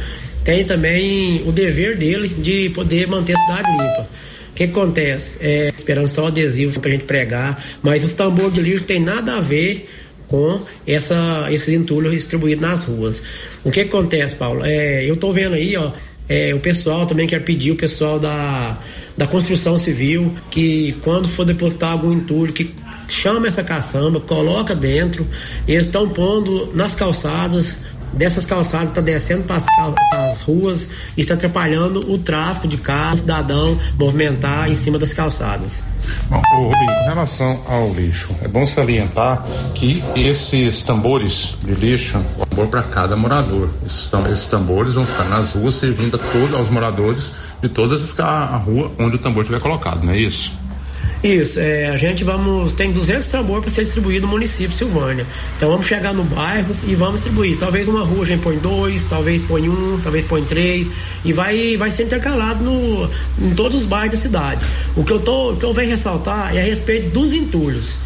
tem 0.44 0.64
também 0.64 1.42
o 1.46 1.52
dever 1.52 1.98
dele 1.98 2.28
de 2.28 2.70
poder 2.70 3.06
manter 3.06 3.34
a 3.34 3.36
cidade 3.36 3.70
limpa 3.70 4.08
que 4.58 4.64
acontece? 4.64 5.38
É, 5.40 5.72
esperando 5.76 6.08
só 6.08 6.26
adesivo 6.26 6.80
pra 6.80 6.90
gente 6.90 7.04
pregar, 7.04 7.64
mas 7.80 8.02
os 8.02 8.12
tambores 8.12 8.52
de 8.52 8.60
lixo 8.60 8.82
tem 8.82 8.98
nada 8.98 9.36
a 9.36 9.40
ver 9.40 9.88
com 10.26 10.60
essa, 10.84 11.46
esses 11.50 11.72
entulhos 11.72 12.12
distribuídos 12.12 12.60
nas 12.60 12.82
ruas. 12.82 13.22
O 13.62 13.70
que 13.70 13.82
acontece, 13.82 14.34
Paulo? 14.34 14.64
É, 14.64 15.08
eu 15.08 15.16
tô 15.16 15.32
vendo 15.32 15.54
aí, 15.54 15.76
ó, 15.76 15.92
é, 16.28 16.52
o 16.52 16.58
pessoal 16.58 17.06
também 17.06 17.28
quer 17.28 17.44
pedir, 17.44 17.70
o 17.70 17.76
pessoal 17.76 18.18
da, 18.18 18.80
da 19.16 19.28
construção 19.28 19.78
civil, 19.78 20.34
que 20.50 20.96
quando 21.04 21.28
for 21.28 21.44
depositar 21.44 21.92
algum 21.92 22.12
entulho, 22.12 22.52
que 22.52 22.74
chama 23.08 23.46
essa 23.46 23.62
caçamba, 23.62 24.18
coloca 24.18 24.74
dentro, 24.74 25.24
eles 25.68 25.86
estão 25.86 26.08
pondo 26.08 26.72
nas 26.74 26.96
calçadas, 26.96 27.76
dessas 28.12 28.44
calçadas 28.44 28.88
está 28.88 29.00
descendo 29.00 29.44
para 29.44 29.56
as 30.26 30.40
ruas 30.40 30.88
e 31.16 31.20
está 31.20 31.34
atrapalhando 31.34 32.12
o 32.12 32.18
tráfego 32.18 32.68
de 32.68 32.76
carros, 32.76 33.20
cidadão 33.20 33.78
movimentar 33.98 34.70
em 34.70 34.74
cima 34.74 34.98
das 34.98 35.12
calçadas. 35.12 35.82
Bom, 36.28 36.40
Rodrigo, 36.56 36.90
em 36.90 37.08
relação 37.08 37.60
ao 37.66 37.92
lixo, 37.92 38.34
é 38.42 38.48
bom 38.48 38.66
salientar 38.66 39.44
que 39.74 40.02
esses 40.16 40.82
tambores 40.82 41.54
de 41.62 41.74
lixo, 41.74 42.18
tambor 42.48 42.68
para 42.68 42.82
cada 42.82 43.16
morador. 43.16 43.68
Esses, 43.84 44.10
esses, 44.32 44.46
tambores 44.46 44.94
vão 44.94 45.04
ficar 45.04 45.24
nas 45.24 45.52
ruas 45.52 45.74
servindo 45.74 46.16
a 46.16 46.18
todos 46.18 46.54
aos 46.54 46.70
moradores 46.70 47.32
de 47.60 47.68
todas 47.68 48.02
as 48.02 48.18
a 48.18 48.56
rua 48.56 48.90
onde 48.98 49.16
o 49.16 49.18
tambor 49.18 49.42
estiver 49.42 49.60
colocado, 49.60 50.04
não 50.04 50.12
é 50.12 50.18
isso? 50.18 50.52
Isso, 51.22 51.58
é, 51.58 51.88
a 51.88 51.96
gente 51.96 52.22
vamos, 52.22 52.74
tem 52.74 52.92
200 52.92 53.26
tambor 53.26 53.60
para 53.60 53.70
ser 53.70 53.82
distribuído 53.82 54.26
no 54.26 54.32
município 54.32 54.68
de 54.68 54.76
Silvânia. 54.76 55.26
Então 55.56 55.68
vamos 55.68 55.86
chegar 55.86 56.14
no 56.14 56.22
bairro 56.22 56.72
e 56.86 56.94
vamos 56.94 57.14
distribuir. 57.14 57.58
Talvez 57.58 57.88
uma 57.88 58.04
rua 58.04 58.22
a 58.22 58.26
gente 58.26 58.40
põe 58.40 58.56
dois, 58.56 59.02
talvez 59.02 59.42
põe 59.42 59.68
um, 59.68 59.98
talvez 60.00 60.24
põe 60.24 60.44
três 60.44 60.88
e 61.24 61.32
vai, 61.32 61.76
vai 61.76 61.90
ser 61.90 62.04
intercalado 62.04 62.62
no, 62.62 63.10
em 63.40 63.50
todos 63.50 63.80
os 63.80 63.86
bairros 63.86 64.12
da 64.12 64.16
cidade. 64.16 64.64
O 64.94 65.02
que 65.02 65.12
eu 65.12 65.18
tô, 65.18 65.56
que 65.56 65.64
eu 65.64 65.72
venho 65.72 65.90
ressaltar 65.90 66.54
é 66.54 66.60
a 66.60 66.64
respeito 66.64 67.10
dos 67.10 67.32
entulhos. 67.32 67.96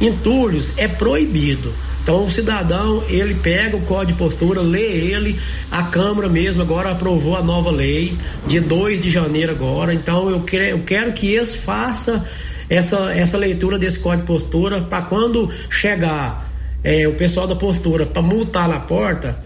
Entulhos 0.00 0.72
é 0.78 0.88
proibido. 0.88 1.74
Então 2.02 2.24
o 2.24 2.30
cidadão, 2.30 3.04
ele 3.08 3.34
pega 3.34 3.76
o 3.76 3.82
código 3.82 4.12
de 4.12 4.18
postura, 4.18 4.62
lê 4.62 4.80
ele, 4.80 5.38
a 5.70 5.84
Câmara 5.84 6.28
mesmo 6.28 6.62
agora 6.62 6.90
aprovou 6.90 7.36
a 7.36 7.42
nova 7.42 7.70
lei, 7.70 8.16
de 8.46 8.58
2 8.58 9.00
de 9.00 9.08
janeiro 9.08 9.52
agora, 9.52 9.94
então 9.94 10.28
eu, 10.28 10.40
quero, 10.40 10.64
eu 10.64 10.78
quero 10.80 11.12
que 11.12 11.32
eles 11.32 11.54
façam 11.54 12.24
essa, 12.72 13.12
essa 13.14 13.36
leitura 13.36 13.78
desse 13.78 13.98
código 13.98 14.22
de 14.22 14.26
postura 14.26 14.80
para 14.80 15.02
quando 15.02 15.50
chegar 15.68 16.50
é, 16.82 17.06
o 17.06 17.12
pessoal 17.12 17.46
da 17.46 17.54
postura 17.54 18.06
para 18.06 18.22
multar 18.22 18.66
na 18.66 18.80
porta, 18.80 19.38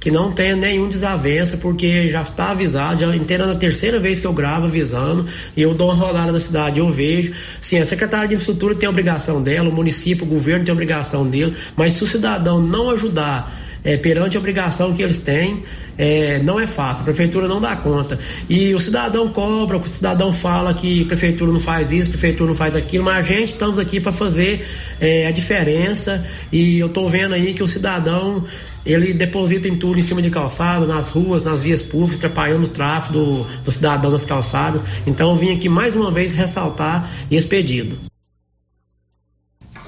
que 0.00 0.10
não 0.10 0.32
tenha 0.32 0.56
nenhum 0.56 0.88
desavença, 0.88 1.58
porque 1.58 2.08
já 2.08 2.22
está 2.22 2.50
avisado, 2.50 3.02
já 3.02 3.14
inteira 3.14 3.46
na 3.46 3.54
terceira 3.54 4.00
vez 4.00 4.18
que 4.18 4.26
eu 4.26 4.32
gravo 4.32 4.66
avisando, 4.66 5.28
e 5.56 5.62
eu 5.62 5.74
dou 5.74 5.92
uma 5.92 5.94
rodada 5.94 6.32
na 6.32 6.40
cidade, 6.40 6.80
eu 6.80 6.90
vejo, 6.90 7.32
sim, 7.60 7.78
a 7.78 7.86
secretária 7.86 8.26
de 8.26 8.34
infraestrutura 8.34 8.74
tem 8.74 8.88
a 8.88 8.90
obrigação 8.90 9.40
dela, 9.40 9.68
o 9.68 9.72
município, 9.72 10.24
o 10.24 10.28
governo 10.28 10.64
tem 10.64 10.72
a 10.72 10.74
obrigação 10.74 11.24
dele, 11.24 11.54
mas 11.76 11.92
se 11.92 12.02
o 12.02 12.06
cidadão 12.06 12.60
não 12.60 12.90
ajudar 12.90 13.62
é, 13.84 13.96
perante 13.96 14.36
a 14.36 14.40
obrigação 14.40 14.92
que 14.92 15.02
eles 15.02 15.18
têm, 15.18 15.62
é, 15.96 16.38
não 16.40 16.58
é 16.58 16.66
fácil, 16.66 17.02
a 17.02 17.04
prefeitura 17.04 17.48
não 17.48 17.60
dá 17.60 17.76
conta. 17.76 18.18
E 18.48 18.74
o 18.74 18.80
cidadão 18.80 19.28
cobra, 19.28 19.76
o 19.76 19.86
cidadão 19.86 20.32
fala 20.32 20.72
que 20.74 21.02
a 21.02 21.06
prefeitura 21.06 21.52
não 21.52 21.60
faz 21.60 21.92
isso, 21.92 22.08
a 22.08 22.12
prefeitura 22.12 22.48
não 22.48 22.56
faz 22.56 22.74
aquilo, 22.74 23.04
mas 23.04 23.16
a 23.16 23.22
gente 23.22 23.48
estamos 23.48 23.78
aqui 23.78 24.00
para 24.00 24.12
fazer 24.12 24.66
é, 25.00 25.26
a 25.26 25.30
diferença 25.30 26.26
e 26.50 26.78
eu 26.78 26.86
estou 26.86 27.08
vendo 27.08 27.34
aí 27.34 27.54
que 27.54 27.62
o 27.62 27.68
cidadão 27.68 28.44
ele 28.84 29.12
deposita 29.12 29.68
em 29.68 29.76
tudo 29.76 29.98
em 29.98 30.02
cima 30.02 30.20
de 30.20 30.30
calçada, 30.30 30.86
nas 30.86 31.08
ruas, 31.08 31.42
nas 31.42 31.62
vias 31.62 31.82
públicas, 31.82 32.18
atrapalhando 32.18 32.66
o 32.66 32.70
tráfego 32.70 33.12
do, 33.12 33.46
do 33.64 33.72
cidadão 33.72 34.10
nas 34.10 34.24
calçadas. 34.24 34.82
Então 35.06 35.30
eu 35.30 35.36
vim 35.36 35.54
aqui 35.54 35.68
mais 35.68 35.94
uma 35.94 36.10
vez 36.10 36.32
ressaltar 36.32 37.08
esse 37.30 37.46
pedido. 37.46 38.11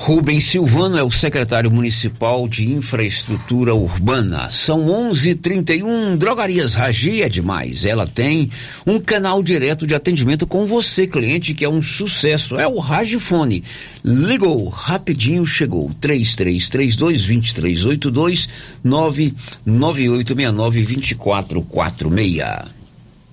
Rubens 0.06 0.44
Silvano 0.44 0.98
é 0.98 1.02
o 1.02 1.10
secretário 1.10 1.70
municipal 1.70 2.46
de 2.46 2.70
infraestrutura 2.70 3.74
urbana. 3.74 4.50
São 4.50 4.86
11:31. 4.86 6.18
Drogarias 6.18 6.74
Ragi 6.74 7.22
é 7.22 7.28
demais. 7.30 7.86
Ela 7.86 8.06
tem 8.06 8.50
um 8.86 9.00
canal 9.00 9.42
direto 9.42 9.86
de 9.86 9.94
atendimento 9.94 10.46
com 10.46 10.66
você, 10.66 11.06
cliente, 11.06 11.54
que 11.54 11.64
é 11.64 11.68
um 11.70 11.80
sucesso. 11.80 12.56
É 12.56 12.68
o 12.68 12.78
Ragifone. 12.78 13.64
Ligou, 14.04 14.68
rapidinho 14.68 15.46
chegou. 15.46 15.90
3332 15.98 18.46
99869 18.84 20.82
2446. 20.82 22.74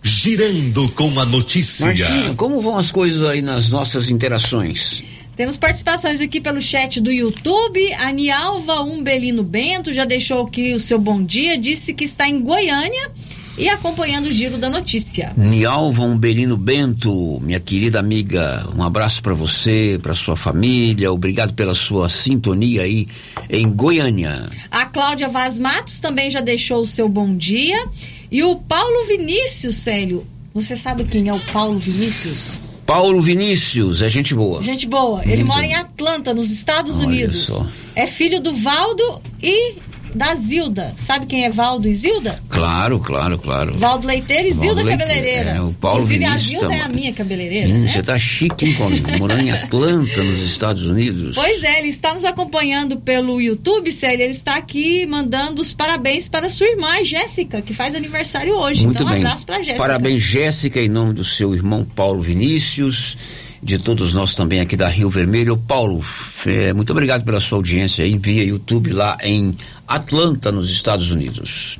Girando 0.01 0.87
com 0.93 1.19
a 1.19 1.25
notícia. 1.25 1.87
Martinho, 1.87 2.33
como 2.35 2.61
vão 2.61 2.77
as 2.77 2.91
coisas 2.91 3.23
aí 3.23 3.41
nas 3.41 3.71
nossas 3.71 4.09
interações? 4.09 5.03
Temos 5.35 5.57
participações 5.57 6.21
aqui 6.21 6.41
pelo 6.41 6.61
chat 6.61 6.99
do 6.99 7.11
YouTube. 7.11 7.93
A 7.93 8.11
Nialva 8.11 8.81
Umbelino 8.81 9.43
Bento 9.43 9.93
já 9.93 10.05
deixou 10.05 10.45
aqui 10.45 10.73
o 10.73 10.79
seu 10.79 10.99
bom 10.99 11.23
dia, 11.23 11.57
disse 11.57 11.93
que 11.93 12.03
está 12.03 12.27
em 12.27 12.41
Goiânia 12.41 13.09
e 13.57 13.69
acompanhando 13.69 14.27
o 14.27 14.31
giro 14.31 14.57
da 14.57 14.69
notícia. 14.69 15.33
Nialva 15.37 16.03
Umbelino 16.03 16.57
Bento, 16.57 17.39
minha 17.41 17.59
querida 17.59 17.99
amiga, 17.99 18.67
um 18.75 18.83
abraço 18.83 19.21
para 19.21 19.33
você, 19.33 19.99
para 20.01 20.13
sua 20.13 20.35
família, 20.35 21.11
obrigado 21.11 21.53
pela 21.53 21.73
sua 21.73 22.09
sintonia 22.09 22.83
aí 22.83 23.07
em 23.49 23.69
Goiânia. 23.69 24.49
A 24.69 24.85
Cláudia 24.85 25.27
Vaz 25.27 25.59
Matos 25.59 25.99
também 25.99 26.31
já 26.31 26.41
deixou 26.41 26.81
o 26.81 26.87
seu 26.87 27.07
bom 27.07 27.35
dia. 27.35 27.85
E 28.31 28.43
o 28.43 28.55
Paulo 28.55 29.05
Vinícius, 29.07 29.75
Célio, 29.75 30.25
você 30.53 30.75
sabe 30.75 31.03
quem 31.03 31.27
é 31.27 31.33
o 31.33 31.39
Paulo 31.39 31.77
Vinícius? 31.77 32.59
Paulo 32.91 33.21
Vinícius, 33.21 34.01
é 34.01 34.09
gente 34.09 34.35
boa. 34.35 34.61
Gente 34.61 34.85
boa. 34.85 35.21
Ele 35.23 35.45
Muito. 35.45 35.47
mora 35.47 35.65
em 35.65 35.75
Atlanta, 35.75 36.33
nos 36.33 36.51
Estados 36.51 36.99
Unidos. 36.99 37.45
Só. 37.45 37.65
É 37.95 38.05
filho 38.05 38.41
do 38.41 38.51
Valdo 38.51 39.21
e 39.41 39.75
da 40.13 40.35
Zilda. 40.35 40.93
Sabe 40.97 41.25
quem 41.25 41.45
é 41.45 41.49
Valdo 41.49 41.87
e 41.87 41.93
Zilda? 41.93 42.39
Claro, 42.49 42.99
claro, 42.99 43.37
claro. 43.39 43.77
Valdo 43.77 44.07
Leiteiro 44.07 44.47
e 44.47 44.51
Zilda 44.51 44.83
Cabeleireira. 44.83 45.51
É, 45.51 45.61
o 45.61 45.73
Paulo 45.73 45.99
Inclusive, 45.99 46.25
Vinícius 46.25 46.45
a 46.45 46.49
Zilda 46.49 46.67
tá, 46.67 46.75
é 46.75 46.81
a 46.81 46.89
minha 46.89 47.13
cabeleireira. 47.13 47.69
Hum, 47.69 47.79
né? 47.81 47.87
Você 47.87 48.03
tá 48.03 48.17
chique, 48.17 48.65
hein, 48.65 48.77
morando 49.19 49.41
em 49.41 49.51
Atlanta, 49.51 50.23
nos 50.23 50.41
Estados 50.41 50.85
Unidos. 50.85 51.35
Pois 51.35 51.63
é, 51.63 51.79
ele 51.79 51.87
está 51.87 52.13
nos 52.13 52.25
acompanhando 52.25 52.97
pelo 52.97 53.41
YouTube, 53.41 53.91
Célio. 53.91 54.23
Ele 54.23 54.31
está 54.31 54.55
aqui 54.55 55.05
mandando 55.05 55.61
os 55.61 55.73
parabéns 55.73 56.27
para 56.27 56.49
sua 56.49 56.67
irmã, 56.67 57.03
Jéssica, 57.03 57.61
que 57.61 57.73
faz 57.73 57.95
aniversário 57.95 58.55
hoje. 58.55 58.85
Muito 58.85 58.97
então, 58.97 59.07
bem. 59.07 59.23
um 59.23 59.25
abraço 59.25 59.45
para 59.45 59.57
Jéssica. 59.57 59.77
Parabéns, 59.77 60.21
Jéssica, 60.21 60.79
em 60.79 60.89
nome 60.89 61.13
do 61.13 61.23
seu 61.23 61.53
irmão 61.53 61.85
Paulo 61.95 62.21
Vinícius 62.21 63.17
de 63.63 63.77
todos 63.77 64.13
nós 64.13 64.33
também 64.33 64.59
aqui 64.59 64.75
da 64.75 64.87
Rio 64.87 65.09
Vermelho. 65.09 65.55
Paulo, 65.55 66.03
é, 66.45 66.73
muito 66.73 66.91
obrigado 66.91 67.23
pela 67.23 67.39
sua 67.39 67.57
audiência 67.57 68.03
aí 68.03 68.17
via 68.17 68.43
YouTube 68.43 68.91
lá 68.91 69.17
em 69.21 69.55
Atlanta, 69.87 70.51
nos 70.51 70.69
Estados 70.69 71.11
Unidos. 71.11 71.79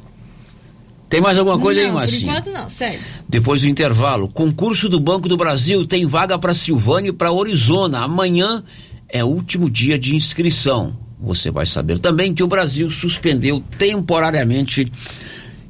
Tem 1.10 1.20
mais 1.20 1.38
alguma 1.38 1.60
coisa 1.60 1.82
não, 1.82 1.88
aí, 1.90 1.94
Marcinho? 1.94 2.22
Por 2.22 2.30
enquanto 2.30 2.54
não, 2.54 2.70
sério. 2.70 3.00
Depois 3.28 3.62
do 3.62 3.68
intervalo, 3.68 4.30
concurso 4.30 4.88
do 4.88 5.00
Banco 5.00 5.28
do 5.28 5.36
Brasil 5.36 5.86
tem 5.86 6.06
vaga 6.06 6.40
para 6.40 6.54
Silvânia 6.54 7.10
e 7.10 7.14
para 7.14 7.32
Orizona. 7.32 8.00
Amanhã 8.00 8.64
é 9.10 9.24
o 9.24 9.28
último 9.28 9.70
dia 9.70 10.00
de 10.00 10.16
inscrição. 10.16 10.96
Você 11.20 11.52
vai 11.52 11.66
saber 11.66 12.00
também 12.00 12.34
que 12.34 12.42
o 12.42 12.48
Brasil 12.48 12.90
suspendeu 12.90 13.62
temporariamente 13.78 14.90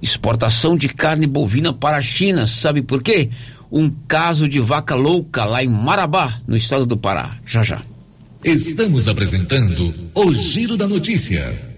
exportação 0.02 0.78
de 0.78 0.88
carne 0.90 1.26
bovina 1.26 1.74
para 1.74 1.98
a 1.98 2.02
China. 2.02 2.46
Sabe 2.46 2.82
por 2.82 3.02
quê? 3.02 3.30
Um 3.72 3.90
caso 4.08 4.48
de 4.48 4.60
vaca 4.60 4.96
louca 4.96 5.46
lá 5.46 5.64
em 5.64 5.70
Marabá, 5.70 6.40
no 6.46 6.56
estado 6.56 6.86
do 6.86 6.98
Pará. 6.98 7.38
Já 7.46 7.64
já. 7.64 7.82
Estamos 8.44 9.08
apresentando 9.08 9.94
o 10.14 10.34
Giro 10.34 10.76
da 10.76 10.88
Notícia. 10.88 11.72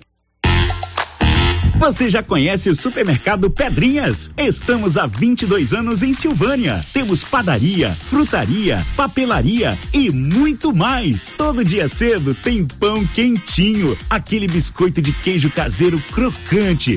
Você 1.78 2.10
já 2.10 2.24
conhece 2.24 2.70
o 2.70 2.76
supermercado 2.76 3.50
Pedrinhas? 3.50 4.32
Estamos 4.38 4.98
há 4.98 5.06
22 5.06 5.74
anos 5.74 6.02
em 6.02 6.14
Silvânia. 6.14 6.86
Temos 6.94 7.26
padaria, 7.26 7.90
frutaria, 7.92 8.82
papelaria 8.96 9.78
e 9.92 10.10
muito 10.10 10.74
mais. 10.74 11.34
Todo 11.38 11.66
dia 11.66 11.90
cedo 11.90 12.34
tem 12.34 12.66
pão 12.66 13.06
quentinho, 13.08 13.98
aquele 14.10 14.48
biscoito 14.48 15.02
de 15.02 15.12
queijo 15.12 15.50
caseiro 15.50 16.02
crocante 16.14 16.96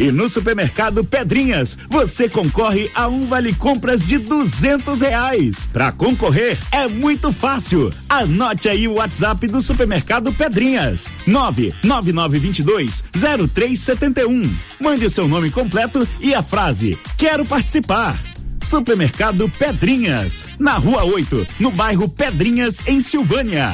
e 0.00 0.12
no 0.12 0.28
supermercado 0.28 1.04
Pedrinhas, 1.04 1.76
você 1.88 2.28
concorre 2.28 2.90
a 2.94 3.08
um 3.08 3.26
vale 3.26 3.54
compras 3.54 4.04
de 4.04 4.18
duzentos 4.18 5.00
reais. 5.00 5.68
Para 5.72 5.92
concorrer 5.92 6.58
é 6.70 6.86
muito 6.86 7.32
fácil. 7.32 7.90
Anote 8.08 8.68
aí 8.68 8.86
o 8.86 8.94
WhatsApp 8.94 9.46
do 9.46 9.62
supermercado 9.62 10.32
Pedrinhas: 10.32 11.12
nove 11.26 11.72
nove 11.82 12.12
nove 12.12 12.38
vinte 12.38 12.62
dois 12.62 13.02
zero 13.16 13.48
três 13.48 13.80
setenta 13.80 14.26
um. 14.26 14.54
Mande 14.80 15.06
o 15.06 15.10
seu 15.10 15.26
nome 15.26 15.50
completo 15.50 16.06
e 16.20 16.34
a 16.34 16.42
frase 16.42 16.98
Quero 17.16 17.44
participar. 17.44 18.18
Supermercado 18.62 19.48
Pedrinhas, 19.48 20.46
na 20.58 20.74
Rua 20.74 21.04
8, 21.04 21.46
no 21.60 21.70
bairro 21.70 22.08
Pedrinhas, 22.08 22.82
em 22.86 23.00
Silvânia. 23.00 23.72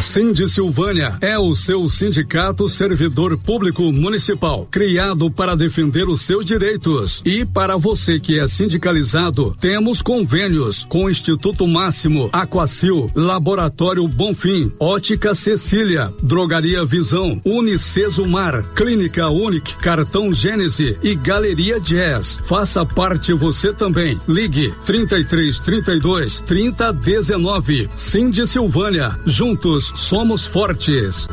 Cindy 0.00 0.48
Silvânia 0.48 1.16
é 1.20 1.38
o 1.38 1.54
seu 1.54 1.88
sindicato 1.88 2.68
servidor 2.68 3.38
público 3.38 3.90
municipal, 3.92 4.68
criado 4.70 5.30
para 5.30 5.56
defender 5.56 6.08
os 6.08 6.20
seus 6.20 6.44
direitos. 6.44 7.22
E 7.24 7.44
para 7.44 7.76
você 7.76 8.20
que 8.20 8.38
é 8.38 8.46
sindicalizado, 8.46 9.56
temos 9.58 10.02
convênios 10.02 10.84
com 10.84 11.04
o 11.04 11.10
Instituto 11.10 11.66
Máximo, 11.66 12.28
Aquacil, 12.32 13.10
Laboratório 13.14 14.06
Bonfim, 14.06 14.72
Ótica 14.78 15.34
Cecília, 15.34 16.12
Drogaria 16.22 16.84
Visão, 16.84 17.40
Unicesumar, 17.44 18.62
Clínica 18.74 19.28
Unic, 19.28 19.76
Cartão 19.76 20.32
Gênese 20.32 20.98
e 21.02 21.14
Galeria 21.14 21.80
Jazz. 21.80 22.40
Faça 22.44 22.84
parte 22.84 23.32
você 23.32 23.72
também. 23.72 24.20
Ligue 24.28 24.72
33 24.84 25.58
32 25.60 26.40
30 26.40 26.92
19. 26.92 27.88
Cindy 27.94 28.46
Silvânia, 28.46 29.18
juntos 29.24 29.83
somos 29.94 30.46
fortes. 30.46 31.28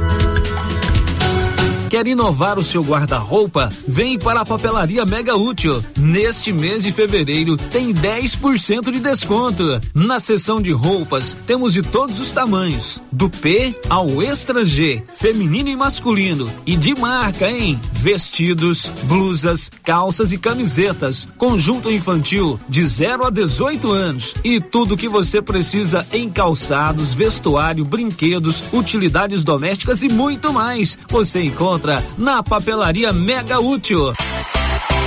Quer 1.91 2.08
inovar 2.08 2.58
o 2.58 2.63
seu 2.63 2.82
guarda-roupa? 2.82 3.67
Vem 3.86 4.17
para 4.17 4.39
a 4.39 4.45
Papelaria 4.45 5.06
Mega 5.06 5.36
Útil. 5.36 5.84
Neste 5.99 6.54
mês 6.54 6.84
de 6.84 6.91
fevereiro 6.93 7.58
tem 7.58 7.93
10% 7.93 8.89
de 8.89 9.01
desconto. 9.01 9.62
Na 9.93 10.17
seção 10.17 10.62
de 10.62 10.71
roupas 10.71 11.36
temos 11.45 11.73
de 11.73 11.82
todos 11.82 12.17
os 12.17 12.32
tamanhos, 12.32 13.04
do 13.12 13.30
P 13.30 13.75
ao 13.89 14.23
Extra 14.23 14.63
G, 14.63 15.04
feminino 15.12 15.67
e 15.67 15.75
masculino 15.75 16.49
e 16.65 16.77
de 16.77 16.95
marca, 16.97 17.51
hein? 17.51 17.77
Vestidos, 17.91 18.89
blusas, 19.04 19.69
calças 19.84 20.32
e 20.32 20.38
camisetas, 20.38 21.27
conjunto 21.38 21.91
infantil 21.91 22.58
de 22.69 22.86
0 22.86 23.25
a 23.25 23.30
18 23.30 23.91
anos 23.91 24.34
e 24.45 24.62
tudo 24.62 24.95
que 24.95 25.10
você 25.10 25.41
precisa 25.41 26.08
em 26.13 26.30
calçados, 26.30 27.13
vestuário, 27.13 27.84
brinquedos, 27.84 28.63
utilidades 28.72 29.43
domésticas 29.43 30.03
e 30.03 30.07
muito 30.07 30.53
mais. 30.53 30.97
Você 31.09 31.43
encontra 31.43 31.80
encontra 31.82 32.03
na 32.17 32.43
Papelaria 32.43 33.11
Mega 33.11 33.59
Útil. 33.59 34.13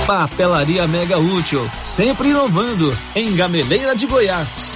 Papelaria 0.05 0.87
Mega 0.87 1.17
Útil, 1.17 1.69
sempre 1.83 2.29
inovando, 2.29 2.95
em 3.15 3.33
Gameleira 3.35 3.95
de 3.95 4.05
Goiás. 4.05 4.75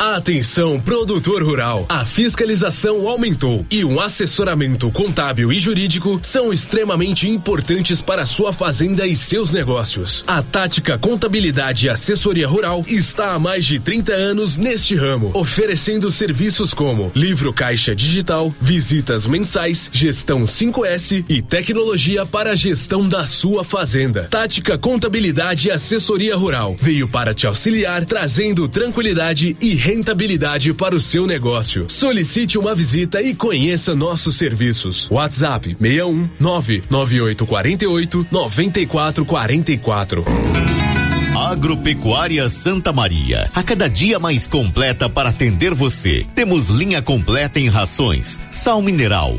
Atenção, 0.00 0.78
produtor 0.78 1.42
rural. 1.42 1.84
A 1.88 2.04
fiscalização 2.04 3.08
aumentou 3.08 3.66
e 3.68 3.84
um 3.84 4.00
assessoramento 4.00 4.92
contábil 4.92 5.52
e 5.52 5.58
jurídico 5.58 6.20
são 6.22 6.52
extremamente 6.52 7.28
importantes 7.28 8.00
para 8.00 8.24
sua 8.24 8.52
fazenda 8.52 9.04
e 9.08 9.16
seus 9.16 9.52
negócios. 9.52 10.22
A 10.24 10.40
Tática 10.40 10.96
Contabilidade 10.96 11.86
e 11.86 11.90
Assessoria 11.90 12.46
Rural 12.46 12.84
está 12.86 13.32
há 13.32 13.40
mais 13.40 13.66
de 13.66 13.80
30 13.80 14.12
anos 14.12 14.56
neste 14.56 14.94
ramo, 14.94 15.32
oferecendo 15.34 16.12
serviços 16.12 16.72
como 16.72 17.10
livro 17.12 17.52
caixa 17.52 17.92
digital, 17.92 18.54
visitas 18.60 19.26
mensais, 19.26 19.90
gestão 19.92 20.44
5S 20.44 21.24
e 21.28 21.42
tecnologia 21.42 22.24
para 22.24 22.52
a 22.52 22.56
gestão 22.56 23.08
da 23.08 23.26
sua 23.26 23.64
fazenda. 23.64 24.28
Tática 24.30 24.78
Contabilidade 24.78 25.66
e 25.66 25.72
Assessoria 25.72 26.36
Rural 26.36 26.76
veio 26.78 27.08
para 27.08 27.34
te 27.34 27.48
auxiliar, 27.48 28.04
trazendo 28.04 28.68
tranquilidade 28.68 29.56
e 29.60 29.87
rentabilidade 29.88 30.74
para 30.74 30.94
o 30.94 31.00
seu 31.00 31.26
negócio. 31.26 31.86
Solicite 31.88 32.58
uma 32.58 32.74
visita 32.74 33.22
e 33.22 33.34
conheça 33.34 33.94
nossos 33.94 34.36
serviços. 34.36 35.10
WhatsApp 35.10 35.74
61 35.80 36.28
99848 36.38 38.26
9444. 38.30 40.24
Agropecuária 41.38 42.46
Santa 42.50 42.92
Maria, 42.92 43.50
a 43.54 43.62
cada 43.62 43.88
dia 43.88 44.18
mais 44.18 44.46
completa 44.46 45.08
para 45.08 45.30
atender 45.30 45.72
você. 45.72 46.26
Temos 46.34 46.68
linha 46.68 47.00
completa 47.00 47.58
em 47.58 47.68
rações, 47.68 48.38
sal 48.52 48.82
mineral, 48.82 49.38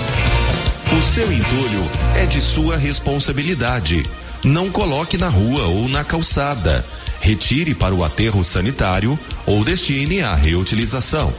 O 0.97 1.01
seu 1.01 1.31
entulho 1.31 1.89
é 2.17 2.25
de 2.25 2.41
sua 2.41 2.75
responsabilidade. 2.75 4.05
Não 4.43 4.69
coloque 4.69 5.17
na 5.17 5.29
rua 5.29 5.67
ou 5.67 5.87
na 5.87 6.03
calçada. 6.03 6.85
Retire 7.21 7.73
para 7.73 7.95
o 7.95 8.03
aterro 8.03 8.43
sanitário 8.43 9.17
ou 9.45 9.63
destine 9.63 10.21
à 10.21 10.35
reutilização. 10.35 11.33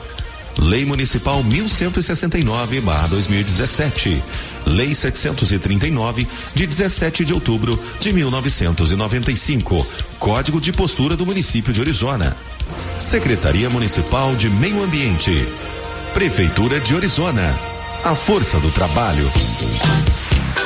Lei 0.58 0.86
Municipal 0.86 1.44
1169/2017. 1.44 4.22
Lei 4.64 4.94
739 4.94 6.26
de 6.54 6.66
17 6.66 7.22
de 7.22 7.34
outubro 7.34 7.78
de 8.00 8.10
1995. 8.10 9.86
Código 10.18 10.62
de 10.62 10.72
postura 10.72 11.14
do 11.14 11.26
município 11.26 11.74
de 11.74 11.80
Orizona. 11.80 12.34
Secretaria 12.98 13.68
Municipal 13.68 14.34
de 14.34 14.48
Meio 14.48 14.82
Ambiente. 14.82 15.46
Prefeitura 16.14 16.80
de 16.80 16.94
Orizona. 16.94 17.71
A 18.04 18.16
força 18.16 18.58
do 18.58 18.68
trabalho. 18.72 19.24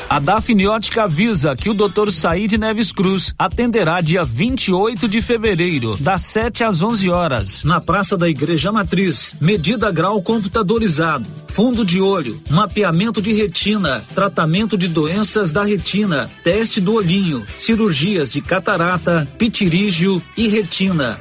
A 0.09 0.19
Dafniótica 0.19 1.05
avisa 1.05 1.55
que 1.55 1.69
o 1.69 1.75
Dr. 1.75 2.11
Said 2.11 2.57
Neves 2.57 2.93
Cruz 2.93 3.35
atenderá 3.39 4.01
dia 4.01 4.25
28 4.25 5.07
de 5.07 5.21
fevereiro, 5.21 5.95
das 6.01 6.23
7 6.23 6.65
às 6.65 6.83
11 6.83 7.11
horas, 7.11 7.63
na 7.63 7.79
Praça 7.79 8.17
da 8.17 8.27
Igreja 8.27 8.73
Matriz. 8.73 9.35
Medida 9.39 9.91
grau 9.91 10.23
computadorizado, 10.23 11.29
fundo 11.49 11.85
de 11.85 12.01
olho, 12.01 12.41
mapeamento 12.49 13.21
de 13.21 13.35
retina, 13.35 14.03
tratamento 14.15 14.79
de 14.79 14.89
doenças 14.89 15.53
da 15.53 15.63
retina, 15.63 16.31
teste 16.43 16.81
do 16.81 16.95
olhinho, 16.95 17.45
cirurgias 17.59 18.31
de 18.33 18.41
catarata, 18.41 19.31
pitirígio 19.37 20.23
e 20.39 20.49
retina. 20.49 21.21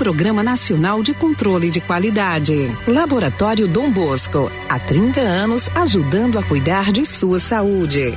Programa 0.00 0.42
Nacional 0.42 1.02
de 1.02 1.12
Controle 1.12 1.70
de 1.70 1.78
Qualidade. 1.78 2.74
Laboratório 2.86 3.68
Dom 3.68 3.90
Bosco, 3.90 4.50
há 4.66 4.78
30 4.78 5.20
anos 5.20 5.70
ajudando 5.74 6.38
a 6.38 6.42
cuidar 6.42 6.90
de 6.90 7.04
sua 7.04 7.38
saúde. 7.38 8.16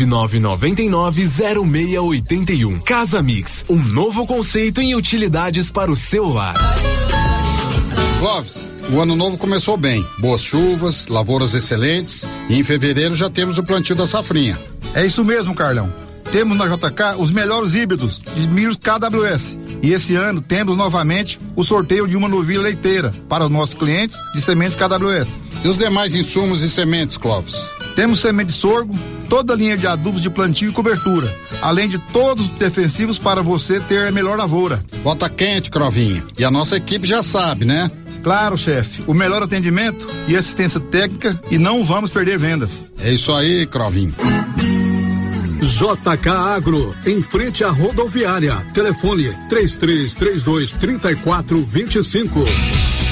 99990681. 0.00 2.82
Casa 2.82 3.22
Mix, 3.22 3.64
um 3.68 3.76
novo 3.76 4.26
conceito 4.26 4.80
em 4.80 4.94
utilidades 4.94 5.70
para 5.70 5.90
o 5.90 5.96
celular. 5.96 6.54
Clóvis, 8.18 8.58
o 8.92 9.00
ano 9.00 9.16
novo 9.16 9.38
começou 9.38 9.76
bem. 9.76 10.04
Boas 10.18 10.42
chuvas, 10.42 11.08
lavouras 11.08 11.54
excelentes 11.54 12.24
e 12.48 12.58
em 12.58 12.64
fevereiro 12.64 13.14
já 13.14 13.28
temos 13.28 13.58
o 13.58 13.62
plantio 13.62 13.96
da 13.96 14.06
safrinha. 14.06 14.58
É 14.94 15.04
isso 15.04 15.22
mesmo, 15.24 15.54
Carlão. 15.54 15.92
Temos 16.32 16.56
na 16.56 16.66
JK 16.66 17.18
os 17.18 17.30
melhores 17.30 17.74
híbridos 17.74 18.22
de 18.34 18.48
milhos 18.48 18.76
KWS. 18.76 19.58
E 19.82 19.92
esse 19.92 20.16
ano 20.16 20.40
temos 20.40 20.78
novamente 20.78 21.38
o 21.54 21.62
sorteio 21.62 22.08
de 22.08 22.16
uma 22.16 22.26
novilha 22.26 22.62
leiteira 22.62 23.12
para 23.28 23.44
os 23.44 23.50
nossos 23.50 23.74
clientes 23.74 24.16
de 24.34 24.40
sementes 24.40 24.74
KWS. 24.74 25.38
E 25.62 25.68
os 25.68 25.76
demais 25.76 26.14
insumos 26.14 26.62
e 26.62 26.70
sementes, 26.70 27.18
Clóvis? 27.18 27.68
Temos 27.94 28.20
semente 28.20 28.46
de 28.46 28.58
sorgo, 28.58 28.94
toda 29.28 29.52
a 29.52 29.56
linha 29.56 29.76
de 29.76 29.86
adubos 29.86 30.22
de 30.22 30.30
plantio 30.30 30.70
e 30.70 30.72
cobertura, 30.72 31.30
além 31.60 31.86
de 31.86 31.98
todos 31.98 32.46
os 32.46 32.52
defensivos 32.52 33.18
para 33.18 33.42
você 33.42 33.78
ter 33.80 34.08
a 34.08 34.10
melhor 34.10 34.38
lavoura. 34.38 34.82
Bota 35.02 35.28
quente, 35.28 35.70
Crovinha. 35.70 36.24
E 36.38 36.44
a 36.44 36.50
nossa 36.50 36.76
equipe 36.76 37.06
já 37.06 37.22
sabe, 37.22 37.66
né? 37.66 37.90
Claro, 38.22 38.56
chefe. 38.56 39.02
O 39.06 39.12
melhor 39.12 39.42
atendimento 39.42 40.08
e 40.26 40.34
assistência 40.34 40.80
técnica 40.80 41.38
e 41.50 41.58
não 41.58 41.84
vamos 41.84 42.08
perder 42.08 42.38
vendas. 42.38 42.84
É 43.00 43.12
isso 43.12 43.34
aí, 43.34 43.66
Crovinho. 43.66 44.14
JK 45.62 46.28
Agro, 46.28 46.92
em 47.06 47.22
frente 47.22 47.62
à 47.62 47.70
rodoviária. 47.70 48.56
Telefone 48.74 49.32
3332 49.48 50.72
3425. 50.72 53.11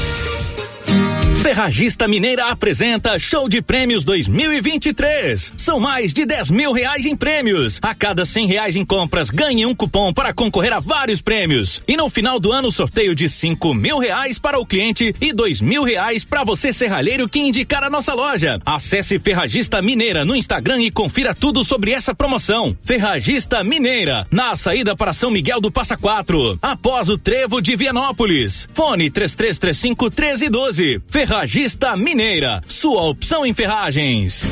Ferragista 1.41 2.07
Mineira 2.07 2.45
apresenta 2.45 3.17
Show 3.17 3.49
de 3.49 3.61
Prêmios 3.61 4.03
2023. 4.03 5.53
São 5.57 5.79
mais 5.79 6.13
de 6.13 6.25
10 6.25 6.51
mil 6.51 6.71
reais 6.71 7.05
em 7.05 7.15
prêmios. 7.15 7.79
A 7.81 7.95
cada 7.95 8.23
100 8.23 8.47
reais 8.47 8.75
em 8.75 8.85
compras, 8.85 9.29
ganhe 9.29 9.65
um 9.65 9.73
cupom 9.73 10.13
para 10.13 10.33
concorrer 10.33 10.71
a 10.71 10.79
vários 10.79 11.19
prêmios. 11.19 11.81
E 11.87 11.97
no 11.97 12.09
final 12.09 12.39
do 12.39 12.51
ano, 12.51 12.71
sorteio 12.71 13.15
de 13.15 13.27
5 13.27 13.73
mil 13.73 13.97
reais 13.97 14.37
para 14.37 14.59
o 14.59 14.65
cliente 14.65 15.15
e 15.19 15.33
2 15.33 15.61
mil 15.61 15.83
reais 15.83 16.23
para 16.23 16.43
você, 16.43 16.71
serralheiro, 16.71 17.27
que 17.27 17.39
indicar 17.39 17.83
a 17.83 17.89
nossa 17.89 18.13
loja. 18.13 18.59
Acesse 18.63 19.19
Ferragista 19.19 19.81
Mineira 19.81 20.23
no 20.23 20.35
Instagram 20.35 20.81
e 20.81 20.91
confira 20.91 21.33
tudo 21.33 21.63
sobre 21.63 21.91
essa 21.91 22.13
promoção. 22.13 22.77
Ferragista 22.83 23.63
Mineira, 23.63 24.27
na 24.31 24.55
saída 24.55 24.95
para 24.95 25.11
São 25.11 25.31
Miguel 25.31 25.59
do 25.59 25.71
Passa 25.71 25.97
Quatro, 25.97 26.57
após 26.61 27.09
o 27.09 27.17
trevo 27.17 27.61
de 27.61 27.75
Vianópolis. 27.75 28.69
Fone 28.73 29.09
3335 29.09 30.05
1312. 30.05 30.80
Ferragista 31.07 31.95
Mineira, 31.95 32.61
sua 32.65 33.03
opção 33.03 33.45
em 33.45 33.53
ferragens. 33.53 34.43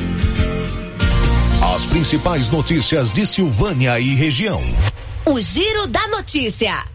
As 1.76 1.86
principais 1.88 2.50
notícias 2.50 3.12
de 3.12 3.26
Silvânia 3.26 4.00
e 4.00 4.14
região. 4.14 4.62
O 5.26 5.40
Giro 5.42 5.88
da 5.88 6.08
Notícia. 6.08 6.86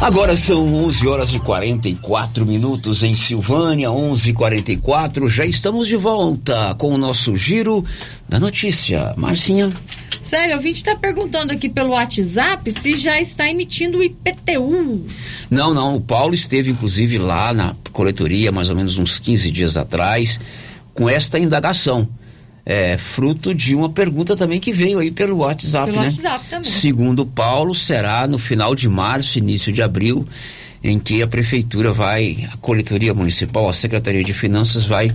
Agora 0.00 0.34
são 0.34 0.64
11 0.64 1.06
horas 1.08 1.30
e 1.34 1.38
44 1.38 2.46
minutos 2.46 3.02
em 3.02 3.14
Silvânia, 3.14 3.90
11:44. 3.90 5.28
Já 5.28 5.44
estamos 5.44 5.86
de 5.88 5.96
volta 5.96 6.74
com 6.78 6.94
o 6.94 6.96
nosso 6.96 7.36
Giro 7.36 7.84
da 8.26 8.40
Notícia. 8.40 9.12
Marcinha. 9.18 9.70
Sério, 10.22 10.58
o 10.58 10.66
está 10.66 10.96
perguntando 10.96 11.52
aqui 11.52 11.68
pelo 11.68 11.90
WhatsApp 11.90 12.72
se 12.72 12.96
já 12.96 13.20
está 13.20 13.46
emitindo 13.46 13.98
o 13.98 14.02
IPTU. 14.02 15.04
Não, 15.50 15.74
não. 15.74 15.96
O 15.96 16.00
Paulo 16.00 16.32
esteve, 16.32 16.70
inclusive, 16.70 17.18
lá 17.18 17.52
na 17.52 17.76
coletoria, 17.92 18.50
mais 18.50 18.70
ou 18.70 18.76
menos 18.76 18.96
uns 18.96 19.18
15 19.18 19.50
dias 19.50 19.76
atrás, 19.76 20.40
com 20.94 21.10
esta 21.10 21.38
indagação. 21.38 22.08
É, 22.64 22.98
fruto 22.98 23.54
de 23.54 23.74
uma 23.74 23.88
pergunta 23.88 24.36
também 24.36 24.60
que 24.60 24.72
veio 24.72 24.98
aí 24.98 25.10
pelo 25.10 25.38
WhatsApp, 25.38 25.86
Pelo 25.86 26.02
né? 26.02 26.08
WhatsApp 26.08 26.44
também. 26.48 26.70
Segundo 26.70 27.24
Paulo, 27.24 27.74
será 27.74 28.26
no 28.26 28.38
final 28.38 28.74
de 28.74 28.88
março, 28.88 29.38
início 29.38 29.72
de 29.72 29.82
abril, 29.82 30.26
em 30.82 30.98
que 30.98 31.22
a 31.22 31.26
prefeitura 31.26 31.92
vai, 31.92 32.48
a 32.52 32.56
coletoria 32.56 33.12
municipal, 33.12 33.68
a 33.68 33.72
Secretaria 33.72 34.24
de 34.24 34.32
Finanças 34.32 34.86
vai 34.86 35.12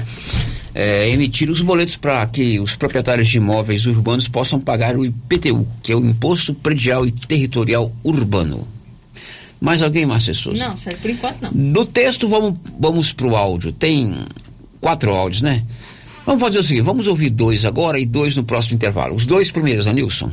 é, 0.73 1.09
emitir 1.09 1.49
os 1.49 1.61
boletos 1.61 1.95
para 1.95 2.25
que 2.27 2.59
os 2.59 2.75
proprietários 2.75 3.27
de 3.27 3.37
imóveis 3.37 3.85
urbanos 3.85 4.27
possam 4.27 4.59
pagar 4.59 4.95
o 4.95 5.05
IPTU, 5.05 5.67
que 5.81 5.91
é 5.91 5.95
o 5.95 6.05
Imposto 6.05 6.53
Predial 6.53 7.05
e 7.05 7.11
Territorial 7.11 7.91
Urbano. 8.03 8.67
Mais 9.59 9.81
alguém, 9.81 10.05
Márcia 10.05 10.33
Souza? 10.33 10.67
Não, 10.67 10.77
sério, 10.77 10.99
por 10.99 11.09
enquanto 11.09 11.41
não. 11.41 11.51
Do 11.51 11.85
texto, 11.85 12.27
vamos, 12.27 12.55
vamos 12.79 13.11
para 13.11 13.25
o 13.25 13.35
áudio. 13.35 13.71
Tem 13.71 14.25
quatro 14.79 15.11
áudios, 15.11 15.41
né? 15.41 15.63
Vamos 16.25 16.41
fazer 16.41 16.59
o 16.59 16.63
seguinte: 16.63 16.83
vamos 16.83 17.07
ouvir 17.07 17.29
dois 17.29 17.65
agora 17.65 17.99
e 17.99 18.05
dois 18.05 18.35
no 18.35 18.43
próximo 18.43 18.75
intervalo. 18.75 19.15
Os 19.15 19.25
dois 19.25 19.51
primeiros, 19.51 19.87
Anilson. 19.87 20.31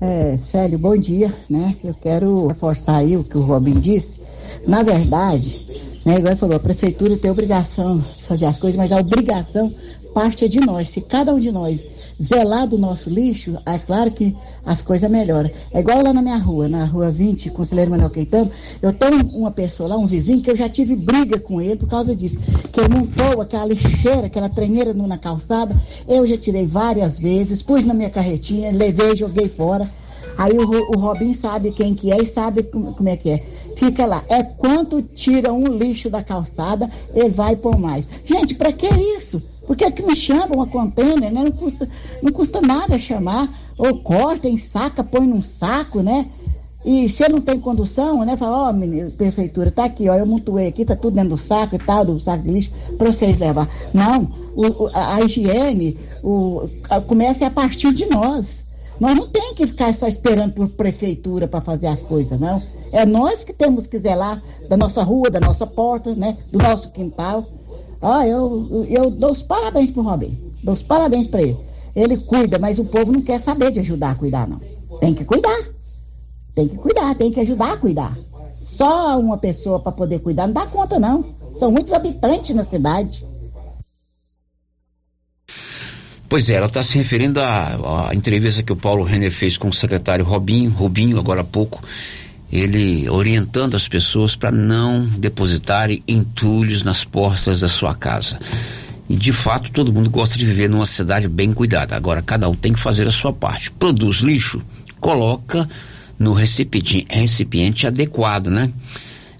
É, 0.00 0.36
Célio, 0.36 0.78
bom 0.78 0.96
dia, 0.96 1.34
né? 1.48 1.76
Eu 1.82 1.94
quero 1.94 2.48
reforçar 2.48 2.98
aí 2.98 3.16
o 3.16 3.24
que 3.24 3.36
o 3.36 3.42
Robin 3.42 3.78
disse. 3.78 4.20
Na 4.66 4.82
verdade, 4.82 5.66
né, 6.04 6.16
igual 6.16 6.32
ele 6.32 6.36
falou, 6.36 6.56
a 6.56 6.60
prefeitura 6.60 7.16
tem 7.16 7.30
obrigação 7.30 7.98
de 7.98 8.22
fazer 8.24 8.46
as 8.46 8.58
coisas, 8.58 8.76
mas 8.76 8.92
a 8.92 8.98
obrigação 8.98 9.74
parte 10.16 10.46
é 10.46 10.48
de 10.48 10.60
nós. 10.60 10.88
Se 10.88 11.02
cada 11.02 11.34
um 11.34 11.38
de 11.38 11.52
nós 11.52 11.84
zelar 12.20 12.66
do 12.66 12.78
nosso 12.78 13.10
lixo, 13.10 13.58
é 13.66 13.78
claro 13.78 14.10
que 14.10 14.34
as 14.64 14.80
coisas 14.80 15.10
melhoram. 15.10 15.50
É 15.70 15.80
igual 15.80 16.02
lá 16.02 16.10
na 16.10 16.22
minha 16.22 16.38
rua, 16.38 16.66
na 16.70 16.86
rua 16.86 17.10
20, 17.10 17.50
Conselheiro 17.50 17.90
Manuel 17.90 18.08
Caetano, 18.08 18.50
eu 18.80 18.94
tenho 18.94 19.20
uma 19.36 19.50
pessoa 19.50 19.90
lá, 19.90 19.98
um 19.98 20.06
vizinho, 20.06 20.40
que 20.40 20.50
eu 20.50 20.56
já 20.56 20.70
tive 20.70 20.96
briga 20.96 21.38
com 21.38 21.60
ele 21.60 21.76
por 21.76 21.86
causa 21.86 22.16
disso. 22.16 22.38
Que 22.72 22.80
ele 22.80 22.88
montou 22.94 23.42
aquela 23.42 23.66
lixeira, 23.66 24.26
aquela 24.28 24.48
treneira 24.48 24.94
no- 24.94 25.06
na 25.06 25.18
calçada, 25.18 25.76
eu 26.08 26.26
já 26.26 26.38
tirei 26.38 26.66
várias 26.66 27.18
vezes, 27.18 27.60
pus 27.62 27.84
na 27.84 27.92
minha 27.92 28.08
carretinha, 28.08 28.72
levei, 28.72 29.14
joguei 29.14 29.50
fora. 29.50 29.86
Aí 30.38 30.52
o, 30.56 30.62
o 30.94 30.98
Robin 30.98 31.34
sabe 31.34 31.72
quem 31.72 31.94
que 31.94 32.10
é 32.10 32.22
e 32.22 32.26
sabe 32.26 32.62
como, 32.62 32.94
como 32.94 33.08
é 33.10 33.16
que 33.18 33.28
é. 33.30 33.44
Fica 33.76 34.06
lá. 34.06 34.24
É 34.30 34.42
quanto 34.42 35.02
tira 35.02 35.52
um 35.52 35.66
lixo 35.66 36.08
da 36.08 36.22
calçada, 36.22 36.90
ele 37.14 37.28
vai 37.30 37.54
por 37.56 37.78
mais. 37.78 38.08
Gente, 38.24 38.54
para 38.54 38.72
que 38.72 38.86
isso? 38.86 39.42
Por 39.66 39.76
que, 39.76 39.90
que 39.90 40.02
não 40.02 40.14
chamam 40.14 40.62
a 40.62 40.66
container, 40.66 41.32
né? 41.32 41.42
Não 41.42 41.50
custa, 41.50 41.88
não 42.22 42.32
custa 42.32 42.60
nada 42.60 42.98
chamar. 42.98 43.48
Ou 43.76 43.98
corta, 43.98 44.48
ensaca, 44.48 45.02
põe 45.02 45.26
num 45.26 45.42
saco, 45.42 46.00
né? 46.02 46.26
E 46.84 47.08
se 47.08 47.28
não 47.28 47.40
tem 47.40 47.58
condução, 47.58 48.24
né? 48.24 48.36
Fala, 48.36 48.68
ó, 48.68 48.70
oh, 48.70 49.10
prefeitura, 49.16 49.72
tá 49.72 49.86
aqui, 49.86 50.08
ó, 50.08 50.14
eu 50.14 50.24
montuei 50.24 50.68
aqui, 50.68 50.84
tá 50.84 50.94
tudo 50.94 51.14
dentro 51.14 51.30
do 51.30 51.38
saco 51.38 51.74
e 51.74 51.78
tal, 51.80 52.04
do 52.04 52.20
saco 52.20 52.44
de 52.44 52.50
lixo, 52.52 52.70
para 52.96 53.10
vocês 53.10 53.40
levar. 53.40 53.68
Não, 53.92 54.30
o, 54.54 54.86
a, 54.94 55.16
a, 55.16 55.20
higiene 55.20 55.98
o, 56.22 56.68
a, 56.88 57.00
começa 57.00 57.44
a 57.44 57.50
partir 57.50 57.92
de 57.92 58.06
nós. 58.06 58.66
Nós 59.00 59.16
não 59.16 59.28
tem 59.28 59.52
que 59.54 59.66
ficar 59.66 59.92
só 59.92 60.06
esperando 60.06 60.52
por 60.52 60.68
prefeitura 60.68 61.48
para 61.48 61.60
fazer 61.60 61.88
as 61.88 62.04
coisas, 62.04 62.38
não. 62.38 62.62
É 62.92 63.04
nós 63.04 63.42
que 63.42 63.52
temos 63.52 63.88
que 63.88 63.98
zelar 63.98 64.40
da 64.68 64.76
nossa 64.76 65.02
rua, 65.02 65.28
da 65.28 65.40
nossa 65.40 65.66
porta, 65.66 66.14
né? 66.14 66.38
Do 66.52 66.58
nosso 66.58 66.90
quintal. 66.90 67.46
Ó, 68.06 68.22
eu, 68.22 68.86
eu 68.88 69.10
dou 69.10 69.32
os 69.32 69.42
parabéns 69.42 69.90
pro 69.90 70.02
Robin. 70.02 70.38
Dou 70.62 70.72
os 70.72 70.80
parabéns 70.80 71.26
para 71.26 71.42
ele. 71.42 71.56
Ele 71.92 72.16
cuida, 72.16 72.56
mas 72.56 72.78
o 72.78 72.84
povo 72.84 73.10
não 73.10 73.20
quer 73.20 73.40
saber 73.40 73.72
de 73.72 73.80
ajudar 73.80 74.12
a 74.12 74.14
cuidar, 74.14 74.46
não. 74.46 74.60
Tem 75.00 75.12
que 75.12 75.24
cuidar. 75.24 75.58
Tem 76.54 76.68
que 76.68 76.76
cuidar, 76.76 77.16
tem 77.16 77.32
que 77.32 77.40
ajudar 77.40 77.72
a 77.72 77.76
cuidar. 77.76 78.16
Só 78.64 79.18
uma 79.18 79.36
pessoa 79.38 79.80
para 79.80 79.90
poder 79.90 80.20
cuidar 80.20 80.46
não 80.46 80.54
dá 80.54 80.66
conta, 80.66 81.00
não. 81.00 81.24
São 81.52 81.72
muitos 81.72 81.92
habitantes 81.92 82.54
na 82.54 82.62
cidade. 82.62 83.26
Pois 86.28 86.48
é, 86.48 86.54
ela 86.54 86.66
está 86.66 86.84
se 86.84 86.96
referindo 86.96 87.40
à, 87.40 88.10
à, 88.10 88.14
entrevista 88.14 88.62
que 88.62 88.72
o 88.72 88.76
Paulo 88.76 89.02
Renner 89.02 89.32
fez 89.32 89.56
com 89.56 89.66
o 89.66 89.72
secretário 89.72 90.24
Robinho, 90.24 90.70
Rubinho, 90.70 91.18
agora 91.18 91.40
há 91.40 91.44
pouco, 91.44 91.82
ele 92.50 93.08
orientando 93.08 93.74
as 93.74 93.88
pessoas 93.88 94.36
para 94.36 94.52
não 94.52 95.04
depositarem 95.04 96.02
entulhos 96.06 96.82
nas 96.82 97.04
portas 97.04 97.60
da 97.60 97.68
sua 97.68 97.94
casa. 97.94 98.38
E 99.08 99.16
de 99.16 99.32
fato 99.32 99.70
todo 99.70 99.92
mundo 99.92 100.10
gosta 100.10 100.36
de 100.36 100.44
viver 100.44 100.68
numa 100.68 100.86
cidade 100.86 101.28
bem 101.28 101.52
cuidada. 101.52 101.96
Agora 101.96 102.22
cada 102.22 102.48
um 102.48 102.54
tem 102.54 102.72
que 102.72 102.80
fazer 102.80 103.06
a 103.06 103.12
sua 103.12 103.32
parte. 103.32 103.70
Produz 103.70 104.18
lixo, 104.18 104.62
coloca 105.00 105.68
no 106.18 106.32
recipiente, 106.32 107.06
recipiente 107.08 107.86
adequado, 107.86 108.48
né? 108.48 108.70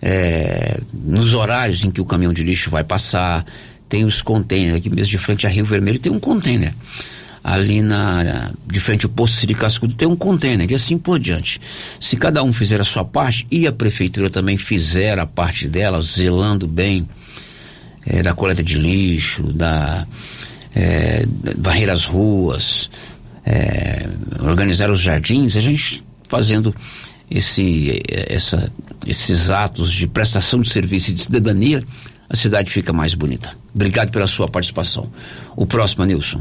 É, 0.02 0.78
nos 0.92 1.32
horários 1.34 1.84
em 1.84 1.90
que 1.90 2.00
o 2.00 2.04
caminhão 2.04 2.32
de 2.32 2.44
lixo 2.44 2.70
vai 2.70 2.84
passar, 2.84 3.44
tem 3.88 4.04
os 4.04 4.20
containers, 4.20 4.76
aqui 4.76 4.90
mesmo 4.90 5.10
de 5.10 5.18
frente 5.18 5.46
a 5.46 5.50
Rio 5.50 5.64
Vermelho 5.64 5.98
tem 5.98 6.12
um 6.12 6.20
container. 6.20 6.72
Ali 7.48 7.80
na, 7.80 8.50
de 8.66 8.80
frente 8.80 9.06
ao 9.06 9.12
posto 9.12 9.46
de 9.46 9.54
Cascudo 9.54 9.94
tem 9.94 10.08
um 10.08 10.16
container 10.16 10.68
e 10.68 10.74
assim 10.74 10.98
por 10.98 11.16
diante. 11.16 11.60
Se 12.00 12.16
cada 12.16 12.42
um 12.42 12.52
fizer 12.52 12.80
a 12.80 12.84
sua 12.84 13.04
parte 13.04 13.46
e 13.52 13.68
a 13.68 13.72
prefeitura 13.72 14.28
também 14.28 14.58
fizer 14.58 15.16
a 15.20 15.26
parte 15.26 15.68
dela, 15.68 16.02
zelando 16.02 16.66
bem 16.66 17.08
é, 18.04 18.20
da 18.20 18.32
coleta 18.32 18.64
de 18.64 18.76
lixo, 18.76 19.44
da 19.44 20.04
é, 20.74 21.24
varrer 21.56 21.88
as 21.88 22.04
ruas, 22.04 22.90
é, 23.44 24.08
organizar 24.40 24.90
os 24.90 25.00
jardins, 25.00 25.56
a 25.56 25.60
gente 25.60 26.02
fazendo 26.28 26.74
esse, 27.30 28.02
essa, 28.08 28.72
esses 29.06 29.50
atos 29.50 29.92
de 29.92 30.08
prestação 30.08 30.60
de 30.60 30.68
serviço 30.68 31.12
e 31.12 31.14
de 31.14 31.22
cidadania, 31.22 31.84
a 32.28 32.34
cidade 32.34 32.72
fica 32.72 32.92
mais 32.92 33.14
bonita. 33.14 33.52
Obrigado 33.72 34.10
pela 34.10 34.26
sua 34.26 34.48
participação. 34.48 35.08
O 35.54 35.64
próximo, 35.64 36.04
Nilson. 36.04 36.40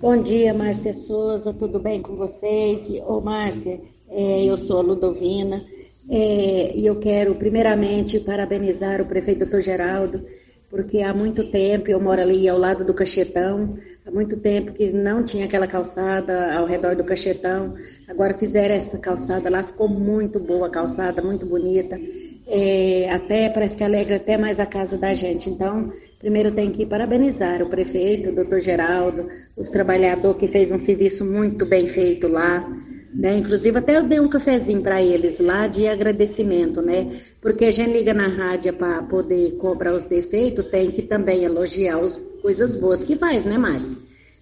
Bom 0.00 0.22
dia, 0.22 0.54
Márcia 0.54 0.94
Souza, 0.94 1.52
tudo 1.52 1.80
bem 1.80 2.00
com 2.00 2.14
vocês? 2.14 2.88
Ô, 3.04 3.20
Márcia, 3.20 3.80
é, 4.08 4.44
eu 4.44 4.56
sou 4.56 4.78
a 4.78 4.80
Ludovina 4.80 5.60
é, 6.08 6.72
e 6.76 6.86
eu 6.86 7.00
quero, 7.00 7.34
primeiramente, 7.34 8.20
parabenizar 8.20 9.00
o 9.02 9.06
prefeito 9.06 9.44
Dr. 9.44 9.60
Geraldo, 9.60 10.24
porque 10.70 11.02
há 11.02 11.12
muito 11.12 11.50
tempo 11.50 11.90
eu 11.90 12.00
moro 12.00 12.22
ali 12.22 12.48
ao 12.48 12.56
lado 12.56 12.84
do 12.84 12.94
Cachetão, 12.94 13.76
há 14.06 14.10
muito 14.12 14.36
tempo 14.36 14.72
que 14.72 14.88
não 14.92 15.24
tinha 15.24 15.46
aquela 15.46 15.66
calçada 15.66 16.56
ao 16.56 16.64
redor 16.64 16.94
do 16.94 17.02
Cachetão. 17.02 17.74
Agora 18.06 18.34
fizeram 18.34 18.76
essa 18.76 18.98
calçada 18.98 19.50
lá, 19.50 19.64
ficou 19.64 19.88
muito 19.88 20.38
boa 20.38 20.68
a 20.68 20.70
calçada, 20.70 21.20
muito 21.20 21.44
bonita. 21.44 22.00
É, 22.46 23.10
até 23.10 23.50
parece 23.50 23.76
que 23.76 23.82
alegra 23.82 24.14
até 24.14 24.38
mais 24.38 24.60
a 24.60 24.66
casa 24.66 24.96
da 24.96 25.12
gente. 25.12 25.50
Então, 25.50 25.92
primeiro 26.18 26.52
tem 26.52 26.70
que 26.70 26.84
parabenizar 26.84 27.62
o 27.62 27.68
prefeito, 27.68 28.30
o 28.30 28.34
doutor 28.34 28.60
Geraldo, 28.60 29.28
os 29.56 29.70
trabalhadores 29.70 30.38
que 30.38 30.48
fez 30.48 30.72
um 30.72 30.78
serviço 30.78 31.24
muito 31.24 31.64
bem 31.64 31.88
feito 31.88 32.28
lá. 32.28 32.68
Né? 33.14 33.38
Inclusive 33.38 33.78
até 33.78 33.96
eu 33.96 34.02
dei 34.04 34.20
um 34.20 34.28
cafezinho 34.28 34.82
para 34.82 35.02
eles 35.02 35.40
lá 35.40 35.66
de 35.66 35.88
agradecimento, 35.88 36.82
né? 36.82 37.10
Porque 37.40 37.64
a 37.64 37.70
gente 37.70 37.90
liga 37.90 38.12
na 38.12 38.28
rádio 38.28 38.74
para 38.74 39.02
poder 39.02 39.52
cobrar 39.52 39.94
os 39.94 40.04
defeitos, 40.04 40.66
tem 40.66 40.90
que 40.90 41.02
também 41.02 41.42
elogiar 41.42 41.98
as 41.98 42.18
coisas 42.42 42.76
boas 42.76 43.02
que 43.02 43.16
faz, 43.16 43.46
né, 43.46 43.56
Márcia? 43.56 43.98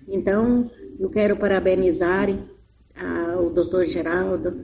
Então, 0.08 0.68
eu 0.98 1.08
quero 1.08 1.36
parabenizar 1.36 2.28
o 3.38 3.50
doutor 3.50 3.86
Geraldo, 3.86 4.56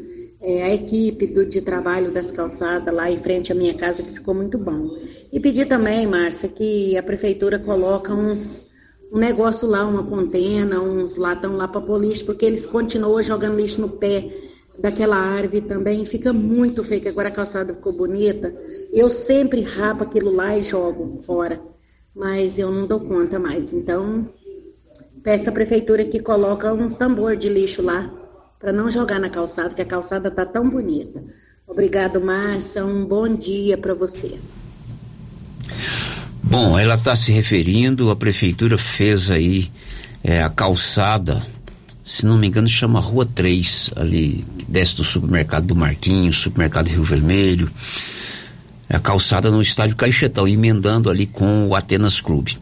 é, 0.42 0.64
a 0.64 0.74
equipe 0.74 1.26
do, 1.28 1.46
de 1.46 1.62
trabalho 1.62 2.10
das 2.10 2.32
calçadas 2.32 2.92
lá 2.92 3.10
em 3.10 3.16
frente 3.16 3.52
à 3.52 3.54
minha 3.54 3.74
casa, 3.74 4.02
que 4.02 4.10
ficou 4.10 4.34
muito 4.34 4.58
bom. 4.58 4.90
E 5.32 5.38
pedir 5.38 5.66
também, 5.66 6.06
Márcia, 6.06 6.48
que 6.48 6.96
a 6.98 7.02
prefeitura 7.02 7.58
coloca 7.58 8.12
uns 8.12 8.72
um 9.12 9.18
negócio 9.18 9.68
lá, 9.68 9.86
uma 9.86 10.04
contena, 10.04 10.80
uns 10.80 11.18
latão 11.18 11.54
lá 11.54 11.68
para 11.68 11.82
pôr 11.82 12.00
lixo, 12.00 12.24
porque 12.24 12.46
eles 12.46 12.64
continuam 12.64 13.22
jogando 13.22 13.56
lixo 13.56 13.82
no 13.82 13.90
pé 13.90 14.32
daquela 14.78 15.16
árvore 15.16 15.60
também, 15.60 16.02
fica 16.06 16.32
muito 16.32 16.82
feio, 16.82 17.02
que 17.02 17.08
agora 17.08 17.28
a 17.28 17.32
calçada 17.32 17.74
ficou 17.74 17.92
bonita. 17.92 18.52
Eu 18.90 19.10
sempre 19.10 19.60
rapo 19.60 20.02
aquilo 20.02 20.34
lá 20.34 20.56
e 20.56 20.62
jogo 20.62 21.22
fora, 21.22 21.60
mas 22.16 22.58
eu 22.58 22.70
não 22.70 22.86
dou 22.86 23.00
conta 23.00 23.38
mais. 23.38 23.74
Então, 23.74 24.26
peço 25.22 25.50
à 25.50 25.52
prefeitura 25.52 26.06
que 26.06 26.18
coloca 26.18 26.72
uns 26.72 26.96
tambor 26.96 27.36
de 27.36 27.50
lixo 27.50 27.82
lá, 27.82 28.10
para 28.62 28.72
não 28.72 28.88
jogar 28.88 29.18
na 29.18 29.28
calçada, 29.28 29.74
que 29.74 29.82
a 29.82 29.84
calçada 29.84 30.30
tá 30.30 30.46
tão 30.46 30.70
bonita. 30.70 31.20
Obrigado, 31.66 32.20
Márcia, 32.20 32.86
um 32.86 33.04
bom 33.04 33.34
dia 33.34 33.76
para 33.76 33.92
você. 33.92 34.38
Bom, 36.40 36.78
ela 36.78 36.94
está 36.94 37.16
se 37.16 37.32
referindo, 37.32 38.08
a 38.08 38.14
prefeitura 38.14 38.78
fez 38.78 39.32
aí 39.32 39.68
é, 40.22 40.40
a 40.40 40.48
calçada, 40.48 41.42
se 42.04 42.24
não 42.24 42.38
me 42.38 42.46
engano, 42.46 42.68
chama 42.68 43.00
Rua 43.00 43.26
3, 43.26 43.90
ali, 43.96 44.44
desce 44.68 44.96
do 44.96 45.04
supermercado 45.04 45.66
do 45.66 45.74
Marquinhos, 45.74 46.36
supermercado 46.36 46.86
Rio 46.86 47.02
Vermelho, 47.02 47.68
a 48.88 49.00
calçada 49.00 49.50
no 49.50 49.60
estádio 49.60 49.96
Caixetão, 49.96 50.46
emendando 50.46 51.10
ali 51.10 51.26
com 51.26 51.66
o 51.66 51.74
Atenas 51.74 52.20
Clube. 52.20 52.58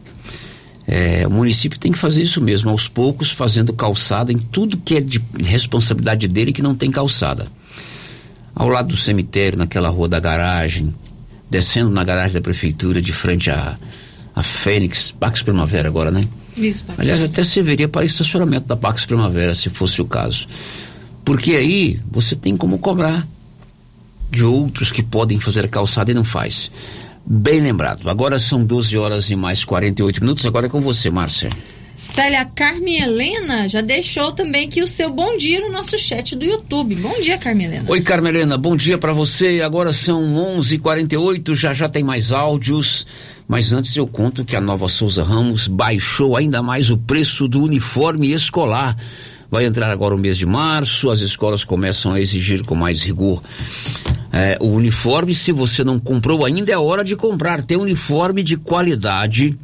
É, 0.93 1.25
o 1.25 1.31
município 1.31 1.79
tem 1.79 1.89
que 1.89 1.97
fazer 1.97 2.21
isso 2.21 2.41
mesmo, 2.41 2.69
aos 2.69 2.85
poucos, 2.85 3.31
fazendo 3.31 3.71
calçada 3.71 4.29
em 4.33 4.37
tudo 4.37 4.75
que 4.75 4.97
é 4.97 4.99
de 4.99 5.21
responsabilidade 5.39 6.27
dele 6.27 6.51
que 6.51 6.61
não 6.61 6.75
tem 6.75 6.91
calçada. 6.91 7.47
Ao 8.53 8.67
lado 8.67 8.89
do 8.89 8.97
cemitério, 8.97 9.57
naquela 9.57 9.87
rua 9.87 10.09
da 10.09 10.19
garagem, 10.19 10.93
descendo 11.49 11.89
na 11.89 12.03
garagem 12.03 12.33
da 12.33 12.41
prefeitura 12.41 13.01
de 13.01 13.13
frente 13.13 13.49
à, 13.49 13.77
à 14.35 14.43
Fênix, 14.43 15.11
Pax 15.11 15.41
Primavera 15.41 15.87
agora, 15.87 16.11
né? 16.11 16.27
Isso, 16.57 16.83
Pax. 16.83 16.99
Aliás, 16.99 17.23
até 17.23 17.41
serviria 17.41 17.87
para 17.87 18.03
estacionamento 18.03 18.67
da 18.67 18.75
Pax 18.75 19.05
Primavera, 19.05 19.55
se 19.55 19.69
fosse 19.69 20.01
o 20.01 20.05
caso. 20.05 20.45
Porque 21.23 21.55
aí 21.55 22.01
você 22.11 22.35
tem 22.35 22.57
como 22.57 22.77
cobrar 22.77 23.25
de 24.29 24.43
outros 24.43 24.91
que 24.91 25.01
podem 25.01 25.39
fazer 25.39 25.63
a 25.63 25.69
calçada 25.69 26.11
e 26.11 26.13
não 26.13 26.25
faz. 26.25 26.69
Bem 27.25 27.59
lembrado. 27.61 28.09
Agora 28.09 28.39
são 28.39 28.63
12 28.63 28.97
horas 28.97 29.29
e 29.29 29.35
mais 29.35 29.63
48 29.63 30.21
minutos. 30.21 30.45
Agora 30.45 30.65
é 30.65 30.69
com 30.69 30.81
você, 30.81 31.09
Márcia. 31.09 31.49
Célia 32.09 32.43
Carmen 32.43 33.01
Helena 33.01 33.69
já 33.69 33.79
deixou 33.79 34.33
também 34.33 34.67
aqui 34.67 34.81
o 34.81 34.87
seu 34.87 35.09
bom 35.09 35.37
dia 35.37 35.61
no 35.61 35.71
nosso 35.71 35.97
chat 35.97 36.35
do 36.35 36.43
YouTube. 36.43 36.95
Bom 36.95 37.21
dia, 37.21 37.37
Carmen 37.37 37.67
Helena. 37.67 37.85
Oi, 37.89 38.01
Carmen 38.01 38.33
Helena, 38.33 38.57
bom 38.57 38.75
dia 38.75 38.97
para 38.97 39.13
você. 39.13 39.61
Agora 39.61 39.93
são 39.93 40.21
11:48, 40.35 41.55
já 41.55 41.71
já 41.71 41.87
tem 41.87 42.03
mais 42.03 42.33
áudios, 42.33 43.07
mas 43.47 43.71
antes 43.71 43.95
eu 43.95 44.05
conto 44.05 44.43
que 44.43 44.57
a 44.57 44.61
Nova 44.61 44.89
Souza 44.89 45.23
Ramos 45.23 45.67
baixou 45.67 46.35
ainda 46.35 46.61
mais 46.61 46.89
o 46.89 46.97
preço 46.97 47.47
do 47.47 47.63
uniforme 47.63 48.33
escolar. 48.33 48.97
Vai 49.51 49.65
entrar 49.65 49.91
agora 49.91 50.15
o 50.15 50.17
mês 50.17 50.37
de 50.37 50.45
março, 50.45 51.09
as 51.09 51.19
escolas 51.19 51.65
começam 51.65 52.13
a 52.13 52.21
exigir 52.21 52.63
com 52.63 52.73
mais 52.73 53.03
rigor 53.03 53.43
é, 54.31 54.57
o 54.61 54.67
uniforme. 54.67 55.35
Se 55.35 55.51
você 55.51 55.83
não 55.83 55.99
comprou 55.99 56.45
ainda, 56.45 56.71
é 56.71 56.77
hora 56.77 57.03
de 57.03 57.17
comprar. 57.17 57.61
Tem 57.61 57.75
uniforme 57.75 58.43
de 58.43 58.55
qualidade 58.55 59.59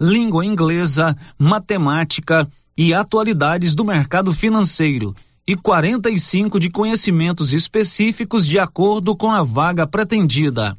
língua 0.00 0.44
inglesa, 0.44 1.16
matemática 1.38 2.48
e 2.76 2.92
atualidades 2.92 3.76
do 3.76 3.84
mercado 3.84 4.32
financeiro 4.32 5.14
e 5.46 5.54
45 5.54 6.58
de 6.58 6.68
conhecimentos 6.68 7.52
específicos 7.52 8.44
de 8.44 8.58
acordo 8.58 9.14
com 9.14 9.30
a 9.30 9.44
vaga 9.44 9.86
pretendida. 9.86 10.76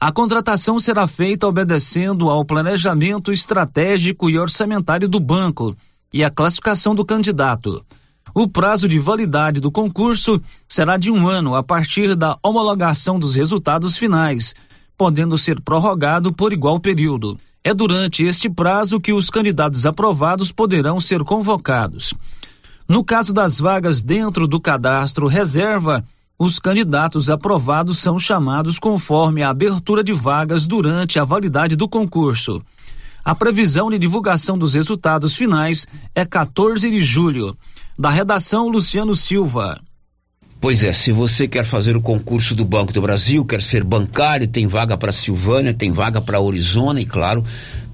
A 0.00 0.10
contratação 0.10 0.78
será 0.78 1.06
feita 1.06 1.46
obedecendo 1.46 2.30
ao 2.30 2.46
planejamento 2.46 3.30
estratégico 3.30 4.30
e 4.30 4.38
orçamentário 4.38 5.06
do 5.06 5.20
banco 5.20 5.76
e 6.10 6.24
à 6.24 6.30
classificação 6.30 6.94
do 6.94 7.04
candidato. 7.04 7.84
O 8.34 8.46
prazo 8.46 8.86
de 8.86 8.98
validade 8.98 9.60
do 9.60 9.72
concurso 9.72 10.40
será 10.68 10.96
de 10.96 11.10
um 11.10 11.28
ano 11.28 11.54
a 11.54 11.62
partir 11.62 12.14
da 12.14 12.38
homologação 12.42 13.18
dos 13.18 13.34
resultados 13.34 13.96
finais, 13.96 14.54
podendo 14.96 15.36
ser 15.36 15.60
prorrogado 15.60 16.32
por 16.32 16.52
igual 16.52 16.78
período. 16.78 17.36
É 17.64 17.74
durante 17.74 18.24
este 18.24 18.48
prazo 18.48 19.00
que 19.00 19.12
os 19.12 19.30
candidatos 19.30 19.84
aprovados 19.84 20.52
poderão 20.52 21.00
ser 21.00 21.24
convocados. 21.24 22.14
No 22.88 23.04
caso 23.04 23.32
das 23.32 23.58
vagas 23.58 24.02
dentro 24.02 24.46
do 24.46 24.60
cadastro 24.60 25.26
reserva, 25.26 26.04
os 26.38 26.58
candidatos 26.58 27.28
aprovados 27.28 27.98
são 27.98 28.18
chamados 28.18 28.78
conforme 28.78 29.42
a 29.42 29.50
abertura 29.50 30.02
de 30.02 30.12
vagas 30.12 30.66
durante 30.66 31.18
a 31.18 31.24
validade 31.24 31.76
do 31.76 31.88
concurso. 31.88 32.62
A 33.24 33.34
previsão 33.34 33.90
de 33.90 33.98
divulgação 33.98 34.56
dos 34.56 34.74
resultados 34.74 35.36
finais 35.36 35.86
é 36.14 36.24
14 36.24 36.90
de 36.90 37.00
julho. 37.00 37.56
Da 37.98 38.08
redação, 38.08 38.68
Luciano 38.68 39.14
Silva. 39.14 39.80
Pois 40.60 40.84
é, 40.84 40.92
se 40.92 41.10
você 41.10 41.48
quer 41.48 41.64
fazer 41.64 41.96
o 41.96 42.02
concurso 42.02 42.54
do 42.54 42.66
Banco 42.66 42.92
do 42.92 43.00
Brasil, 43.00 43.44
quer 43.46 43.62
ser 43.62 43.82
bancário, 43.82 44.46
tem 44.46 44.66
vaga 44.66 44.94
para 44.96 45.10
Silvânia, 45.10 45.72
tem 45.72 45.90
vaga 45.90 46.20
para 46.20 46.38
Arizona 46.38 47.00
e, 47.00 47.06
claro, 47.06 47.42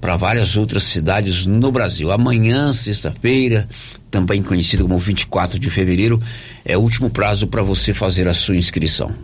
para 0.01 0.17
várias 0.17 0.57
outras 0.57 0.83
cidades 0.83 1.45
no 1.45 1.71
Brasil. 1.71 2.11
Amanhã, 2.11 2.73
sexta-feira, 2.73 3.67
também 4.11 4.43
conhecido 4.43 4.83
como 4.83 4.99
24 4.99 5.57
de 5.57 5.69
fevereiro, 5.69 6.21
é 6.65 6.77
o 6.77 6.81
último 6.81 7.09
prazo 7.09 7.47
para 7.47 7.63
você 7.63 7.93
fazer 7.93 8.27
a 8.27 8.33
sua 8.33 8.57
inscrição. 8.57 9.15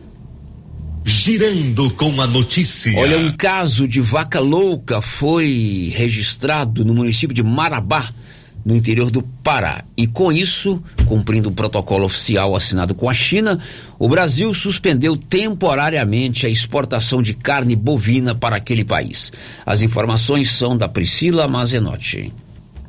Girando 1.06 1.90
com 1.92 2.22
a 2.22 2.28
notícia. 2.28 2.98
Olha, 2.98 3.18
um 3.18 3.32
caso 3.36 3.88
de 3.88 4.00
vaca 4.00 4.40
louca 4.40 5.02
foi 5.02 5.92
registrado 5.96 6.86
no 6.86 6.94
município 6.94 7.36
de 7.36 7.44
Marabá 7.44 8.10
no 8.66 8.76
interior 8.76 9.12
do 9.12 9.22
Pará. 9.22 9.84
E 9.98 10.08
com 10.08 10.32
isso, 10.32 10.82
cumprindo 11.06 11.50
o 11.50 11.52
protocolo 11.52 12.06
oficial 12.06 12.56
assinado 12.56 12.96
com 12.96 13.10
a 13.10 13.14
China, 13.14 13.60
o 14.00 14.08
Brasil 14.08 14.54
suspendeu 14.54 15.18
temporariamente 15.18 16.46
a 16.46 16.50
exportação 16.50 17.22
de 17.22 17.34
carne 17.34 17.76
bovina 17.76 18.34
para 18.34 18.56
aquele 18.56 18.86
país. 18.86 19.32
As 19.66 19.82
informações 19.82 20.52
são 20.52 20.78
da 20.78 20.88
Priscila 20.88 21.48
Mazenotti. 21.48 22.32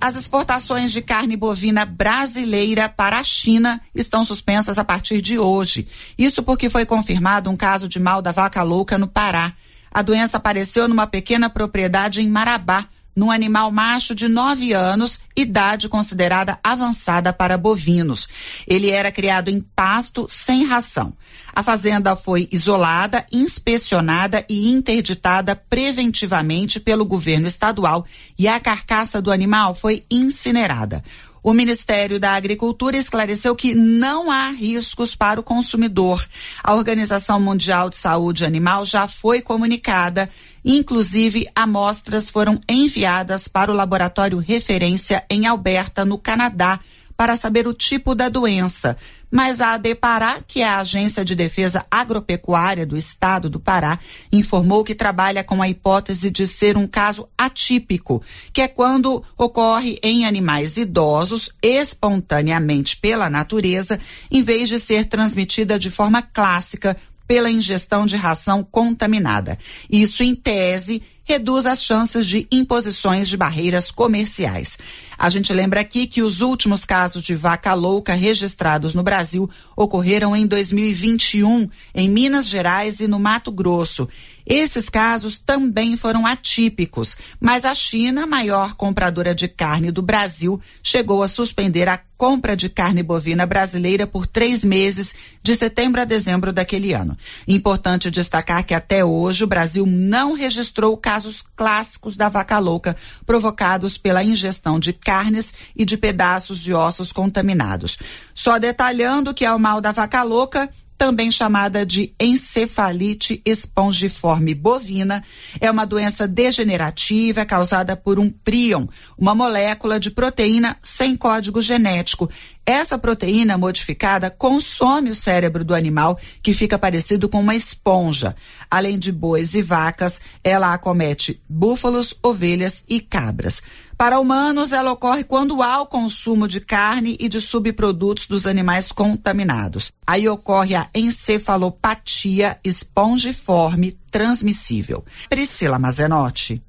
As 0.05 0.17
exportações 0.17 0.93
de 0.93 1.01
carne 1.01 1.35
bovina 1.35 1.87
brasileira 1.87 2.91
para 2.91 3.19
a 3.19 3.25
China 3.25 3.81
estão 3.95 4.23
suspensas 4.23 4.77
a 4.77 4.85
partir 4.85 5.23
de 5.23 5.39
hoje. 5.39 5.89
Isso 6.19 6.43
porque 6.43 6.69
foi 6.69 6.85
confirmado 6.85 7.49
um 7.49 7.57
caso 7.57 7.89
de 7.89 7.99
mal 7.99 8.21
da 8.21 8.31
vaca 8.31 8.63
louca 8.63 8.99
no 8.99 9.09
Pará. 9.09 9.55
A 9.91 10.03
doença 10.03 10.37
apareceu 10.37 10.87
numa 10.87 11.07
pequena 11.07 11.49
propriedade 11.49 12.21
em 12.21 12.29
Marabá, 12.29 12.87
num 13.15 13.31
animal 13.31 13.71
macho 13.71 14.15
de 14.15 14.29
9 14.29 14.73
anos, 14.73 15.21
idade 15.37 15.89
considerada 15.89 16.59
avançada 16.63 17.33
para 17.33 17.57
bovinos. 17.57 18.29
Ele 18.67 18.91
era 18.91 19.13
criado 19.13 19.49
em 19.49 19.61
pasto 19.61 20.27
sem 20.29 20.65
ração. 20.65 21.13
A 21.55 21.63
fazenda 21.63 22.17
foi 22.17 22.49
isolada, 22.51 23.25
inspecionada 23.31 24.45
e 24.49 24.71
interditada 24.71 25.55
preventivamente 25.55 26.81
pelo 26.81 27.05
governo 27.05 27.47
estadual 27.47 28.05
e 28.37 28.49
a 28.49 28.59
carcaça 28.59 29.23
do 29.23 29.31
animal 29.31 29.75
foi 29.75 30.05
incinerada. 30.11 31.03
O 31.45 31.53
Ministério 31.53 32.19
da 32.19 32.33
Agricultura 32.33 32.97
esclareceu 32.97 33.55
que 33.55 33.75
não 33.75 34.31
há 34.31 34.49
riscos 34.49 35.15
para 35.15 35.39
o 35.39 35.43
consumidor. 35.43 36.27
A 36.63 36.75
Organização 36.75 37.39
Mundial 37.39 37.91
de 37.91 37.97
Saúde 37.97 38.47
Animal 38.47 38.87
já 38.87 39.07
foi 39.07 39.43
comunicada. 39.43 40.31
Inclusive, 40.65 41.47
amostras 41.55 42.31
foram 42.31 42.59
enviadas 42.69 43.47
para 43.47 43.71
o 43.71 43.75
laboratório 43.75 44.39
referência 44.39 45.25
em 45.29 45.47
Alberta, 45.47 46.05
no 46.05 46.17
Canadá, 46.17 46.81
para 47.17 47.37
saber 47.37 47.67
o 47.67 47.75
tipo 47.75 48.15
da 48.15 48.29
doença. 48.29 48.97
Mas 49.31 49.61
a 49.61 49.73
ADEPará, 49.73 50.39
que 50.47 50.61
é 50.61 50.65
a 50.65 50.79
Agência 50.79 51.25
de 51.25 51.35
Defesa 51.35 51.85
Agropecuária 51.91 52.87
do 52.87 52.97
Estado 52.97 53.51
do 53.51 53.59
Pará, 53.59 53.99
informou 54.33 54.85
que 54.85 54.95
trabalha 54.95 55.43
com 55.43 55.61
a 55.61 55.69
hipótese 55.69 56.31
de 56.31 56.47
ser 56.47 56.77
um 56.77 56.87
caso 56.87 57.29
atípico, 57.37 58.23
que 58.53 58.63
é 58.63 58.69
quando 58.69 59.25
ocorre 59.37 59.99
em 60.03 60.25
animais 60.25 60.77
idosos 60.77 61.51
espontaneamente 61.61 62.97
pela 62.97 63.29
natureza, 63.29 63.99
em 64.31 64.41
vez 64.41 64.69
de 64.69 64.79
ser 64.79 65.07
transmitida 65.07 65.79
de 65.79 65.91
forma 65.91 66.23
clássica 66.23 66.97
pela 67.27 67.51
ingestão 67.51 68.07
de 68.07 68.17
ração 68.17 68.67
contaminada. 68.71 69.59
Isso, 69.91 70.23
em 70.23 70.35
tese, 70.35 71.03
reduz 71.25 71.65
as 71.65 71.83
chances 71.83 72.27
de 72.27 72.47
imposições 72.53 73.29
de 73.29 73.37
barreiras 73.37 73.91
comerciais. 73.91 74.79
A 75.17 75.31
gente 75.31 75.53
lembra 75.53 75.81
aqui 75.81 76.07
que 76.07 76.23
os 76.23 76.41
últimos 76.41 76.85
casos 76.85 77.23
de 77.23 77.35
vaca 77.35 77.73
louca 77.73 78.13
registrados 78.13 78.95
no 78.95 79.03
Brasil 79.03 79.49
ocorreram 79.75 80.37
em 80.37 80.47
2021 80.47 81.69
em 81.95 82.09
Minas 82.09 82.47
Gerais 82.47 83.01
e 83.01 83.09
no 83.09 83.19
Mato 83.19 83.51
Grosso. 83.51 84.09
Esses 84.47 84.91
casos 84.91 85.39
também 85.39 85.97
foram 85.97 86.27
atípicos, 86.27 87.17
mas 87.41 87.65
a 87.65 87.75
China, 87.75 88.27
maior 88.27 88.75
compradora 88.75 89.35
de 89.35 89.49
carne 89.49 89.91
do 89.91 90.03
Brasil, 90.03 90.61
chegou 90.83 91.23
a 91.23 91.29
suspender 91.29 91.89
a 91.89 91.99
compra 92.19 92.57
de 92.57 92.69
carne 92.69 93.03
bovina 93.03 93.47
brasileira 93.47 94.07
por 94.07 94.27
três 94.27 94.65
meses, 94.65 95.15
de 95.43 95.55
setembro 95.55 96.01
a 96.01 96.05
dezembro 96.05 96.53
daquele 96.53 96.93
ano. 96.93 97.17
Importante 97.49 98.11
destacar 98.11 98.65
que 98.65 98.75
até 98.75 99.05
hoje 99.05 99.45
o 99.45 99.47
Brasil 99.47 99.85
não 99.87 100.35
registrou 100.35 100.97
casos 100.97 101.43
clássicos 101.57 102.17
da 102.17 102.29
vaca 102.29 102.59
louca 102.59 102.97
provocados 103.27 103.99
pela 103.99 104.23
ingestão 104.23 104.79
de 104.79 104.93
carnes 104.93 105.55
e 105.75 105.85
de 105.85 105.97
pedaços 105.97 106.61
de 106.61 106.73
ossos 106.73 107.13
contaminados. 107.13 107.99
Só 108.35 108.59
detalhando 108.59 109.35
que 109.35 109.45
é 109.45 109.53
o 109.53 109.59
mal 109.59 109.81
da 109.81 109.93
vaca 109.93 110.23
louca, 110.23 110.71
também 110.97 111.31
chamada 111.31 111.85
de 111.85 112.15
encefalite 112.21 113.43
espongiforme 113.45 114.55
bovina, 114.55 115.25
é 115.61 115.71
uma 115.71 115.85
doença 115.85 116.27
degenerativa 116.27 117.45
causada 117.45 117.97
por 117.97 118.19
um 118.19 118.31
prion, 118.31 118.87
uma 119.19 119.35
molécula 119.35 119.99
de 119.99 120.11
proteína 120.11 120.77
sem 120.83 121.17
código 121.17 121.61
genético. 121.61 122.31
Essa 122.67 122.97
proteína 122.97 123.59
modificada 123.59 124.31
consome 124.31 125.11
o 125.11 125.15
cérebro 125.15 125.65
do 125.65 125.75
animal, 125.75 126.19
que 126.43 126.55
fica 126.55 126.79
parecido 126.79 127.29
com 127.29 127.41
uma 127.41 127.55
esponja. 127.55 128.35
Além 128.71 128.99
de 128.99 129.13
bois 129.13 129.55
e 129.55 129.61
vacas, 129.61 130.21
ela 130.43 130.73
acomete 130.73 131.41
búfalos, 131.49 132.15
ovelhas 132.23 132.85
e 132.89 133.01
cabras. 133.01 133.61
Para 133.97 134.19
humanos, 134.19 134.73
ela 134.73 134.93
ocorre 134.93 135.25
quando 135.25 135.63
há 135.63 135.81
o 135.81 135.87
consumo 135.87 136.49
de 136.49 136.61
carne 136.61 137.17
e 137.21 137.29
de 137.29 137.41
subprodutos 137.41 138.27
dos 138.27 138.47
animais 138.47 138.91
contaminados. 138.91 139.93
Aí 140.07 140.29
ocorre 140.29 140.75
a 140.75 140.89
encefalopatia 140.95 142.59
espongiforme 142.65 143.97
transmissível. 144.11 145.05
Priscila 145.29 145.79
Mazenotti. 145.79 146.63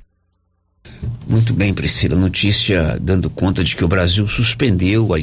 Muito 1.28 1.54
bem, 1.54 1.74
Priscila. 1.74 2.16
Notícia 2.16 3.00
dando 3.02 3.30
conta 3.30 3.64
de 3.64 3.76
que 3.76 3.84
o 3.84 3.88
Brasil 3.88 4.28
suspendeu 4.28 5.14
a, 5.14 5.18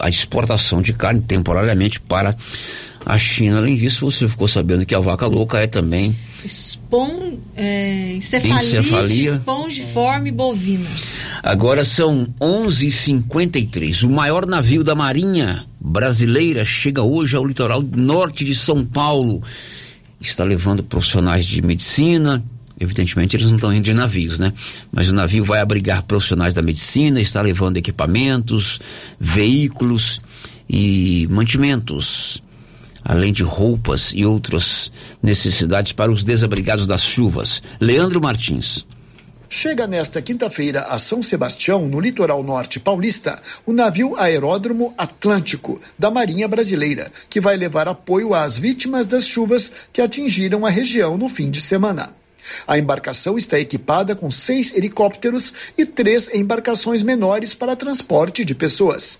a 0.00 0.08
exportação 0.08 0.80
de 0.80 0.94
carne 0.94 1.20
temporariamente 1.20 2.00
para 2.00 2.34
a 3.04 3.18
China. 3.18 3.58
Além 3.58 3.76
disso, 3.76 4.10
você 4.10 4.28
ficou 4.28 4.48
sabendo 4.48 4.86
que 4.86 4.94
a 4.94 5.00
vaca 5.00 5.26
louca 5.26 5.58
é 5.58 5.66
também. 5.66 6.16
Espon, 6.44 7.38
é, 7.56 8.14
encefalite 8.16 8.76
Encefalia. 8.76 9.30
espongiforme 9.30 10.30
bovina. 10.30 10.88
Agora 11.42 11.84
são 11.84 12.26
11:53. 12.40 14.04
O 14.04 14.10
maior 14.10 14.46
navio 14.46 14.82
da 14.82 14.94
Marinha 14.94 15.64
brasileira 15.80 16.64
chega 16.64 17.02
hoje 17.02 17.36
ao 17.36 17.44
litoral 17.44 17.82
norte 17.82 18.44
de 18.44 18.54
São 18.54 18.84
Paulo. 18.84 19.42
Está 20.20 20.44
levando 20.44 20.82
profissionais 20.82 21.44
de 21.44 21.60
medicina, 21.60 22.42
Evidentemente, 22.78 23.36
eles 23.36 23.46
não 23.46 23.54
estão 23.54 23.72
indo 23.72 23.84
de 23.84 23.94
navios, 23.94 24.40
né? 24.40 24.52
Mas 24.90 25.08
o 25.08 25.14
navio 25.14 25.44
vai 25.44 25.60
abrigar 25.60 26.02
profissionais 26.02 26.54
da 26.54 26.60
medicina, 26.60 27.20
está 27.20 27.40
levando 27.40 27.76
equipamentos, 27.76 28.80
veículos 29.18 30.20
e 30.68 31.28
mantimentos, 31.30 32.42
além 33.04 33.32
de 33.32 33.42
roupas 33.42 34.12
e 34.14 34.24
outras 34.24 34.90
necessidades 35.22 35.92
para 35.92 36.10
os 36.10 36.24
desabrigados 36.24 36.86
das 36.86 37.02
chuvas. 37.02 37.62
Leandro 37.78 38.20
Martins. 38.20 38.86
Chega 39.48 39.86
nesta 39.86 40.20
quinta-feira 40.20 40.80
a 40.80 40.98
São 40.98 41.22
Sebastião, 41.22 41.86
no 41.86 42.00
litoral 42.00 42.42
norte 42.42 42.80
paulista, 42.80 43.40
o 43.64 43.72
navio 43.72 44.16
Aeródromo 44.16 44.92
Atlântico, 44.98 45.80
da 45.98 46.10
Marinha 46.10 46.48
Brasileira, 46.48 47.12
que 47.30 47.40
vai 47.40 47.56
levar 47.56 47.86
apoio 47.86 48.34
às 48.34 48.58
vítimas 48.58 49.06
das 49.06 49.28
chuvas 49.28 49.70
que 49.92 50.02
atingiram 50.02 50.66
a 50.66 50.70
região 50.70 51.16
no 51.16 51.28
fim 51.28 51.50
de 51.50 51.60
semana. 51.60 52.12
A 52.66 52.78
embarcação 52.78 53.36
está 53.36 53.58
equipada 53.58 54.14
com 54.14 54.30
seis 54.30 54.74
helicópteros 54.74 55.54
e 55.76 55.84
três 55.84 56.32
embarcações 56.34 57.02
menores 57.02 57.54
para 57.54 57.76
transporte 57.76 58.44
de 58.44 58.54
pessoas. 58.54 59.18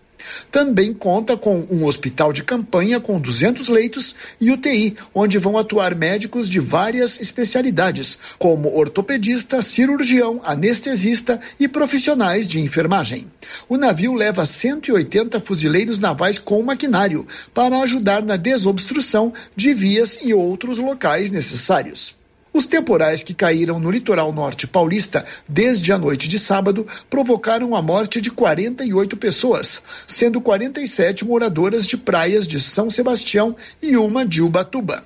Também 0.50 0.92
conta 0.92 1.36
com 1.36 1.66
um 1.70 1.84
hospital 1.84 2.32
de 2.32 2.42
campanha 2.42 3.00
com 3.00 3.20
200 3.20 3.68
leitos 3.68 4.14
e 4.40 4.50
UTI, 4.50 4.96
onde 5.14 5.38
vão 5.38 5.58
atuar 5.58 5.94
médicos 5.94 6.48
de 6.48 6.60
várias 6.60 7.20
especialidades, 7.20 8.18
como 8.38 8.74
ortopedista, 8.74 9.60
cirurgião, 9.60 10.40
anestesista 10.44 11.40
e 11.58 11.68
profissionais 11.68 12.48
de 12.48 12.60
enfermagem. 12.60 13.26
O 13.68 13.76
navio 13.76 14.14
leva 14.14 14.46
180 14.46 15.40
fuzileiros 15.40 15.98
navais 15.98 16.38
com 16.38 16.62
maquinário 16.62 17.26
para 17.52 17.80
ajudar 17.80 18.22
na 18.22 18.36
desobstrução 18.36 19.32
de 19.54 19.74
vias 19.74 20.18
e 20.22 20.32
outros 20.32 20.78
locais 20.78 21.30
necessários. 21.30 22.14
Os 22.54 22.66
temporais 22.66 23.24
que 23.24 23.34
caíram 23.34 23.80
no 23.80 23.90
litoral 23.90 24.32
norte 24.32 24.64
paulista 24.68 25.26
desde 25.48 25.92
a 25.92 25.98
noite 25.98 26.28
de 26.28 26.38
sábado 26.38 26.86
provocaram 27.10 27.74
a 27.74 27.82
morte 27.82 28.20
de 28.20 28.30
48 28.30 29.16
pessoas, 29.16 29.82
sendo 30.06 30.40
47 30.40 31.24
moradoras 31.24 31.84
de 31.84 31.96
praias 31.96 32.46
de 32.46 32.60
São 32.60 32.88
Sebastião 32.88 33.56
e 33.82 33.96
uma 33.96 34.24
de 34.24 34.40
Ubatuba. 34.40 35.04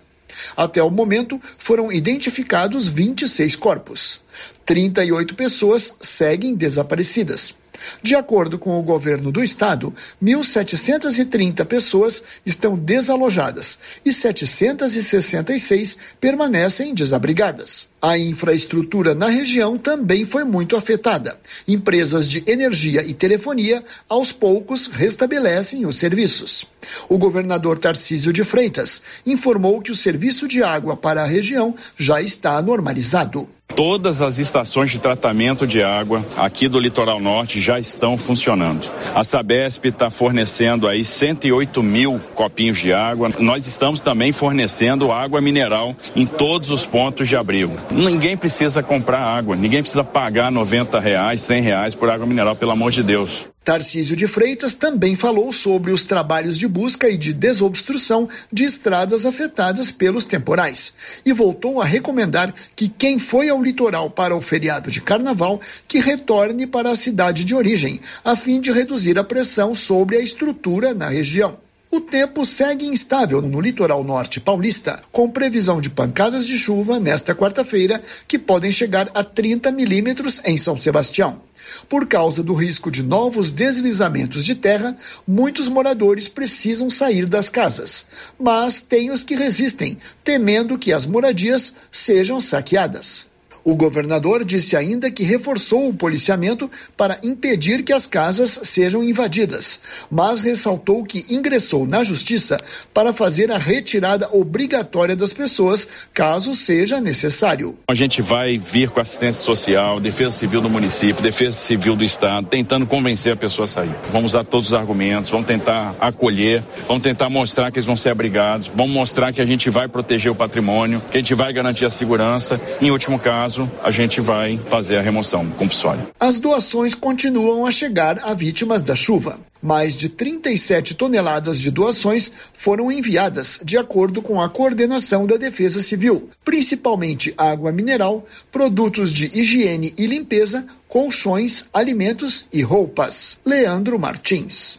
Até 0.55 0.82
o 0.82 0.90
momento, 0.90 1.40
foram 1.57 1.90
identificados 1.90 2.86
26 2.86 3.57
corpos. 3.57 4.20
38 4.64 5.34
pessoas 5.34 5.95
seguem 6.01 6.55
desaparecidas. 6.55 7.55
De 8.03 8.14
acordo 8.14 8.59
com 8.59 8.78
o 8.78 8.82
governo 8.82 9.30
do 9.30 9.43
estado, 9.43 9.95
1.730 10.22 11.64
pessoas 11.64 12.24
estão 12.45 12.76
desalojadas 12.76 13.78
e 14.05 14.12
766 14.12 15.97
permanecem 16.20 16.95
desabrigadas. 16.95 17.89
A 18.01 18.18
infraestrutura 18.18 19.14
na 19.14 19.28
região 19.28 19.78
também 19.78 20.24
foi 20.24 20.45
muito 20.45 20.76
afetada. 20.76 21.39
Empresas 21.66 22.28
de 22.28 22.43
energia 22.47 23.03
e 23.05 23.14
telefonia, 23.14 23.84
aos 24.09 24.32
poucos, 24.32 24.86
restabelecem 24.86 25.86
os 25.86 25.97
serviços. 25.97 26.66
O 27.09 27.18
governador 27.18 27.78
Tarcísio 27.78 28.32
de 28.32 28.45
Freitas 28.45 29.03
informou 29.26 29.80
que 29.80 29.91
o 29.91 29.97
serviço 29.97 30.47
de 30.47 30.62
água 30.62 30.97
para 30.97 31.22
a 31.22 31.26
região 31.26 31.74
já 31.97 32.20
está 32.20 32.61
normalizado. 32.62 33.49
Todas 33.74 34.20
as 34.20 34.38
estações 34.38 34.90
de 34.90 34.98
tratamento 34.98 35.66
de 35.66 35.82
água 35.82 36.24
aqui 36.36 36.68
do 36.68 36.80
litoral 36.80 37.20
norte 37.20 37.60
já 37.60 37.78
estão 37.78 38.16
funcionando. 38.16 38.90
A 39.14 39.22
Sabesp 39.22 39.84
está 39.86 40.10
fornecendo 40.10 40.88
aí 40.88 41.04
108 41.04 41.82
mil 41.82 42.20
copinhos 42.34 42.78
de 42.78 42.92
água. 42.92 43.30
Nós 43.38 43.66
estamos 43.66 44.00
também 44.00 44.32
fornecendo 44.32 45.12
água 45.12 45.40
mineral 45.40 45.94
em 46.16 46.26
todos 46.26 46.70
os 46.70 46.84
pontos 46.84 47.28
de 47.28 47.36
abrigo. 47.36 47.76
Ninguém 47.90 48.36
precisa 48.36 48.82
comprar 48.82 49.20
água, 49.20 49.54
ninguém 49.54 49.82
precisa 49.82 50.02
pagar 50.02 50.50
90 50.50 50.98
reais, 50.98 51.40
100 51.42 51.62
reais 51.62 51.94
por 51.94 52.10
água 52.10 52.26
mineral, 52.26 52.56
pelo 52.56 52.72
amor 52.72 52.90
de 52.90 53.02
Deus. 53.02 53.48
Tarcísio 53.64 54.16
de 54.16 54.26
Freitas 54.26 54.74
também 54.74 55.14
falou 55.14 55.52
sobre 55.52 55.92
os 55.92 56.02
trabalhos 56.02 56.56
de 56.56 56.66
busca 56.66 57.09
e 57.09 57.18
de 57.18 57.34
desobstrução 57.34 58.28
de 58.50 58.64
estradas 58.64 59.26
afetadas 59.26 59.90
pelos 59.90 60.24
temporais 60.24 61.20
e 61.24 61.32
voltou 61.32 61.80
a 61.80 61.84
recomendar 61.84 62.54
que 62.74 62.88
quem 62.88 63.18
foi 63.18 63.50
ao 63.50 63.62
litoral 63.62 64.09
para 64.09 64.34
o 64.34 64.40
feriado 64.40 64.90
de 64.90 65.02
carnaval 65.02 65.61
que 65.86 65.98
retorne 65.98 66.66
para 66.66 66.90
a 66.90 66.96
cidade 66.96 67.44
de 67.44 67.54
origem, 67.54 68.00
a 68.24 68.34
fim 68.34 68.61
de 68.61 68.72
reduzir 68.72 69.18
a 69.18 69.24
pressão 69.24 69.74
sobre 69.74 70.16
a 70.16 70.20
estrutura 70.20 70.94
na 70.94 71.09
região. 71.09 71.67
O 71.91 72.03
tempo 72.03 72.45
segue 72.45 72.86
instável 72.86 73.41
no 73.41 73.62
litoral 73.62 74.05
norte 74.05 74.41
paulista, 74.41 75.01
com 75.11 75.30
previsão 75.30 75.80
de 75.80 75.89
pancadas 75.89 76.47
de 76.47 76.59
chuva 76.59 77.01
nesta 77.01 77.34
quarta-feira 77.34 78.03
que 78.26 78.39
podem 78.39 78.70
chegar 78.70 79.11
a 79.14 79.24
30 79.24 79.72
milímetros 79.72 80.43
em 80.45 80.59
São 80.59 80.76
Sebastião. 80.76 81.41
Por 81.89 82.07
causa 82.07 82.43
do 82.43 82.53
risco 82.53 82.91
de 82.91 83.03
novos 83.03 83.51
deslizamentos 83.51 84.45
de 84.45 84.55
terra, 84.55 84.95
muitos 85.26 85.66
moradores 85.66 86.28
precisam 86.28 86.91
sair 86.91 87.24
das 87.24 87.49
casas, 87.49 88.05
mas 88.39 88.82
tem 88.82 89.11
os 89.11 89.24
que 89.24 89.34
resistem, 89.34 89.97
temendo 90.22 90.78
que 90.78 90.93
as 90.93 91.07
moradias 91.07 91.72
sejam 91.91 92.39
saqueadas. 92.39 93.28
O 93.64 93.76
governador 93.76 94.44
disse 94.44 94.76
ainda 94.76 95.11
que 95.11 95.22
reforçou 95.22 95.88
o 95.88 95.94
policiamento 95.94 96.70
para 96.96 97.18
impedir 97.22 97.82
que 97.82 97.92
as 97.92 98.06
casas 98.06 98.61
sejam 98.62 99.02
invadidas, 99.02 99.80
mas 100.11 100.40
ressaltou 100.40 101.04
que 101.04 101.24
ingressou 101.28 101.86
na 101.86 102.02
justiça 102.04 102.61
para 102.92 103.12
fazer 103.12 103.50
a 103.50 103.59
retirada 103.59 104.28
obrigatória 104.32 105.16
das 105.16 105.32
pessoas, 105.32 105.88
caso 106.12 106.54
seja 106.54 107.00
necessário. 107.00 107.76
A 107.88 107.94
gente 107.94 108.22
vai 108.22 108.59
vir 108.59 108.90
com 108.90 109.00
assistência 109.00 109.42
social, 109.42 110.00
defesa 110.00 110.30
civil 110.30 110.61
do 110.61 110.70
município, 110.70 111.22
defesa 111.22 111.56
civil 111.56 111.96
do 111.96 112.04
estado, 112.04 112.46
tentando 112.46 112.86
convencer 112.86 113.32
a 113.32 113.36
pessoa 113.36 113.64
a 113.64 113.68
sair. 113.68 113.94
Vamos 114.12 114.32
usar 114.32 114.44
todos 114.44 114.68
os 114.68 114.74
argumentos, 114.74 115.30
vamos 115.30 115.46
tentar 115.46 115.94
acolher, 116.00 116.62
vamos 116.86 117.02
tentar 117.02 117.28
mostrar 117.28 117.70
que 117.70 117.78
eles 117.78 117.86
vão 117.86 117.96
ser 117.96 118.11
abrigados, 118.11 118.70
vamos 118.74 118.92
mostrar 118.92 119.32
que 119.32 119.40
a 119.40 119.46
gente 119.46 119.70
vai 119.70 119.88
proteger 119.88 120.30
o 120.30 120.34
patrimônio, 120.34 121.02
que 121.11 121.18
a 121.18 121.20
gente 121.20 121.34
vai 121.34 121.52
garantir 121.52 121.84
a 121.84 121.90
segurança. 121.90 122.61
Em 122.80 122.90
último 122.90 123.18
caso, 123.18 123.47
caso, 123.49 123.70
a 123.82 123.90
gente 123.90 124.20
vai 124.20 124.59
fazer 124.59 124.99
a 124.99 125.01
remoção 125.01 125.49
compulsória. 125.53 126.07
As 126.20 126.38
doações 126.38 126.94
continuam 126.94 127.64
a 127.64 127.70
chegar 127.70 128.18
a 128.22 128.34
vítimas 128.34 128.82
da 128.82 128.94
chuva. 128.94 129.40
Mais 129.61 129.96
de 129.96 130.11
37 130.11 130.94
toneladas 130.94 131.59
de 131.59 131.70
doações 131.70 132.30
foram 132.53 132.92
enviadas, 132.92 133.59
de 133.64 133.78
acordo 133.78 134.20
com 134.20 134.40
a 134.40 134.49
coordenação 134.49 135.26
da 135.26 135.36
Defesa 135.36 135.82
Civil, 135.82 136.28
principalmente 136.44 137.34
água 137.36 137.72
mineral, 137.72 138.24
produtos 138.53 139.12
de 139.12 139.30
higiene 139.34 139.94
e 139.96 140.07
limpeza, 140.07 140.66
colchões, 140.86 141.64
alimentos 141.72 142.46
e 142.53 142.62
roupas. 142.62 143.38
Leandro 143.44 143.99
Martins. 143.99 144.78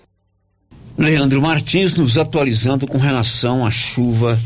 Leandro 1.00 1.42
Martins 1.42 1.96
nos 1.96 2.18
atualizando 2.18 2.86
com 2.86 2.98
relação 2.98 3.66
à 3.66 3.72
chuva 3.72 4.38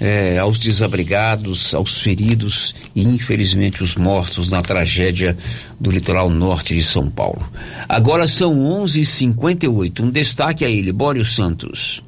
é, 0.00 0.38
aos 0.38 0.58
desabrigados, 0.58 1.72
aos 1.72 2.00
feridos 2.00 2.74
e, 2.96 3.04
infelizmente, 3.04 3.80
os 3.80 3.94
mortos 3.94 4.50
na 4.50 4.60
tragédia 4.60 5.36
do 5.78 5.92
litoral 5.92 6.28
norte 6.28 6.74
de 6.74 6.82
São 6.82 7.08
Paulo. 7.08 7.48
Agora 7.88 8.26
são 8.26 8.58
11:58. 8.82 10.00
Um 10.02 10.10
destaque 10.10 10.64
a 10.64 10.68
ele, 10.68 10.90
Bório 10.90 11.24
Santos. 11.24 12.02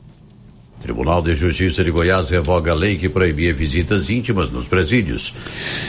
Tribunal 0.82 1.22
de 1.22 1.36
Justiça 1.36 1.84
de 1.84 1.90
Goiás 1.92 2.28
revoga 2.30 2.72
a 2.72 2.74
lei 2.74 2.96
que 2.96 3.08
proibia 3.08 3.54
visitas 3.54 4.10
íntimas 4.10 4.50
nos 4.50 4.66
presídios. 4.66 5.32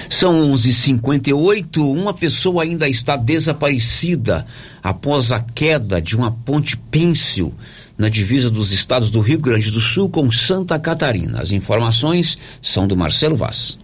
São 0.08 0.54
11:58. 0.54 1.92
Uma 1.92 2.14
pessoa 2.14 2.62
ainda 2.62 2.88
está 2.88 3.18
desaparecida 3.18 4.46
após 4.84 5.32
a 5.32 5.40
queda 5.40 6.00
de 6.00 6.16
uma 6.16 6.30
ponte 6.32 6.78
pêncil 6.78 7.52
na 7.98 8.10
divisa 8.10 8.50
dos 8.50 8.72
estados 8.72 9.10
do 9.10 9.20
Rio 9.20 9.40
Grande 9.40 9.72
do 9.72 9.80
Sul 9.80 10.10
com 10.10 10.32
Santa 10.32 10.78
Catarina. 10.78 11.42
As 11.42 11.52
informações 11.52 12.38
são 12.62 12.88
do 12.88 12.96
Marcelo 12.96 13.36
Vaz. 13.36 13.80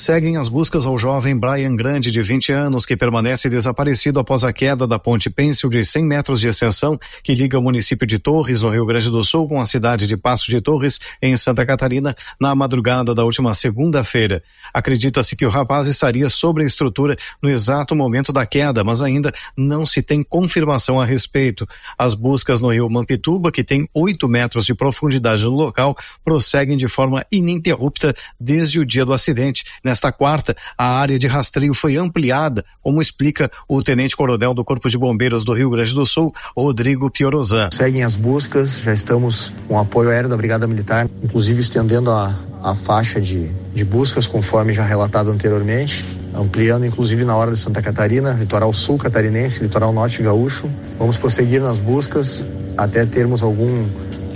Seguem 0.00 0.38
as 0.38 0.48
buscas 0.48 0.86
ao 0.86 0.96
jovem 0.96 1.36
Brian 1.36 1.76
Grande, 1.76 2.10
de 2.10 2.22
20 2.22 2.52
anos, 2.52 2.86
que 2.86 2.96
permanece 2.96 3.50
desaparecido 3.50 4.18
após 4.18 4.42
a 4.44 4.50
queda 4.50 4.86
da 4.86 4.98
ponte 4.98 5.28
Pêncil 5.28 5.68
de 5.68 5.84
100 5.84 6.06
metros 6.06 6.40
de 6.40 6.48
extensão 6.48 6.98
que 7.22 7.34
liga 7.34 7.58
o 7.58 7.62
município 7.62 8.06
de 8.06 8.18
Torres, 8.18 8.62
no 8.62 8.70
Rio 8.70 8.86
Grande 8.86 9.10
do 9.10 9.22
Sul, 9.22 9.46
com 9.46 9.60
a 9.60 9.66
cidade 9.66 10.06
de 10.06 10.16
Passo 10.16 10.50
de 10.50 10.58
Torres, 10.62 10.98
em 11.20 11.36
Santa 11.36 11.66
Catarina, 11.66 12.16
na 12.40 12.54
madrugada 12.54 13.14
da 13.14 13.24
última 13.24 13.52
segunda-feira. 13.52 14.42
Acredita-se 14.72 15.36
que 15.36 15.44
o 15.44 15.50
rapaz 15.50 15.86
estaria 15.86 16.30
sobre 16.30 16.62
a 16.62 16.66
estrutura 16.66 17.14
no 17.42 17.50
exato 17.50 17.94
momento 17.94 18.32
da 18.32 18.46
queda, 18.46 18.82
mas 18.82 19.02
ainda 19.02 19.30
não 19.54 19.84
se 19.84 20.02
tem 20.02 20.22
confirmação 20.22 20.98
a 20.98 21.04
respeito. 21.04 21.68
As 21.98 22.14
buscas 22.14 22.58
no 22.58 22.72
rio 22.72 22.88
Mampituba, 22.88 23.52
que 23.52 23.62
tem 23.62 23.86
8 23.92 24.26
metros 24.26 24.64
de 24.64 24.74
profundidade 24.74 25.44
no 25.44 25.50
local, 25.50 25.94
prosseguem 26.24 26.78
de 26.78 26.88
forma 26.88 27.22
ininterrupta 27.30 28.14
desde 28.40 28.80
o 28.80 28.86
dia 28.86 29.04
do 29.04 29.12
acidente 29.12 29.62
Nesta 29.90 30.12
quarta, 30.12 30.56
a 30.78 31.00
área 31.00 31.18
de 31.18 31.26
rastreio 31.26 31.74
foi 31.74 31.96
ampliada, 31.96 32.64
como 32.80 33.02
explica 33.02 33.50
o 33.66 33.82
tenente-coronel 33.82 34.54
do 34.54 34.64
Corpo 34.64 34.88
de 34.88 34.96
Bombeiros 34.96 35.44
do 35.44 35.52
Rio 35.52 35.68
Grande 35.68 35.92
do 35.92 36.06
Sul, 36.06 36.32
Rodrigo 36.56 37.10
Piorozan. 37.10 37.70
Seguem 37.72 38.04
as 38.04 38.14
buscas, 38.14 38.80
já 38.80 38.94
estamos 38.94 39.52
com 39.66 39.76
apoio 39.80 40.10
aéreo 40.10 40.30
da 40.30 40.36
Brigada 40.36 40.64
Militar, 40.68 41.10
inclusive 41.20 41.58
estendendo 41.58 42.12
a, 42.12 42.38
a 42.62 42.72
faixa 42.72 43.20
de, 43.20 43.48
de 43.74 43.84
buscas, 43.84 44.28
conforme 44.28 44.72
já 44.72 44.84
relatado 44.84 45.28
anteriormente, 45.28 46.04
ampliando 46.32 46.86
inclusive 46.86 47.24
na 47.24 47.34
hora 47.34 47.50
de 47.50 47.58
Santa 47.58 47.82
Catarina, 47.82 48.34
litoral 48.34 48.72
sul 48.72 48.96
catarinense, 48.96 49.60
litoral 49.60 49.92
norte 49.92 50.22
gaúcho. 50.22 50.70
Vamos 51.00 51.16
prosseguir 51.16 51.60
nas 51.60 51.80
buscas 51.80 52.44
até 52.76 53.04
termos 53.06 53.42
algum 53.42 53.88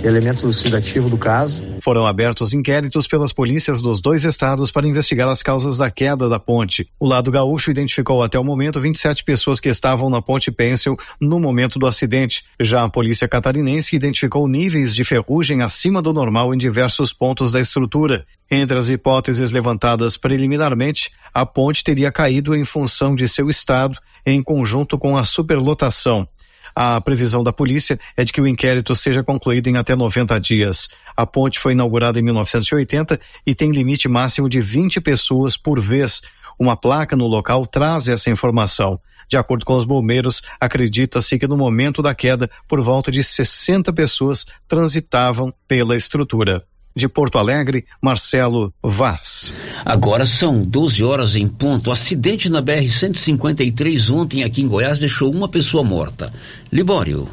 elementos 0.05 0.43
elucidativo 0.43 1.09
do 1.09 1.17
caso. 1.17 1.63
Foram 1.81 2.05
abertos 2.05 2.53
inquéritos 2.53 3.07
pelas 3.07 3.33
polícias 3.33 3.81
dos 3.81 3.99
dois 4.01 4.23
estados 4.23 4.71
para 4.71 4.87
investigar 4.87 5.27
as 5.27 5.41
causas 5.41 5.77
da 5.77 5.89
queda 5.89 6.29
da 6.29 6.39
ponte. 6.39 6.87
O 6.99 7.07
lado 7.07 7.31
gaúcho 7.31 7.71
identificou 7.71 8.21
até 8.21 8.37
o 8.37 8.43
momento 8.43 8.79
27 8.79 9.23
pessoas 9.23 9.59
que 9.59 9.69
estavam 9.69 10.09
na 10.09 10.21
ponte 10.21 10.51
Pencil 10.51 10.95
no 11.19 11.39
momento 11.39 11.79
do 11.79 11.87
acidente. 11.87 12.43
Já 12.59 12.83
a 12.83 12.89
polícia 12.89 13.27
catarinense 13.27 13.95
identificou 13.95 14.47
níveis 14.47 14.93
de 14.93 15.03
ferrugem 15.03 15.61
acima 15.61 16.01
do 16.01 16.13
normal 16.13 16.53
em 16.53 16.57
diversos 16.57 17.11
pontos 17.11 17.51
da 17.51 17.59
estrutura. 17.59 18.25
Entre 18.49 18.77
as 18.77 18.89
hipóteses 18.89 19.51
levantadas 19.51 20.17
preliminarmente, 20.17 21.11
a 21.33 21.45
ponte 21.45 21.83
teria 21.83 22.11
caído 22.11 22.55
em 22.55 22.63
função 22.63 23.15
de 23.15 23.27
seu 23.27 23.49
estado, 23.49 23.97
em 24.23 24.41
conjunto 24.43 24.99
com 24.99 25.17
a 25.17 25.23
superlotação. 25.23 26.27
A 26.75 26.99
previsão 26.99 27.41
da 27.41 27.53
polícia 27.53 27.97
é 28.17 28.25
de 28.25 28.33
que 28.33 28.41
o 28.41 28.47
inquérito 28.47 28.93
seja 28.93 29.23
concluído 29.23 29.67
em 29.67 29.77
até 29.77 29.95
90 29.95 30.37
dias. 30.41 30.89
A 31.15 31.25
ponte 31.25 31.57
foi 31.57 31.71
inaugurada 31.71 32.19
em 32.19 32.21
1980 32.21 33.17
e 33.47 33.55
tem 33.55 33.71
limite 33.71 34.09
máximo 34.09 34.49
de 34.49 34.59
20 34.59 34.99
pessoas 34.99 35.55
por 35.55 35.79
vez. 35.79 36.21
Uma 36.59 36.75
placa 36.75 37.15
no 37.15 37.27
local 37.27 37.65
traz 37.65 38.09
essa 38.09 38.29
informação. 38.29 38.99
De 39.29 39.37
acordo 39.37 39.65
com 39.65 39.75
os 39.75 39.85
bombeiros, 39.85 40.41
acredita-se 40.59 41.39
que 41.39 41.47
no 41.47 41.55
momento 41.55 42.01
da 42.01 42.13
queda, 42.13 42.49
por 42.67 42.81
volta 42.81 43.09
de 43.09 43.23
60 43.23 43.93
pessoas 43.93 44.45
transitavam 44.67 45.53
pela 45.67 45.95
estrutura. 45.95 46.65
De 46.95 47.09
Porto 47.09 47.37
Alegre, 47.37 47.85
Marcelo 48.01 48.73
Vaz. 48.81 49.53
Agora 49.83 50.25
são 50.25 50.63
12 50.63 51.03
horas 51.03 51.35
em 51.35 51.45
ponto. 51.45 51.91
Acidente 51.91 52.49
na 52.49 52.61
BR-153 52.61 54.13
ontem 54.13 54.43
aqui 54.43 54.61
em 54.61 54.67
Goiás 54.67 54.99
deixou 54.99 55.29
uma 55.29 55.49
pessoa 55.49 55.83
morta. 55.83 56.31
Libório. 56.71 57.29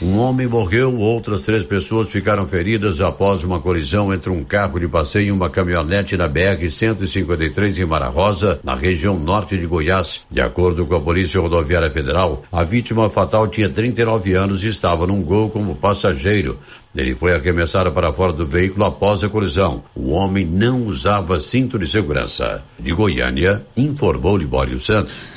Um 0.00 0.18
homem 0.18 0.46
morreu, 0.46 0.94
outras 0.98 1.44
três 1.44 1.64
pessoas 1.64 2.10
ficaram 2.10 2.46
feridas 2.46 3.00
após 3.00 3.42
uma 3.44 3.58
colisão 3.58 4.12
entre 4.12 4.28
um 4.28 4.44
carro 4.44 4.78
de 4.78 4.86
passeio 4.86 5.28
e 5.28 5.32
uma 5.32 5.48
caminhonete 5.48 6.18
na 6.18 6.28
BR-153 6.28 7.78
em 7.78 7.86
Mara 7.86 8.08
Rosa, 8.08 8.60
na 8.62 8.74
região 8.74 9.18
norte 9.18 9.56
de 9.56 9.66
Goiás. 9.66 10.20
De 10.30 10.42
acordo 10.42 10.84
com 10.84 10.96
a 10.96 11.00
Polícia 11.00 11.40
Rodoviária 11.40 11.90
Federal, 11.90 12.42
a 12.52 12.62
vítima 12.62 13.08
fatal 13.08 13.48
tinha 13.48 13.70
39 13.70 14.34
anos 14.34 14.64
e 14.64 14.68
estava 14.68 15.06
num 15.06 15.22
gol 15.22 15.48
como 15.48 15.74
passageiro. 15.74 16.58
Ele 16.94 17.16
foi 17.16 17.34
arremessado 17.34 17.90
para 17.90 18.12
fora 18.12 18.34
do 18.34 18.46
veículo 18.46 18.84
após 18.84 19.24
a 19.24 19.30
colisão. 19.30 19.82
O 19.94 20.10
homem 20.10 20.44
não 20.44 20.84
usava 20.84 21.40
cinto 21.40 21.78
de 21.78 21.88
segurança. 21.88 22.62
De 22.78 22.92
Goiânia, 22.92 23.64
informou 23.74 24.36
Libório 24.36 24.78
Santos. 24.78 25.35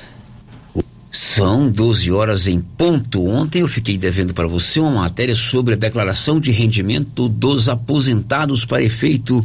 São 1.12 1.72
12 1.72 2.12
horas 2.12 2.46
em 2.46 2.62
ponto. 2.62 3.26
Ontem 3.26 3.62
eu 3.62 3.68
fiquei 3.68 3.98
devendo 3.98 4.34
para 4.34 4.48
você 4.48 4.80
uma 4.80 5.02
matéria 5.02 5.34
sobre 5.34 5.74
a 5.74 5.78
declaração 5.78 6.40
de 6.40 6.52
rendimento 6.52 7.28
dos 7.28 7.68
aposentados 7.68 8.64
para 8.64 8.84
efeito 8.84 9.44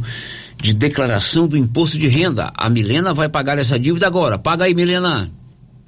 de 0.61 0.73
declaração 0.73 1.47
do 1.47 1.57
imposto 1.57 1.97
de 1.97 2.07
renda. 2.07 2.51
A 2.55 2.69
Milena 2.69 3.13
vai 3.13 3.27
pagar 3.27 3.57
essa 3.57 3.79
dívida 3.79 4.05
agora. 4.05 4.37
Paga 4.37 4.65
aí, 4.65 4.75
Milena. 4.75 5.29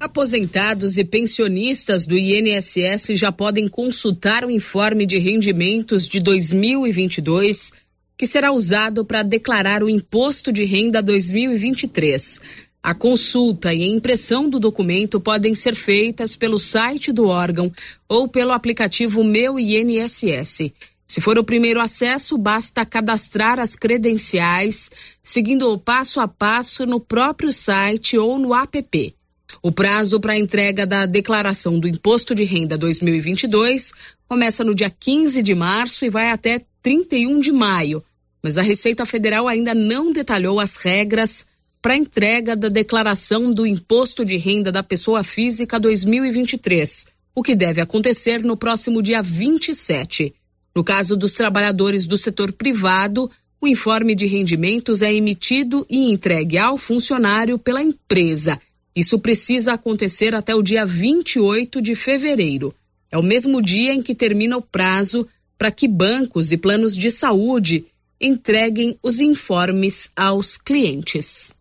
Aposentados 0.00 0.98
e 0.98 1.04
pensionistas 1.04 2.06
do 2.06 2.16
INSS 2.16 3.08
já 3.14 3.32
podem 3.32 3.66
consultar 3.66 4.44
o 4.44 4.50
informe 4.50 5.06
de 5.06 5.18
rendimentos 5.18 6.06
de 6.06 6.20
2022, 6.20 7.72
que 8.16 8.26
será 8.26 8.52
usado 8.52 9.04
para 9.04 9.22
declarar 9.22 9.82
o 9.82 9.88
imposto 9.88 10.52
de 10.52 10.64
renda 10.64 11.02
2023. 11.02 12.40
A 12.82 12.94
consulta 12.94 13.74
e 13.74 13.82
a 13.82 13.86
impressão 13.86 14.48
do 14.48 14.60
documento 14.60 15.20
podem 15.20 15.54
ser 15.54 15.74
feitas 15.74 16.36
pelo 16.36 16.58
site 16.58 17.12
do 17.12 17.26
órgão 17.26 17.72
ou 18.08 18.28
pelo 18.28 18.52
aplicativo 18.52 19.24
Meu 19.24 19.58
INSS. 19.58 20.72
Se 21.06 21.20
for 21.20 21.38
o 21.38 21.44
primeiro 21.44 21.80
acesso, 21.80 22.36
basta 22.36 22.84
cadastrar 22.84 23.58
as 23.58 23.74
credenciais, 23.74 24.90
seguindo 25.22 25.72
o 25.72 25.78
passo 25.78 26.20
a 26.20 26.28
passo 26.28 26.86
no 26.86 27.00
próprio 27.00 27.52
site 27.52 28.16
ou 28.16 28.38
no 28.38 28.54
app. 28.54 29.14
O 29.62 29.72
prazo 29.72 30.20
para 30.20 30.34
a 30.34 30.38
entrega 30.38 30.86
da 30.86 31.06
declaração 31.06 31.80
do 31.80 31.88
Imposto 31.88 32.34
de 32.34 32.44
Renda 32.44 32.76
2022 32.76 33.92
começa 34.28 34.62
no 34.62 34.74
dia 34.74 34.90
15 34.90 35.42
de 35.42 35.54
março 35.54 36.04
e 36.04 36.10
vai 36.10 36.30
até 36.30 36.60
31 36.82 37.40
de 37.40 37.50
maio, 37.50 38.04
mas 38.42 38.58
a 38.58 38.62
Receita 38.62 39.06
Federal 39.06 39.48
ainda 39.48 39.74
não 39.74 40.12
detalhou 40.12 40.60
as 40.60 40.76
regras 40.76 41.46
para 41.80 41.96
entrega 41.96 42.56
da 42.56 42.68
declaração 42.68 43.52
do 43.52 43.66
Imposto 43.66 44.24
de 44.24 44.36
Renda 44.36 44.72
da 44.72 44.82
Pessoa 44.82 45.22
Física 45.22 45.78
2023, 45.78 47.06
o 47.34 47.42
que 47.42 47.54
deve 47.54 47.80
acontecer 47.80 48.42
no 48.42 48.56
próximo 48.56 49.00
dia 49.00 49.22
27. 49.22 50.34
No 50.74 50.82
caso 50.82 51.16
dos 51.16 51.34
trabalhadores 51.34 52.06
do 52.06 52.18
setor 52.18 52.52
privado, 52.52 53.30
o 53.60 53.68
informe 53.68 54.14
de 54.14 54.26
rendimentos 54.26 55.02
é 55.02 55.12
emitido 55.12 55.86
e 55.88 56.10
entregue 56.10 56.58
ao 56.58 56.76
funcionário 56.76 57.58
pela 57.58 57.82
empresa. 57.82 58.60
Isso 58.94 59.18
precisa 59.18 59.74
acontecer 59.74 60.34
até 60.34 60.54
o 60.54 60.62
dia 60.62 60.84
28 60.84 61.80
de 61.80 61.94
fevereiro. 61.94 62.74
É 63.10 63.16
o 63.16 63.22
mesmo 63.22 63.62
dia 63.62 63.94
em 63.94 64.02
que 64.02 64.14
termina 64.14 64.56
o 64.56 64.62
prazo 64.62 65.26
para 65.56 65.70
que 65.70 65.88
bancos 65.88 66.52
e 66.52 66.56
planos 66.56 66.96
de 66.96 67.10
saúde 67.10 67.86
entreguem 68.20 68.98
os 69.02 69.20
informes 69.20 70.10
aos 70.16 70.56
clientes. 70.56 71.52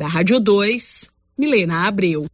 Da 0.00 0.08
Rádio 0.08 0.40
2, 0.40 1.10
Milena 1.36 1.86
Abreu. 1.86 2.24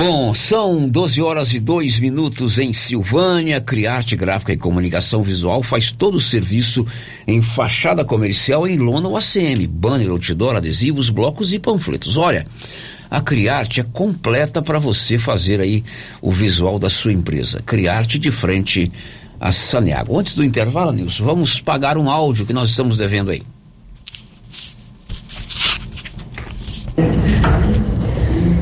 Bom, 0.00 0.32
são 0.32 0.88
12 0.88 1.20
horas 1.20 1.52
e 1.52 1.58
2 1.58 1.98
minutos 1.98 2.60
em 2.60 2.72
Silvânia. 2.72 3.60
Criarte 3.60 4.14
Gráfica 4.14 4.52
e 4.52 4.56
Comunicação 4.56 5.24
Visual 5.24 5.60
faz 5.64 5.90
todo 5.90 6.14
o 6.14 6.20
serviço 6.20 6.86
em 7.26 7.42
fachada 7.42 8.04
comercial 8.04 8.64
em 8.64 8.78
lona 8.78 9.08
ou 9.08 9.16
ACM, 9.16 9.66
banner, 9.66 10.10
outdoor, 10.10 10.54
adesivos, 10.54 11.10
blocos 11.10 11.52
e 11.52 11.58
panfletos. 11.58 12.16
Olha, 12.16 12.46
a 13.10 13.20
Criarte 13.20 13.80
é 13.80 13.82
completa 13.82 14.62
para 14.62 14.78
você 14.78 15.18
fazer 15.18 15.60
aí 15.60 15.82
o 16.22 16.30
visual 16.30 16.78
da 16.78 16.88
sua 16.88 17.12
empresa. 17.12 17.60
Criarte 17.60 18.20
de 18.20 18.30
frente 18.30 18.88
a 19.40 19.50
Saneago. 19.50 20.16
Antes 20.16 20.36
do 20.36 20.44
intervalo, 20.44 20.92
Nilson, 20.92 21.24
vamos 21.24 21.60
pagar 21.60 21.98
um 21.98 22.08
áudio 22.08 22.46
que 22.46 22.52
nós 22.52 22.70
estamos 22.70 22.98
devendo 22.98 23.32
aí. 23.32 23.42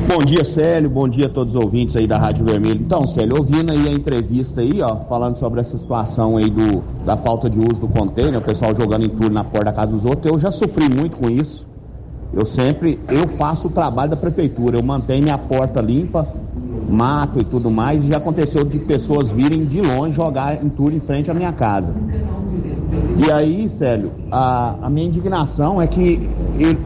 Bom 0.06 0.22
dia, 0.22 0.44
Célio. 0.44 0.90
Bom 0.90 1.08
dia 1.08 1.26
a 1.26 1.28
todos 1.28 1.54
os 1.54 1.62
ouvintes 1.62 1.96
aí 1.96 2.06
da 2.06 2.18
Rádio 2.18 2.44
Vermelho. 2.44 2.80
Então, 2.80 3.06
Célio, 3.06 3.38
ouvindo 3.38 3.72
aí 3.72 3.88
a 3.88 3.92
entrevista 3.92 4.60
aí, 4.60 4.82
ó, 4.82 4.96
falando 5.08 5.36
sobre 5.36 5.60
essa 5.60 5.78
situação 5.78 6.36
aí 6.36 6.50
do, 6.50 6.82
da 7.04 7.16
falta 7.16 7.48
de 7.48 7.58
uso 7.58 7.80
do 7.80 7.88
container, 7.88 8.38
o 8.38 8.42
pessoal 8.42 8.74
jogando 8.74 9.06
em 9.06 9.08
tudo 9.08 9.30
na 9.30 9.42
porta 9.42 9.66
da 9.66 9.72
casa 9.72 9.92
dos 9.92 10.04
outros, 10.04 10.30
eu 10.30 10.38
já 10.38 10.50
sofri 10.50 10.86
muito 10.88 11.16
com 11.16 11.30
isso. 11.30 11.66
Eu 12.32 12.44
sempre, 12.44 13.00
eu 13.08 13.26
faço 13.26 13.68
o 13.68 13.70
trabalho 13.70 14.10
da 14.10 14.16
prefeitura, 14.16 14.76
eu 14.78 14.82
mantenho 14.82 15.22
minha 15.22 15.38
porta 15.38 15.80
limpa, 15.80 16.28
mato 16.90 17.40
e 17.40 17.44
tudo 17.44 17.70
mais, 17.70 18.04
e 18.04 18.08
já 18.08 18.18
aconteceu 18.18 18.64
de 18.64 18.78
pessoas 18.78 19.30
virem 19.30 19.64
de 19.64 19.80
longe 19.80 20.14
jogar 20.14 20.62
entulho 20.62 20.96
em 20.96 21.00
frente 21.00 21.30
à 21.30 21.34
minha 21.34 21.52
casa. 21.52 21.94
E 23.18 23.32
aí, 23.32 23.68
Célio, 23.70 24.12
a, 24.30 24.74
a 24.82 24.90
minha 24.90 25.06
indignação 25.06 25.80
é 25.80 25.86
que 25.86 26.28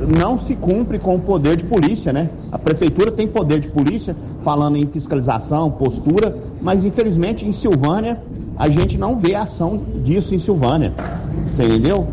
não 0.09 0.39
se 0.39 0.55
cumpre 0.57 0.99
com 0.99 1.17
o 1.17 1.21
poder 1.21 1.57
de 1.57 1.65
polícia, 1.65 2.13
né? 2.13 2.31
A 2.51 2.59
prefeitura 2.59 3.11
tem 3.11 3.27
poder 3.27 3.61
de 3.61 3.69
polícia, 3.69 4.17
falando 4.43 4.77
em 4.77 4.87
fiscalização, 4.87 5.71
postura, 5.71 6.37
mas 6.61 6.85
infelizmente 6.85 7.47
em 7.47 7.53
Silvânia 7.53 8.21
a 8.57 8.69
gente 8.69 8.99
não 8.99 9.17
vê 9.17 9.35
ação 9.35 9.81
disso 10.03 10.35
em 10.35 10.39
Silvânia. 10.39 10.93
Você 11.49 11.65
entendeu? 11.65 12.07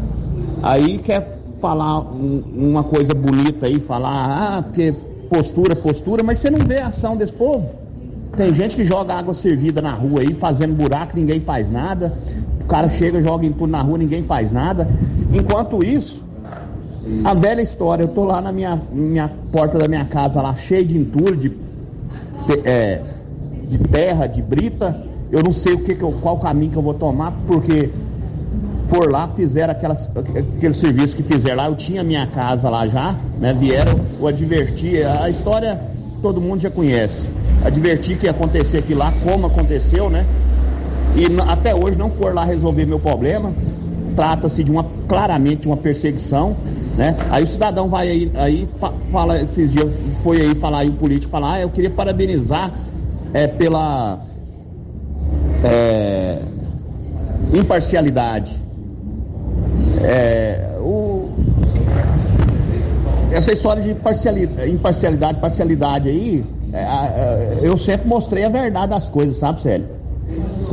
Aí 0.62 0.98
quer 0.98 1.40
falar 1.60 2.00
um, 2.00 2.44
uma 2.54 2.84
coisa 2.84 3.14
bonita 3.14 3.66
aí, 3.66 3.80
falar, 3.80 4.58
ah, 4.58 4.62
porque 4.62 4.94
postura, 5.30 5.76
postura, 5.76 6.24
mas 6.24 6.40
você 6.40 6.50
não 6.50 6.66
vê 6.66 6.80
a 6.80 6.88
ação 6.88 7.18
desse 7.18 7.34
povo. 7.34 7.70
Tem 8.36 8.54
gente 8.54 8.76
que 8.76 8.86
joga 8.86 9.16
água 9.16 9.34
servida 9.34 9.82
na 9.82 9.94
rua 9.94 10.22
aí, 10.22 10.34
fazendo 10.36 10.76
buraco, 10.76 11.18
ninguém 11.18 11.40
faz 11.40 11.72
nada. 11.72 12.18
O 12.62 12.66
cara 12.66 12.88
chega, 12.88 13.22
joga 13.22 13.46
em 13.46 13.52
tudo 13.52 13.68
na 13.68 13.82
rua, 13.82 13.98
ninguém 13.98 14.24
faz 14.24 14.52
nada. 14.52 14.88
Enquanto 15.34 15.84
isso, 15.84 16.24
a 17.24 17.34
velha 17.34 17.62
história, 17.62 18.04
eu 18.04 18.08
tô 18.08 18.24
lá 18.24 18.42
na 18.42 18.52
minha, 18.52 18.82
minha 18.92 19.30
porta 19.52 19.78
da 19.78 19.88
minha 19.88 20.06
casa, 20.06 20.42
lá 20.42 20.56
cheio 20.56 20.86
de 20.86 20.98
entulho, 20.98 21.36
de, 21.36 21.52
é, 22.66 23.02
de 23.70 23.78
terra, 23.78 24.28
de 24.28 24.42
brita. 24.42 25.04
Eu 25.32 25.44
não 25.44 25.52
sei 25.52 25.74
o 25.74 25.80
que, 25.80 25.96
que 25.96 26.04
eu, 26.04 26.12
qual 26.22 26.38
caminho 26.38 26.72
que 26.72 26.78
eu 26.78 26.82
vou 26.82 26.94
tomar, 26.94 27.34
porque 27.46 27.90
for 28.88 29.12
lá, 29.12 29.28
fizeram 29.28 29.72
aquelas, 29.72 30.10
aquele 30.56 30.74
serviço 30.74 31.16
que 31.16 31.24
fizeram 31.24 31.58
lá, 31.58 31.68
eu 31.68 31.76
tinha 31.76 32.04
minha 32.04 32.26
casa 32.28 32.70
lá 32.70 32.88
já, 32.88 33.16
né? 33.40 33.54
Vieram, 33.54 34.00
o 34.20 34.28
advertir, 34.28 35.06
a 35.06 35.30
história 35.30 35.80
todo 36.22 36.42
mundo 36.42 36.62
já 36.62 36.70
conhece. 36.70 37.30
Advertir 37.64 38.18
que 38.18 38.26
ia 38.26 38.32
acontecer 38.32 38.80
aqui 38.80 38.94
lá, 38.94 39.14
como 39.24 39.48
aconteceu, 39.48 40.10
né? 40.10 40.26
E 41.16 41.26
até 41.50 41.74
hoje 41.74 41.98
não 41.98 42.10
for 42.10 42.34
lá 42.34 42.44
resolver 42.44 42.86
meu 42.86 43.00
problema. 43.00 43.52
Trata-se 44.16 44.64
de 44.64 44.72
uma, 44.72 44.86
claramente, 45.08 45.68
uma 45.68 45.78
perseguição, 45.78 46.56
né? 46.98 47.16
Aí 47.30 47.44
o 47.44 47.48
cidadão 47.48 47.88
vai 47.88 48.10
aí, 48.10 48.32
aí 48.34 48.70
fala, 49.12 49.40
esses 49.40 49.72
dias 49.72 49.94
foi 50.24 50.42
aí 50.42 50.56
falar 50.56 50.80
aí 50.80 50.90
o 50.90 50.94
político 50.94 51.32
falar, 51.32 51.54
ah, 51.54 51.62
eu 51.62 51.70
queria 51.70 51.92
parabenizar 51.92 52.74
é, 53.34 53.46
pela 53.46 54.20
é, 55.64 56.40
imparcialidade. 57.54 58.58
É, 60.04 60.76
o, 60.80 61.30
essa 63.32 63.52
história 63.54 63.84
de 63.84 63.94
parcialidade, 63.94 64.72
imparcialidade, 64.72 65.40
parcialidade 65.40 66.10
aí, 66.10 66.44
é, 66.74 67.60
eu 67.62 67.78
sempre 67.78 68.08
mostrei 68.08 68.44
a 68.44 68.50
verdade 68.50 68.90
das 68.90 69.08
coisas, 69.08 69.38
sabe, 69.38 69.62
Célio? 69.62 69.88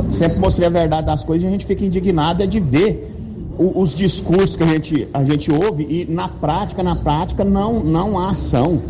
Sempre 0.09 0.39
mostrei 0.39 0.67
a 0.67 0.71
verdade 0.71 1.05
das 1.05 1.23
coisas 1.23 1.43
e 1.43 1.47
a 1.47 1.51
gente 1.51 1.67
fica 1.67 1.85
indignado 1.85 2.41
é 2.41 2.47
de 2.47 2.59
ver 2.59 3.04
os 3.57 3.93
discursos 3.93 4.55
que 4.55 4.63
a 4.63 4.67
gente, 4.67 5.07
a 5.13 5.23
gente 5.23 5.51
ouve 5.51 5.83
e 5.83 6.05
na 6.11 6.27
prática, 6.27 6.83
na 6.83 6.95
prática, 6.95 7.43
não, 7.43 7.83
não 7.83 8.19
há 8.19 8.29
ação. 8.29 8.81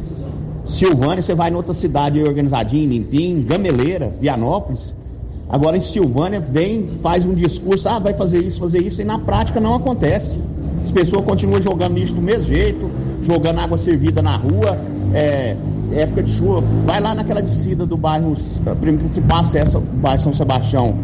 Silvânia, 0.68 1.22
você 1.22 1.36
vai 1.36 1.52
em 1.52 1.56
outra 1.56 1.74
cidade 1.74 2.22
organizadinha, 2.22 2.88
limpinho, 2.88 3.44
Gameleira, 3.44 4.16
Vianópolis, 4.20 4.94
Agora 5.48 5.78
em 5.78 5.82
Silvânia 5.82 6.40
vem, 6.40 6.98
faz 7.02 7.26
um 7.26 7.34
discurso, 7.34 7.88
ah, 7.88 8.00
vai 8.00 8.14
fazer 8.14 8.40
isso, 8.40 8.60
fazer 8.60 8.82
isso, 8.82 9.02
e 9.02 9.06
na 9.06 9.20
prática 9.20 9.60
não 9.60 9.76
acontece. 9.76 10.40
As 10.84 10.92
pessoas 10.92 11.24
continuam 11.24 11.62
jogando 11.62 11.96
lixo 11.96 12.16
do 12.16 12.22
mesmo 12.22 12.44
jeito, 12.44 12.90
jogando 13.22 13.60
água 13.60 13.78
servida 13.78 14.22
na 14.22 14.38
rua, 14.38 14.78
é, 15.14 15.56
época 15.92 16.24
de 16.24 16.32
chuva, 16.32 16.64
vai 16.86 17.00
lá 17.00 17.14
naquela 17.14 17.42
descida 17.42 17.86
do 17.86 17.96
bairro, 17.96 18.36
se 18.36 19.22
passa 19.22 19.60
essa, 19.60 19.78
o 19.78 19.82
bairro 19.82 20.22
São 20.22 20.34
Sebastião, 20.34 20.96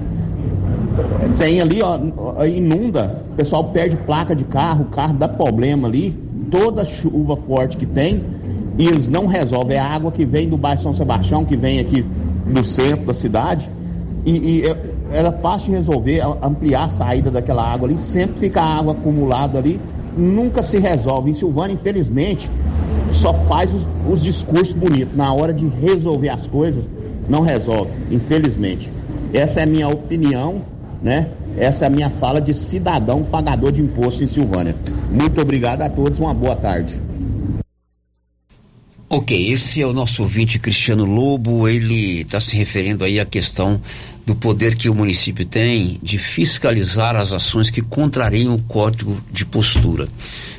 tem 1.37 1.61
ali, 1.61 1.81
ó, 1.81 1.97
inunda, 2.45 3.23
o 3.31 3.35
pessoal 3.35 3.65
perde 3.65 3.97
placa 3.97 4.35
de 4.35 4.43
carro, 4.43 4.83
o 4.83 4.87
carro 4.89 5.13
dá 5.13 5.27
problema 5.27 5.87
ali, 5.87 6.17
toda 6.49 6.85
chuva 6.85 7.35
forte 7.35 7.77
que 7.77 7.85
tem, 7.85 8.23
e 8.77 8.87
eles 8.87 9.07
não 9.07 9.25
resolvem, 9.27 9.77
é 9.77 9.79
a 9.79 9.85
água 9.85 10.11
que 10.11 10.25
vem 10.25 10.49
do 10.49 10.57
bairro 10.57 10.81
São 10.81 10.93
Sebastião, 10.93 11.45
que 11.45 11.55
vem 11.55 11.79
aqui 11.79 12.05
do 12.45 12.63
centro 12.63 13.05
da 13.05 13.13
cidade, 13.13 13.69
e, 14.25 14.31
e 14.31 14.67
é, 14.67 14.75
era 15.13 15.31
fácil 15.31 15.71
de 15.71 15.77
resolver, 15.77 16.21
ampliar 16.41 16.85
a 16.85 16.89
saída 16.89 17.29
daquela 17.29 17.63
água 17.63 17.87
ali, 17.87 18.01
sempre 18.01 18.39
fica 18.39 18.61
a 18.61 18.79
água 18.79 18.93
acumulada 18.93 19.59
ali, 19.59 19.79
nunca 20.15 20.63
se 20.63 20.77
resolve. 20.77 21.31
Em 21.31 21.33
Silvânia, 21.33 21.73
infelizmente, 21.73 22.49
só 23.11 23.33
faz 23.33 23.73
os, 23.73 23.85
os 24.09 24.23
discursos 24.23 24.73
bonitos. 24.73 25.15
Na 25.15 25.33
hora 25.33 25.53
de 25.53 25.65
resolver 25.67 26.29
as 26.29 26.47
coisas, 26.47 26.83
não 27.27 27.41
resolve, 27.41 27.91
infelizmente. 28.09 28.91
Essa 29.33 29.61
é 29.61 29.63
a 29.63 29.65
minha 29.65 29.87
opinião, 29.87 30.61
né? 31.01 31.29
Essa 31.57 31.85
é 31.85 31.87
a 31.87 31.89
minha 31.91 32.09
fala 32.09 32.39
de 32.39 32.53
cidadão 32.53 33.23
pagador 33.23 33.71
de 33.71 33.81
imposto 33.81 34.23
em 34.23 34.27
Silvânia. 34.27 34.75
Muito 35.09 35.41
obrigado 35.41 35.81
a 35.81 35.89
todos, 35.89 36.19
uma 36.19 36.33
boa 36.33 36.55
tarde. 36.55 36.95
Ok, 39.09 39.51
esse 39.51 39.81
é 39.81 39.85
o 39.85 39.91
nosso 39.91 40.21
ouvinte 40.21 40.57
Cristiano 40.57 41.03
Lobo, 41.03 41.67
ele 41.67 42.21
está 42.21 42.39
se 42.39 42.55
referindo 42.55 43.03
aí 43.03 43.19
à 43.19 43.25
questão 43.25 43.81
do 44.25 44.33
poder 44.33 44.75
que 44.75 44.87
o 44.89 44.95
município 44.95 45.45
tem 45.45 45.99
de 46.01 46.17
fiscalizar 46.17 47.17
as 47.17 47.33
ações 47.33 47.69
que 47.69 47.81
contrariam 47.81 48.55
o 48.55 48.61
código 48.63 49.21
de 49.29 49.45
postura. 49.45 50.07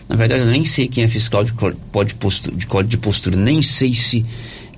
Na 0.07 0.16
verdade, 0.16 0.43
eu 0.43 0.49
nem 0.49 0.66
sei 0.66 0.86
quem 0.86 1.05
é 1.05 1.09
fiscal 1.09 1.45
de 1.45 1.55
código 1.55 2.05
de 2.05 2.14
postura, 2.14 2.55
de 2.55 2.66
código 2.66 2.90
de 2.90 2.99
postura 2.99 3.36
nem 3.36 3.62
sei 3.62 3.95
se 3.95 4.22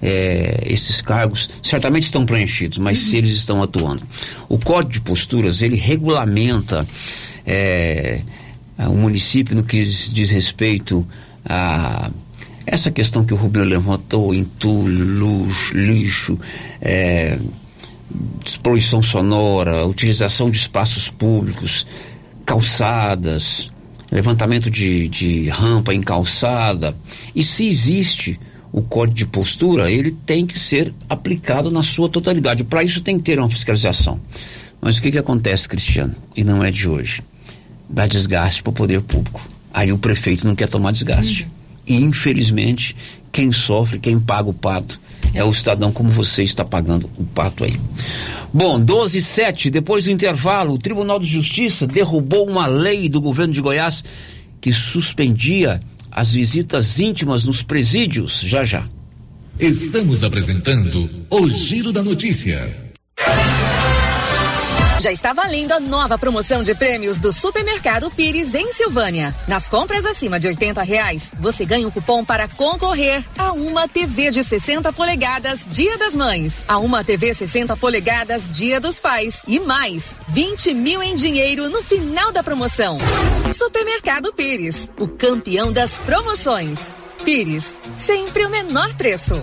é, 0.05 0.65
esses 0.67 1.01
cargos 1.01 1.49
certamente 1.63 2.03
estão 2.03 2.27
preenchidos, 2.27 2.77
mas 2.77 2.99
uhum. 2.99 3.11
se 3.11 3.17
eles 3.17 3.33
estão 3.33 3.63
atuando. 3.63 4.03
O 4.51 4.59
código 4.59 4.93
de 4.93 5.01
posturas, 5.01 5.63
ele 5.63 5.77
regulamenta 5.77 6.87
é, 7.47 8.21
o 8.77 8.93
município 8.93 9.57
no 9.57 9.65
que 9.65 9.83
diz 9.83 10.31
respeito 10.31 11.07
a 11.43 12.11
essa 12.67 12.91
questão 12.91 13.25
que 13.25 13.33
o 13.33 13.37
Rubinho 13.37 13.65
levantou, 13.65 14.35
entulho, 14.35 15.05
luz, 15.05 15.71
lixo, 15.73 16.39
é, 16.83 17.39
poluição 18.63 19.03
sonora, 19.03 19.87
utilização 19.87 20.51
de 20.51 20.59
espaços 20.59 21.09
públicos, 21.09 21.87
calçadas, 22.45 23.71
levantamento 24.13 24.71
de, 24.71 25.09
de 25.09 25.49
rampa 25.49 25.95
em 25.95 26.03
calçada. 26.03 26.95
E 27.35 27.43
se 27.43 27.67
existe 27.67 28.39
o 28.75 28.83
código 28.83 29.17
de 29.17 29.25
postura, 29.25 29.89
ele 29.89 30.11
tem 30.11 30.45
que 30.45 30.59
ser 30.59 30.93
aplicado 31.09 31.71
na 31.71 31.81
sua 31.81 32.09
totalidade. 32.09 32.65
Para 32.65 32.83
isso 32.83 33.01
tem 33.01 33.17
que 33.17 33.23
ter 33.23 33.39
uma 33.39 33.49
fiscalização. 33.49 34.21
Mas 34.81 34.99
o 34.99 35.03
que, 35.03 35.13
que 35.13 35.19
acontece, 35.19 35.69
Cristiano? 35.69 36.13
E 36.37 36.43
não 36.43 36.63
é 36.65 36.73
de 36.73 36.89
hoje. 36.89 37.23
Dá 37.89 38.05
desgaste 38.05 38.65
para 38.65 38.71
o 38.71 38.73
poder 38.73 39.01
público. 39.01 39.41
Aí 39.73 39.93
o 39.93 39.99
prefeito 39.99 40.45
não 40.45 40.57
quer 40.57 40.69
tomar 40.69 40.91
desgaste. 40.91 41.45
Uhum. 41.45 41.51
E 41.87 42.03
infelizmente, 42.03 42.97
quem 43.31 43.53
sofre, 43.53 44.01
quem 44.01 44.19
paga 44.19 44.51
o 44.51 44.55
pato 44.55 44.99
é 45.33 45.45
o 45.45 45.55
cidadão 45.55 45.93
como 45.93 46.11
você 46.11 46.43
está 46.43 46.65
pagando 46.65 47.09
o 47.17 47.23
pato 47.23 47.63
aí. 47.63 47.79
Bom, 48.53 48.81
12 48.81 49.19
e 49.19 49.23
7, 49.23 49.71
depois 49.71 50.05
do 50.05 50.11
intervalo, 50.11 50.75
o 50.75 50.79
Tribunal 50.79 51.21
de 51.21 51.29
Justiça 51.29 51.87
derrubou 51.87 52.45
uma 52.45 52.67
lei 52.67 53.09
do 53.09 53.21
governo 53.21 53.55
de 53.55 53.61
Goiás 53.61 54.03
que 54.61 54.73
suspendia 54.73 55.81
as 56.15 56.33
visitas 56.33 57.01
íntimas 57.01 57.45
nos 57.45 57.63
presídios. 57.63 58.41
Já 58.41 58.65
já. 58.65 58.89
Estamos 59.59 60.23
apresentando 60.23 61.11
o 61.29 61.51
Giro 61.51 61.93
da 61.93 62.03
Notícia. 62.03 62.94
Já 65.05 65.13
está 65.13 65.35
valendo 65.35 65.73
a 65.73 65.79
nova 65.79 66.17
promoção 66.17 66.63
de 66.63 66.75
prêmios 66.75 67.19
do 67.19 67.31
Supermercado 67.31 68.11
Pires 68.11 68.55
em 68.55 68.73
Silvânia. 68.73 69.37
Nas 69.47 69.69
compras 69.69 70.07
acima 70.07 70.41
de 70.41 70.47
80 70.47 70.83
reais, 70.83 71.31
você 71.39 71.67
ganha 71.67 71.87
um 71.87 71.91
cupom 71.91 72.25
para 72.25 72.49
concorrer 72.49 73.23
a 73.37 73.53
uma 73.53 73.87
TV 73.87 74.31
de 74.31 74.43
60 74.43 74.91
polegadas 74.95 75.69
Dia 75.71 75.99
das 75.99 76.15
Mães, 76.15 76.65
a 76.67 76.79
uma 76.79 77.05
TV 77.05 77.35
60 77.35 77.77
polegadas 77.77 78.51
Dia 78.51 78.81
dos 78.81 78.99
Pais 78.99 79.43
e 79.47 79.61
mais 79.61 80.23
20 80.29 80.73
mil 80.73 81.03
em 81.03 81.15
dinheiro 81.15 81.69
no 81.69 81.83
final 81.83 82.33
da 82.33 82.43
promoção. 82.43 82.97
Supermercado 83.53 84.33
Pires, 84.33 84.91
o 84.99 85.07
campeão 85.07 85.71
das 85.71 85.99
promoções. 85.99 86.95
Pires, 87.23 87.77
sempre 87.95 88.47
o 88.47 88.49
menor 88.49 88.95
preço. 88.95 89.39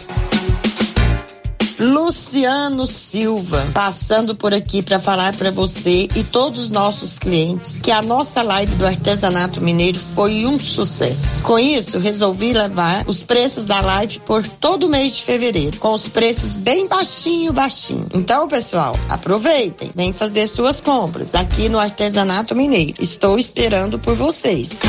Luciano 1.82 2.86
Silva, 2.86 3.72
passando 3.74 4.36
por 4.36 4.54
aqui 4.54 4.84
para 4.84 5.00
falar 5.00 5.36
para 5.36 5.50
você 5.50 6.08
e 6.16 6.24
todos 6.24 6.66
os 6.66 6.70
nossos 6.70 7.18
clientes 7.18 7.80
que 7.80 7.90
a 7.90 8.04
nossa 8.04 8.44
live 8.44 8.76
do 8.76 8.86
artesanato 8.86 9.60
mineiro 9.60 9.98
foi 9.98 10.46
um 10.46 10.60
sucesso. 10.60 11.42
Com 11.42 11.58
isso, 11.58 11.98
resolvi 11.98 12.54
levar 12.54 13.04
os 13.08 13.24
preços 13.24 13.66
da 13.66 13.82
live 13.82 14.20
por 14.20 14.46
todo 14.46 14.84
o 14.84 14.90
mês 14.90 15.16
de 15.16 15.24
fevereiro, 15.24 15.78
com 15.78 15.92
os 15.92 16.08
preços 16.08 16.54
bem 16.54 16.88
baixinho, 16.88 17.52
baixinho. 17.52 18.06
Então, 18.14 18.48
pessoal, 18.48 18.96
aproveitem, 19.10 19.92
vem 19.96 20.14
fazer 20.14 20.46
suas 20.46 20.82
compras 20.82 21.34
aqui 21.34 21.68
no 21.68 21.80
artesanato 21.80 22.56
mineiro. 22.56 22.94
Estou 23.00 23.40
esperando 23.40 23.98
por 23.98 24.16
vocês. 24.16 24.82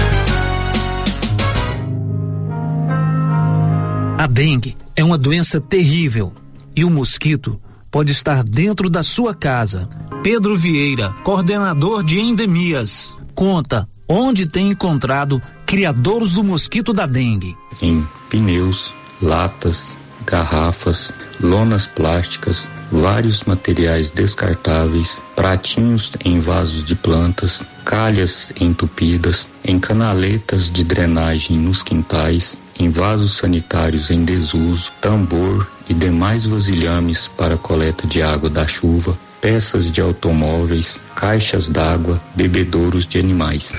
A 4.19 4.27
dengue 4.27 4.77
é 4.95 5.03
uma 5.03 5.17
doença 5.17 5.59
terrível 5.59 6.35
e 6.75 6.85
o 6.85 6.91
mosquito 6.91 7.61
pode 7.91 8.13
estar 8.13 8.43
dentro 8.43 8.89
da 8.89 9.03
sua 9.03 9.35
casa. 9.35 9.89
Pedro 10.23 10.57
Vieira, 10.57 11.11
coordenador 11.23 12.03
de 12.03 12.21
endemias, 12.21 13.17
conta 13.35 13.89
onde 14.09 14.49
tem 14.49 14.71
encontrado 14.71 15.41
criadores 15.67 16.35
do 16.35 16.45
mosquito 16.45 16.93
da 16.93 17.07
dengue. 17.07 17.57
Em 17.81 18.07
pneus, 18.29 18.95
latas, 19.21 19.97
garrafas, 20.27 21.13
lonas 21.41 21.87
plásticas, 21.87 22.69
vários 22.91 23.45
materiais 23.45 24.11
descartáveis, 24.11 25.23
pratinhos 25.35 26.13
em 26.25 26.39
vasos 26.39 26.85
de 26.85 26.95
plantas, 26.95 27.63
calhas 27.85 28.53
entupidas, 28.61 29.49
em 29.65 29.79
canaletas 29.79 30.71
de 30.71 30.85
drenagem 30.85 31.59
nos 31.59 31.83
quintais, 31.83 32.59
em 32.79 32.91
vasos 32.91 33.33
sanitários 33.33 34.11
em 34.11 34.25
desuso, 34.25 34.93
tambor 35.01 35.69
e 35.89 35.95
demais 35.95 36.47
vasilhames 36.47 37.29
para 37.29 37.57
coleta 37.57 38.07
de 38.07 38.23
água 38.23 38.51
da 38.51 38.67
chuva, 38.67 39.19
peças 39.41 39.91
de 39.91 40.01
automóveis, 40.01 41.01
caixas 41.17 41.69
d'água, 41.69 42.21
bebedouros 42.37 43.07
de 43.07 43.19
animais. 43.19 43.75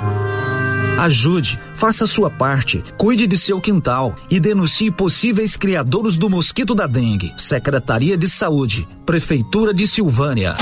Ajude, 0.97 1.59
faça 1.75 2.05
sua 2.05 2.29
parte, 2.29 2.83
cuide 2.97 3.27
de 3.27 3.37
seu 3.37 3.59
quintal 3.59 4.15
e 4.29 4.39
denuncie 4.39 4.91
possíveis 4.91 5.57
criadores 5.57 6.17
do 6.17 6.29
mosquito 6.29 6.73
da 6.75 6.87
dengue. 6.87 7.33
Secretaria 7.35 8.15
de 8.15 8.27
Saúde, 8.27 8.87
Prefeitura 9.05 9.73
de 9.73 9.85
Silvânia. 9.87 10.55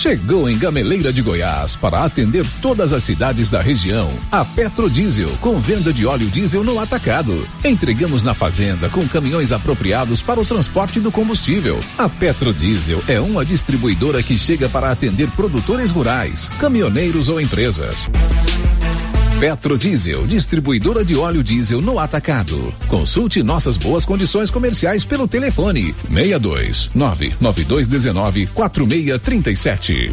Chegou 0.00 0.48
em 0.48 0.56
Gameleira 0.56 1.12
de 1.12 1.20
Goiás 1.20 1.76
para 1.76 2.02
atender 2.02 2.46
todas 2.62 2.90
as 2.90 3.04
cidades 3.04 3.50
da 3.50 3.60
região. 3.60 4.10
A 4.32 4.42
Petrodiesel, 4.46 5.28
com 5.42 5.60
venda 5.60 5.92
de 5.92 6.06
óleo 6.06 6.26
diesel 6.30 6.64
no 6.64 6.80
atacado. 6.80 7.46
Entregamos 7.62 8.22
na 8.22 8.32
fazenda 8.32 8.88
com 8.88 9.06
caminhões 9.06 9.52
apropriados 9.52 10.22
para 10.22 10.40
o 10.40 10.46
transporte 10.46 11.00
do 11.00 11.12
combustível. 11.12 11.78
A 11.98 12.08
Petrodiesel 12.08 13.04
é 13.06 13.20
uma 13.20 13.44
distribuidora 13.44 14.22
que 14.22 14.38
chega 14.38 14.70
para 14.70 14.90
atender 14.90 15.28
produtores 15.32 15.90
rurais, 15.90 16.48
caminhoneiros 16.58 17.28
ou 17.28 17.38
empresas. 17.38 18.08
Petrodiesel, 19.40 20.26
distribuidora 20.26 21.02
de 21.02 21.16
óleo 21.16 21.42
diesel 21.42 21.80
no 21.80 21.98
atacado. 21.98 22.74
Consulte 22.88 23.42
nossas 23.42 23.78
boas 23.78 24.04
condições 24.04 24.50
comerciais 24.50 25.02
pelo 25.02 25.26
telefone 25.26 25.94
62 26.10 26.90
99219 26.94 28.46
4637. 28.48 30.12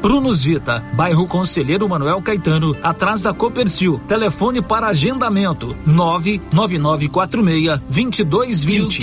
Prunus 0.00 0.42
Vita, 0.42 0.84
bairro 0.94 1.26
Conselheiro 1.26 1.88
Manuel 1.88 2.22
Caetano, 2.22 2.76
atrás 2.82 3.22
da 3.22 3.32
Copercil. 3.32 4.00
Telefone 4.08 4.62
para 4.62 4.88
agendamento: 4.88 5.76
99946 5.86 7.80
2220. 7.88 9.02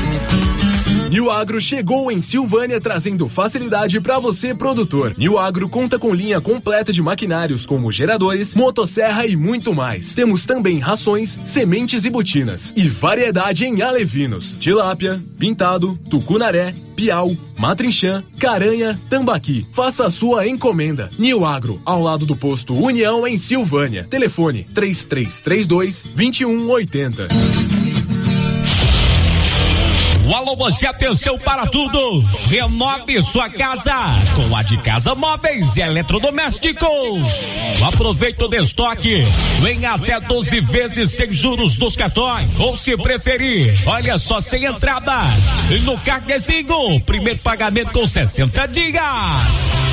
New 1.11 1.29
Agro 1.29 1.59
chegou 1.59 2.09
em 2.09 2.21
Silvânia 2.21 2.79
trazendo 2.79 3.27
facilidade 3.27 3.99
para 3.99 4.17
você, 4.17 4.55
produtor. 4.55 5.13
New 5.17 5.37
Agro 5.37 5.67
conta 5.67 5.99
com 5.99 6.15
linha 6.15 6.39
completa 6.39 6.93
de 6.93 7.01
maquinários 7.01 7.65
como 7.65 7.91
geradores, 7.91 8.55
motosserra 8.55 9.25
e 9.27 9.35
muito 9.35 9.75
mais. 9.75 10.13
Temos 10.13 10.45
também 10.45 10.79
rações, 10.79 11.37
sementes 11.43 12.05
e 12.05 12.09
botinas. 12.09 12.71
E 12.77 12.87
variedade 12.87 13.65
em 13.65 13.81
alevinos, 13.81 14.55
tilápia, 14.57 15.21
pintado, 15.37 15.99
tucunaré, 16.09 16.73
piau, 16.95 17.35
matrinchã, 17.59 18.23
caranha, 18.39 18.97
tambaqui. 19.09 19.67
Faça 19.73 20.05
a 20.05 20.09
sua 20.09 20.47
encomenda. 20.47 21.09
New 21.19 21.45
Agro, 21.45 21.81
ao 21.83 22.01
lado 22.01 22.25
do 22.25 22.37
posto 22.37 22.73
União 22.73 23.27
em 23.27 23.35
Silvânia. 23.35 24.07
Telefone 24.09 24.65
3332 24.73 26.03
2180. 26.15 27.80
Alô, 30.33 30.55
você, 30.55 30.87
atenção 30.87 31.37
para 31.37 31.65
tudo. 31.65 32.21
Renove 32.47 33.21
sua 33.21 33.49
casa 33.49 33.93
com 34.33 34.55
a 34.55 34.63
de 34.63 34.77
Casa 34.77 35.13
Móveis 35.13 35.75
e 35.75 35.81
Eletrodomésticos. 35.81 37.57
Aproveite 37.85 38.41
o 38.41 38.47
destoque. 38.47 39.25
Vem 39.59 39.85
até 39.85 40.21
12 40.21 40.61
vezes 40.61 41.11
sem 41.11 41.33
juros 41.33 41.75
dos 41.75 41.97
cartões. 41.97 42.61
Ou 42.61 42.77
se 42.77 42.95
preferir, 42.95 43.77
olha 43.85 44.17
só, 44.17 44.39
sem 44.39 44.63
entrada. 44.63 45.11
E 45.69 45.79
no 45.79 45.97
carnezinho, 45.97 47.01
primeiro 47.01 47.39
pagamento 47.39 47.91
com 47.91 48.05
60 48.05 48.67
dias. 48.69 49.01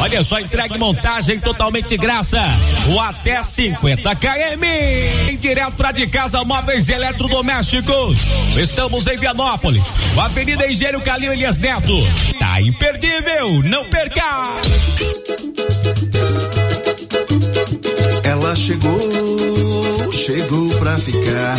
Olha 0.00 0.22
só, 0.22 0.38
entrega 0.38 0.76
e 0.76 0.78
montagem 0.78 1.40
totalmente 1.40 1.96
graça. 1.96 2.40
Ou 2.88 3.00
até 3.00 3.42
50 3.42 4.14
km. 4.14 5.30
Em 5.30 5.36
direto 5.36 5.72
para 5.72 5.90
de 5.90 6.06
Casa 6.06 6.44
Móveis 6.44 6.88
e 6.88 6.92
Eletrodomésticos. 6.92 8.20
Estamos 8.56 9.08
em 9.08 9.16
Vianópolis. 9.16 9.96
Avenida 10.28 10.70
Engenheiro 10.70 11.00
Calil 11.00 11.32
Elias 11.32 11.58
Neto. 11.58 11.98
Tá 12.38 12.60
imperdível, 12.60 13.62
não 13.64 13.88
perca! 13.88 14.22
Ela 18.24 18.54
chegou, 18.54 20.12
chegou 20.12 20.68
pra 20.78 20.98
ficar. 20.98 21.56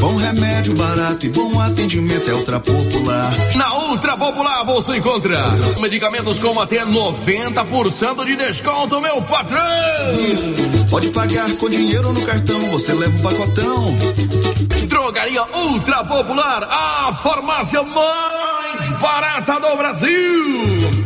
Bom 0.00 0.16
remédio 0.16 0.74
barato 0.74 1.26
e 1.26 1.28
bom 1.30 1.60
atendimento 1.60 2.30
é 2.30 2.34
Ultra 2.34 2.60
Popular. 2.60 3.32
Na 3.56 3.74
Ultra 3.78 4.16
Popular 4.16 4.64
você 4.64 4.96
encontra 4.96 5.38
medicamentos 5.80 6.38
com 6.38 6.60
até 6.60 6.84
90% 6.84 8.24
de 8.24 8.36
desconto, 8.36 9.00
meu 9.00 9.22
patrão! 9.22 9.60
Pode 10.90 11.10
pagar 11.10 11.50
com 11.56 11.68
dinheiro 11.68 12.12
no 12.12 12.22
cartão, 12.22 12.60
você 12.70 12.92
leva 12.92 13.16
o 13.18 13.22
pacotão. 13.22 13.96
Drogaria 14.86 15.42
Ultra 15.54 16.04
Popular, 16.04 16.62
a 16.64 17.12
farmácia 17.12 17.82
mais 17.82 19.00
barata 19.00 19.60
do 19.60 19.76
Brasil. 19.76 21.05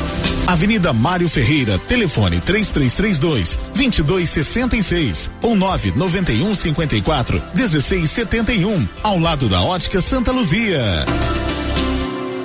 Avenida 0.47 0.91
Mário 0.91 1.29
Ferreira, 1.29 1.79
telefone 1.79 2.41
3332 2.41 3.57
2266 3.73 5.31
ou 5.41 5.55
991 5.55 6.55
54 6.55 7.41
1671, 7.53 8.87
ao 9.03 9.19
lado 9.19 9.47
da 9.47 9.61
Ótica 9.61 10.01
Santa 10.01 10.31
Luzia. 10.31 10.83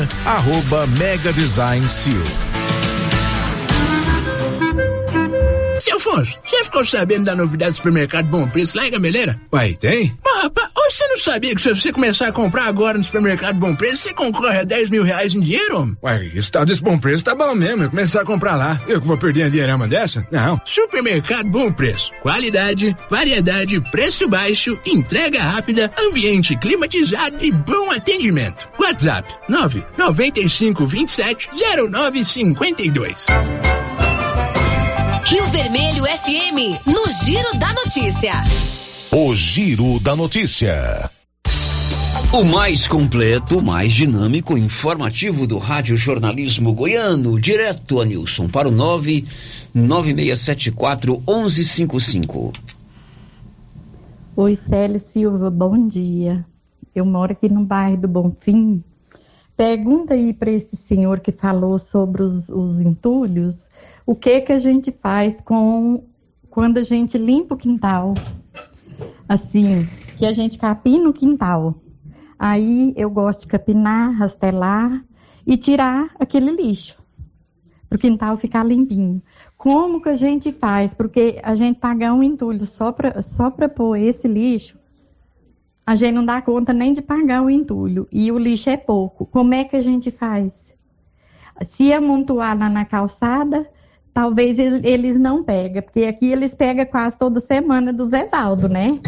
arroba 0.25 0.87
Mega 0.87 1.31
Design 1.33 1.83
Seal. 1.87 2.60
Seu 5.81 5.97
Afonso, 5.97 6.37
você 6.45 6.63
ficou 6.63 6.85
sabendo 6.85 7.25
da 7.25 7.35
novidade 7.35 7.71
do 7.71 7.77
supermercado 7.77 8.27
Bom 8.27 8.47
Preço 8.47 8.77
lá 8.77 8.85
em 8.85 8.91
Gameleira? 8.91 9.39
Uai, 9.51 9.73
tem? 9.73 10.15
Mas, 10.23 10.43
rapaz, 10.43 10.69
você 10.87 11.07
não 11.07 11.19
sabia 11.19 11.55
que 11.55 11.61
se 11.61 11.73
você 11.73 11.91
começar 11.91 12.27
a 12.27 12.31
comprar 12.31 12.65
agora 12.65 12.99
no 12.99 13.03
supermercado 13.03 13.55
Bom 13.55 13.75
Preço, 13.75 14.03
você 14.03 14.13
concorre 14.13 14.59
a 14.59 14.63
10 14.63 14.91
mil 14.91 15.01
reais 15.01 15.33
em 15.33 15.39
dinheiro? 15.39 15.97
Uai, 16.03 16.31
esse 16.35 16.51
tal 16.51 16.65
desse 16.65 16.83
Bom 16.83 16.99
Preço 16.99 17.23
tá 17.23 17.33
bom 17.33 17.55
mesmo, 17.55 17.81
eu 17.81 17.89
começar 17.89 18.21
a 18.21 18.25
comprar 18.25 18.55
lá. 18.55 18.79
Eu 18.87 19.01
que 19.01 19.07
vou 19.07 19.17
perder 19.17 19.43
a 19.43 19.49
dinheirama 19.49 19.87
dessa? 19.87 20.27
Não. 20.29 20.61
Supermercado 20.65 21.49
Bom 21.49 21.71
Preço. 21.71 22.11
Qualidade, 22.21 22.95
variedade, 23.09 23.81
preço 23.89 24.27
baixo, 24.27 24.77
entrega 24.85 25.41
rápida, 25.41 25.91
ambiente 25.97 26.55
climatizado 26.57 27.43
e 27.43 27.51
bom 27.51 27.89
atendimento. 27.89 28.69
WhatsApp 28.79 29.33
995 29.49 30.85
27 30.85 31.49
0952. 31.89 33.70
Rio 35.31 35.47
Vermelho 35.47 36.03
FM, 36.03 36.85
no 36.85 37.09
Giro 37.09 37.57
da 37.57 37.71
Notícia. 37.71 38.43
O 39.13 39.33
Giro 39.33 39.97
da 40.01 40.13
Notícia. 40.13 41.09
O 42.33 42.43
mais 42.43 42.85
completo, 42.85 43.63
mais 43.63 43.93
dinâmico, 43.93 44.57
informativo 44.57 45.47
do 45.47 45.57
Rádio 45.57 45.95
Jornalismo 45.95 46.73
Goiano, 46.73 47.39
direto 47.39 48.01
a 48.01 48.05
Nilson 48.05 48.49
para 48.49 48.67
o 48.67 48.71
99674 48.71 51.23
1155. 51.25 52.51
Oi, 54.35 54.57
Célio 54.57 54.99
Silva, 54.99 55.49
bom 55.49 55.87
dia. 55.87 56.45
Eu 56.93 57.05
moro 57.05 57.31
aqui 57.31 57.47
no 57.47 57.63
bairro 57.63 58.01
do 58.01 58.09
Bonfim. 58.09 58.83
Pergunta 59.55 60.13
aí 60.13 60.33
para 60.33 60.51
esse 60.51 60.75
senhor 60.75 61.21
que 61.21 61.31
falou 61.31 61.79
sobre 61.79 62.21
os, 62.21 62.49
os 62.49 62.81
entulhos, 62.81 63.70
o 64.11 64.15
que 64.15 64.41
que 64.41 64.51
a 64.51 64.57
gente 64.57 64.91
faz 64.91 65.33
com 65.45 66.03
quando 66.49 66.79
a 66.79 66.83
gente 66.83 67.17
limpa 67.17 67.55
o 67.55 67.57
quintal? 67.57 68.13
Assim, 69.25 69.87
que 70.17 70.25
a 70.25 70.33
gente 70.33 70.59
capina 70.59 71.07
o 71.07 71.13
quintal. 71.13 71.75
Aí 72.37 72.93
eu 72.97 73.09
gosto 73.09 73.43
de 73.43 73.47
capinar, 73.47 74.11
rastelar 74.11 75.01
e 75.47 75.55
tirar 75.55 76.13
aquele 76.19 76.51
lixo 76.51 77.01
para 77.87 77.95
o 77.95 77.99
quintal 77.99 78.35
ficar 78.35 78.65
limpinho. 78.65 79.21
Como 79.57 80.01
que 80.01 80.09
a 80.09 80.15
gente 80.15 80.51
faz? 80.51 80.93
Porque 80.93 81.39
a 81.41 81.55
gente 81.55 81.79
pagar 81.79 82.13
um 82.13 82.21
entulho 82.21 82.65
só 82.65 82.91
para 82.91 83.21
só 83.21 83.49
pôr 83.49 83.95
esse 83.95 84.27
lixo, 84.27 84.77
a 85.85 85.95
gente 85.95 86.15
não 86.15 86.25
dá 86.25 86.41
conta 86.41 86.73
nem 86.73 86.91
de 86.91 87.01
pagar 87.01 87.43
o 87.43 87.49
entulho. 87.49 88.09
E 88.11 88.29
o 88.29 88.37
lixo 88.37 88.69
é 88.69 88.75
pouco. 88.75 89.25
Como 89.25 89.53
é 89.53 89.63
que 89.63 89.77
a 89.77 89.81
gente 89.81 90.11
faz? 90.11 90.51
Se 91.63 91.93
amontoar 91.93 92.57
lá 92.59 92.69
na 92.69 92.83
calçada, 92.83 93.70
talvez 94.13 94.59
eles 94.59 95.17
não 95.17 95.43
pegam, 95.43 95.81
porque 95.81 96.03
aqui 96.03 96.31
eles 96.31 96.53
pegam 96.53 96.85
quase 96.85 97.17
toda 97.17 97.39
semana 97.39 97.91
do 97.93 98.09
Zevaldo, 98.09 98.67
né? 98.67 98.99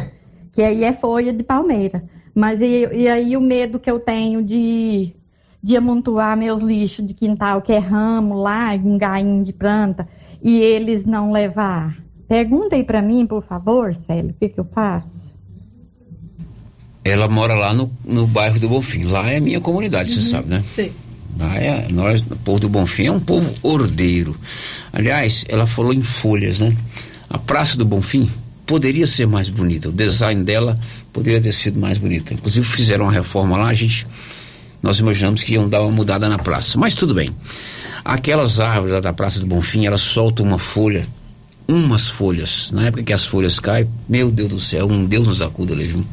Que 0.52 0.62
aí 0.62 0.84
é 0.84 0.94
folha 0.94 1.34
de 1.34 1.44
palmeira. 1.44 2.04
Mas 2.34 2.62
e, 2.62 2.88
e 2.92 3.08
aí 3.08 3.38
o 3.38 3.42
medo 3.42 3.80
que 3.80 3.90
eu 3.90 4.00
tenho 4.00 4.42
de, 4.44 5.14
de 5.62 5.78
amontoar 5.78 6.38
meus 6.38 6.62
lixos 6.62 7.06
de 7.06 7.14
quintal, 7.14 7.62
que 7.62 7.72
é 7.72 7.78
ramo 7.78 8.36
lá, 8.36 8.74
um 8.74 8.98
gainho 8.98 9.44
de 9.44 9.54
planta, 9.54 10.08
e 10.42 10.60
eles 10.60 11.06
não 11.06 11.32
levar? 11.32 11.98
Pergunta 12.28 12.76
aí 12.76 12.84
para 12.84 13.02
mim, 13.02 13.28
por 13.28 13.44
favor, 13.44 13.94
Célio, 13.94 14.32
o 14.32 14.34
que, 14.34 14.50
que 14.50 14.60
eu 14.60 14.66
faço? 14.66 15.32
Ela 17.06 17.28
mora 17.28 17.54
lá 17.54 17.74
no, 17.74 17.92
no 18.06 18.26
bairro 18.26 18.60
do 18.60 18.70
Bonfim. 18.70 19.04
Lá 19.04 19.30
é 19.30 19.38
a 19.38 19.42
minha 19.42 19.60
comunidade, 19.60 20.10
uhum, 20.10 20.16
você 20.16 20.22
sabe, 20.22 20.50
né? 20.50 20.64
Sim. 20.66 20.92
É, 21.40 21.88
nós, 21.92 22.22
o 22.22 22.36
povo 22.38 22.60
do 22.60 22.70
Bonfim 22.70 23.06
é 23.08 23.12
um 23.12 23.20
povo 23.20 23.52
ordeiro. 23.64 24.36
Aliás, 24.92 25.46
ela 25.48 25.66
falou 25.66 25.94
em 25.94 26.02
folhas, 26.02 26.60
né? 26.60 26.76
A 27.30 27.38
Praça 27.38 27.78
do 27.78 27.86
Bonfim 27.86 28.30
poderia 28.66 29.08
ser 29.08 29.28
mais 29.28 29.50
bonita. 29.50 29.90
O 29.90 29.92
design 29.92 30.44
dela 30.44 30.80
poderia 31.12 31.42
ter 31.42 31.52
sido 31.52 31.80
mais 31.80 31.98
bonita. 31.98 32.34
Inclusive 32.34 32.66
fizeram 32.66 33.06
uma 33.06 33.12
reforma 33.12 33.58
lá, 33.58 33.68
a 33.68 33.74
gente 33.74 34.06
nós 34.82 35.00
imaginamos 35.00 35.42
que 35.42 35.54
iam 35.54 35.70
dar 35.70 35.82
uma 35.82 35.92
mudada 35.92 36.28
na 36.28 36.38
praça. 36.38 36.78
Mas 36.78 36.94
tudo 36.94 37.14
bem. 37.14 37.30
Aquelas 38.04 38.60
árvores 38.60 38.94
lá 38.94 39.00
da 39.00 39.14
Praça 39.14 39.40
do 39.40 39.48
Bonfim, 39.48 39.86
elas 39.86 40.02
soltam 40.02 40.46
uma 40.46 40.60
folha, 40.60 41.08
umas 41.68 42.08
folhas. 42.08 42.72
Na 42.72 42.88
época 42.88 43.04
que 43.04 43.14
as 43.14 43.26
folhas 43.26 43.60
caem, 43.60 43.88
meu 44.08 44.32
Deus 44.32 44.50
do 44.50 44.60
céu, 44.60 44.88
um 44.88 45.06
Deus 45.06 45.28
nos 45.28 45.42
acuda 45.42 45.76
viu? 45.76 46.04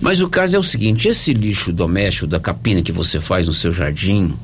Mas 0.00 0.20
o 0.20 0.28
caso 0.28 0.56
é 0.56 0.58
o 0.58 0.62
seguinte, 0.62 1.08
esse 1.08 1.32
lixo 1.32 1.72
doméstico 1.72 2.26
da 2.26 2.38
capina 2.38 2.82
que 2.82 2.92
você 2.92 3.20
faz 3.20 3.46
no 3.46 3.54
seu 3.54 3.72
jardim, 3.72 4.34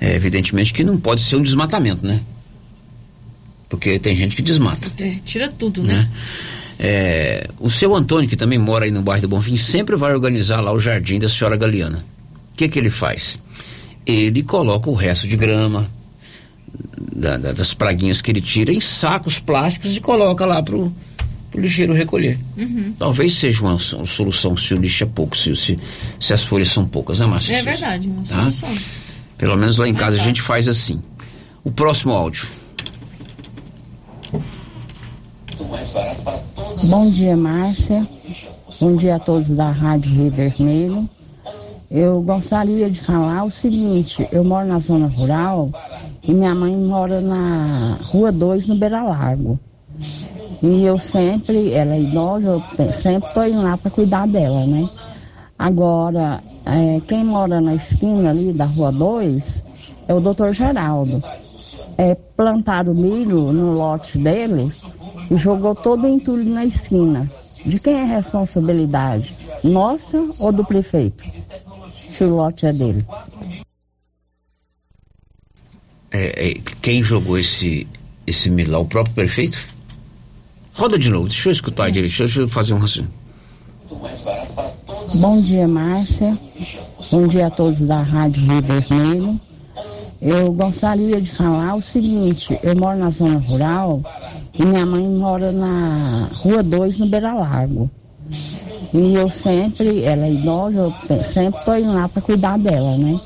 é, 0.00 0.14
evidentemente 0.14 0.72
que 0.72 0.82
não 0.82 0.98
pode 0.98 1.20
ser 1.20 1.36
um 1.36 1.42
desmatamento, 1.42 2.06
né? 2.06 2.20
Porque 3.68 3.98
tem 3.98 4.16
gente 4.16 4.34
que 4.34 4.42
desmata. 4.42 4.90
É, 4.98 5.16
tira 5.24 5.48
tudo, 5.48 5.82
né? 5.82 5.94
né? 5.94 6.10
É, 6.82 7.50
o 7.60 7.68
seu 7.68 7.94
Antônio, 7.94 8.28
que 8.28 8.36
também 8.36 8.58
mora 8.58 8.86
aí 8.86 8.90
no 8.90 9.02
bairro 9.02 9.22
do 9.22 9.28
Bonfim, 9.28 9.56
sempre 9.56 9.94
vai 9.96 10.14
organizar 10.14 10.60
lá 10.60 10.72
o 10.72 10.80
jardim 10.80 11.18
da 11.18 11.28
senhora 11.28 11.56
Galeana. 11.56 11.98
O 12.52 12.56
que 12.56 12.68
que 12.68 12.78
ele 12.78 12.90
faz? 12.90 13.38
Ele 14.06 14.42
coloca 14.42 14.88
o 14.88 14.94
resto 14.94 15.28
de 15.28 15.36
grama, 15.36 15.88
da, 17.12 17.36
da, 17.36 17.52
das 17.52 17.74
praguinhas 17.74 18.20
que 18.20 18.30
ele 18.30 18.40
tira, 18.40 18.72
em 18.72 18.80
sacos 18.80 19.38
plásticos 19.38 19.96
e 19.96 20.00
coloca 20.00 20.44
lá 20.46 20.62
pro, 20.62 20.92
pro 21.50 21.60
lixeiro 21.60 21.92
recolher. 21.92 22.38
Uhum. 22.56 22.94
Talvez 22.98 23.34
seja 23.34 23.62
uma, 23.62 23.72
uma, 23.72 24.06
solução 24.06 24.56
se 24.56 24.74
o 24.74 24.78
lixo 24.78 25.04
é 25.04 25.06
pouco, 25.06 25.36
se, 25.36 25.54
se, 25.56 25.78
se 26.20 26.32
as 26.32 26.42
folhas 26.42 26.68
são 26.70 26.86
poucas, 26.86 27.18
né, 27.20 27.26
Márcia? 27.26 27.56
É 27.56 27.62
verdade, 27.62 28.08
uma 28.08 28.22
tá? 28.22 28.50
solução. 28.50 28.74
Pelo 29.36 29.56
menos 29.56 29.78
lá 29.78 29.88
em 29.88 29.94
casa 29.94 30.20
a 30.20 30.22
gente 30.22 30.42
faz 30.42 30.68
assim. 30.68 31.00
O 31.64 31.70
próximo 31.70 32.12
áudio. 32.12 32.48
Bom 36.84 37.10
dia, 37.10 37.36
Márcia. 37.36 38.06
Bom 38.80 38.96
dia 38.96 39.16
a 39.16 39.18
todos 39.18 39.50
da 39.50 39.70
Rádio 39.70 40.10
Rio 40.10 40.30
Vermelho. 40.30 41.08
Eu 41.90 42.22
gostaria 42.22 42.88
de 42.88 43.00
falar 43.00 43.44
o 43.44 43.50
seguinte: 43.50 44.26
eu 44.30 44.44
moro 44.44 44.66
na 44.66 44.78
zona 44.78 45.06
rural 45.06 45.70
e 46.22 46.34
minha 46.34 46.54
mãe 46.54 46.76
mora 46.76 47.20
na 47.20 47.98
Rua 48.02 48.30
2, 48.30 48.66
no 48.68 48.76
Beira 48.76 49.02
Largo. 49.02 49.58
E 50.62 50.84
eu 50.84 50.98
sempre, 50.98 51.72
ela 51.72 51.94
é 51.94 52.00
idosa, 52.00 52.62
eu 52.78 52.92
sempre 52.92 53.28
estou 53.28 53.46
indo 53.46 53.62
lá 53.62 53.76
para 53.76 53.90
cuidar 53.90 54.26
dela, 54.26 54.66
né? 54.66 54.88
Agora, 55.58 56.40
é, 56.66 57.00
quem 57.06 57.24
mora 57.24 57.60
na 57.60 57.74
esquina 57.74 58.30
ali 58.30 58.52
da 58.52 58.66
Rua 58.66 58.92
2 58.92 59.62
é 60.08 60.14
o 60.14 60.20
doutor 60.20 60.52
Geraldo. 60.52 61.22
É, 61.96 62.14
plantaram 62.14 62.94
milho 62.94 63.52
no 63.52 63.72
lote 63.72 64.18
dele 64.18 64.70
e 65.30 65.36
jogou 65.36 65.74
todo 65.74 66.04
o 66.04 66.08
entulho 66.08 66.48
na 66.48 66.64
esquina. 66.64 67.30
De 67.64 67.78
quem 67.78 67.94
é 67.94 68.02
a 68.02 68.16
responsabilidade? 68.16 69.36
Nossa 69.62 70.18
ou 70.38 70.50
do 70.50 70.64
prefeito? 70.64 71.24
Se 72.08 72.24
o 72.24 72.34
lote 72.34 72.66
é 72.66 72.72
dele. 72.72 73.04
É, 76.12 76.50
é, 76.50 76.54
quem 76.82 77.02
jogou 77.02 77.38
esse, 77.38 77.86
esse 78.26 78.50
milho 78.50 78.72
lá? 78.72 78.78
O 78.78 78.84
próprio 78.84 79.14
prefeito? 79.14 79.58
Roda 80.74 80.98
de 80.98 81.10
novo, 81.10 81.28
deixa 81.28 81.48
eu 81.48 81.52
escutar 81.52 81.90
direito, 81.90 82.16
deixa 82.16 82.40
eu 82.40 82.48
fazer 82.48 82.74
um 82.74 82.78
raciocínio. 82.78 83.10
Bom 85.14 85.40
dia, 85.40 85.68
Márcia. 85.68 86.38
Bom 87.10 87.26
dia 87.26 87.48
a 87.48 87.50
todos 87.50 87.80
da 87.80 88.00
Rádio 88.00 88.42
Rio 88.42 88.62
Vermelho. 88.62 89.40
Eu 90.20 90.52
gostaria 90.52 91.20
de 91.20 91.30
falar 91.30 91.74
o 91.74 91.82
seguinte, 91.82 92.58
eu 92.62 92.76
moro 92.76 92.98
na 92.98 93.10
zona 93.10 93.38
rural 93.38 94.02
e 94.58 94.64
minha 94.64 94.84
mãe 94.84 95.08
mora 95.08 95.50
na 95.50 96.28
Rua 96.34 96.62
2, 96.62 96.98
no 96.98 97.06
Beira 97.06 97.32
Largo. 97.32 97.90
E 98.92 99.14
eu 99.14 99.30
sempre, 99.30 100.04
ela 100.04 100.26
é 100.26 100.32
idosa, 100.32 100.92
eu 101.08 101.24
sempre 101.24 101.58
estou 101.58 101.76
indo 101.76 101.94
lá 101.94 102.08
para 102.08 102.20
cuidar 102.20 102.58
dela, 102.58 102.96
né? 102.98 103.18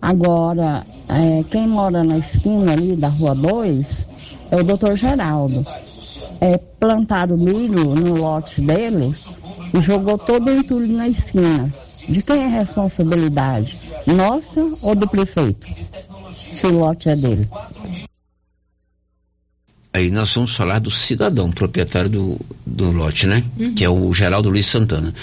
Agora, 0.00 0.84
é, 1.16 1.44
quem 1.50 1.66
mora 1.66 2.02
na 2.02 2.18
esquina 2.18 2.72
ali 2.72 2.96
da 2.96 3.08
Rua 3.08 3.34
2 3.34 4.06
é 4.50 4.56
o 4.56 4.64
doutor 4.64 4.96
Geraldo. 4.96 5.66
É, 6.40 6.58
plantaram 6.58 7.36
milho 7.36 7.94
no 7.94 8.16
lote 8.16 8.60
dele 8.60 9.14
e 9.72 9.80
jogou 9.80 10.18
todo 10.18 10.48
o 10.48 10.54
entulho 10.54 10.92
na 10.92 11.08
esquina. 11.08 11.72
De 12.08 12.22
quem 12.22 12.42
é 12.42 12.46
a 12.46 12.58
responsabilidade? 12.58 13.78
Nossa 14.06 14.60
ou 14.82 14.94
do 14.94 15.08
prefeito? 15.08 15.66
Se 16.34 16.66
o 16.66 16.78
lote 16.78 17.08
é 17.08 17.16
dele. 17.16 17.48
Aí 19.94 20.10
nós 20.10 20.34
vamos 20.34 20.56
falar 20.56 20.78
do 20.78 20.90
cidadão 20.90 21.50
proprietário 21.50 22.08
do, 22.08 22.40
do 22.64 22.90
lote, 22.90 23.26
né? 23.26 23.44
Uhum. 23.58 23.74
Que 23.74 23.84
é 23.84 23.90
o 23.90 24.12
Geraldo 24.14 24.48
Luiz 24.48 24.66
Santana. 24.66 25.14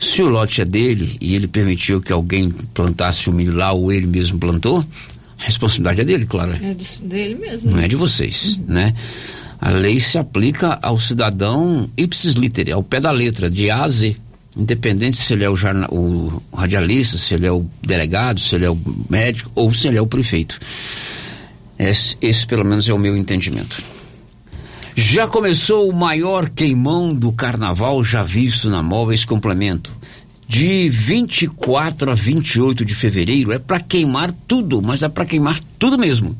Se 0.00 0.20
o 0.20 0.28
lote 0.28 0.60
é 0.60 0.64
dele 0.64 1.16
e 1.20 1.36
ele 1.36 1.46
permitiu 1.46 2.02
que 2.02 2.12
alguém 2.12 2.50
plantasse 2.50 3.30
o 3.30 3.32
milho 3.32 3.54
lá 3.54 3.72
ou 3.72 3.92
ele 3.92 4.06
mesmo 4.06 4.36
plantou, 4.36 4.84
a 5.38 5.44
responsabilidade 5.44 6.00
é 6.00 6.04
dele, 6.04 6.26
claro. 6.26 6.52
É 6.52 6.74
do, 6.74 7.08
dele 7.08 7.34
mesmo. 7.34 7.70
Não 7.70 7.80
é 7.80 7.88
de 7.88 7.96
vocês, 7.96 8.56
uhum. 8.56 8.64
né? 8.74 8.94
A 9.60 9.70
lei 9.70 9.98
se 10.00 10.18
aplica 10.18 10.78
ao 10.82 10.98
cidadão 10.98 11.88
ipsis 11.96 12.34
liter, 12.34 12.72
ao 12.72 12.82
pé 12.82 13.00
da 13.00 13.10
letra, 13.10 13.48
de 13.48 13.70
A 13.70 13.84
a 13.84 13.88
Z. 13.88 14.16
Independente 14.56 15.18
se 15.18 15.34
ele 15.34 15.44
é 15.44 15.50
o, 15.50 15.56
jornal, 15.56 15.90
o 15.92 16.42
radialista, 16.54 17.18
se 17.18 17.34
ele 17.34 17.46
é 17.46 17.52
o 17.52 17.66
delegado, 17.82 18.40
se 18.40 18.54
ele 18.54 18.64
é 18.64 18.70
o 18.70 18.78
médico 19.08 19.50
ou 19.54 19.72
se 19.72 19.86
ele 19.88 19.98
é 19.98 20.00
o 20.00 20.06
prefeito. 20.06 20.58
Esse, 21.78 22.16
esse 22.22 22.46
pelo 22.46 22.64
menos 22.64 22.88
é 22.88 22.92
o 22.92 22.98
meu 22.98 23.16
entendimento. 23.16 23.82
Já 24.94 25.28
começou 25.28 25.90
o 25.90 25.92
maior 25.94 26.48
queimão 26.48 27.14
do 27.14 27.30
carnaval 27.32 28.02
já 28.02 28.22
visto 28.22 28.70
na 28.70 28.82
Móveis 28.82 29.26
Complemento. 29.26 29.94
De 30.48 30.88
24 30.88 32.08
a 32.08 32.14
28 32.14 32.84
de 32.84 32.94
fevereiro 32.94 33.52
é 33.52 33.58
para 33.58 33.80
queimar 33.80 34.30
tudo, 34.30 34.80
mas 34.80 35.02
é 35.02 35.08
para 35.08 35.26
queimar 35.26 35.58
tudo 35.76 35.98
mesmo. 35.98 36.36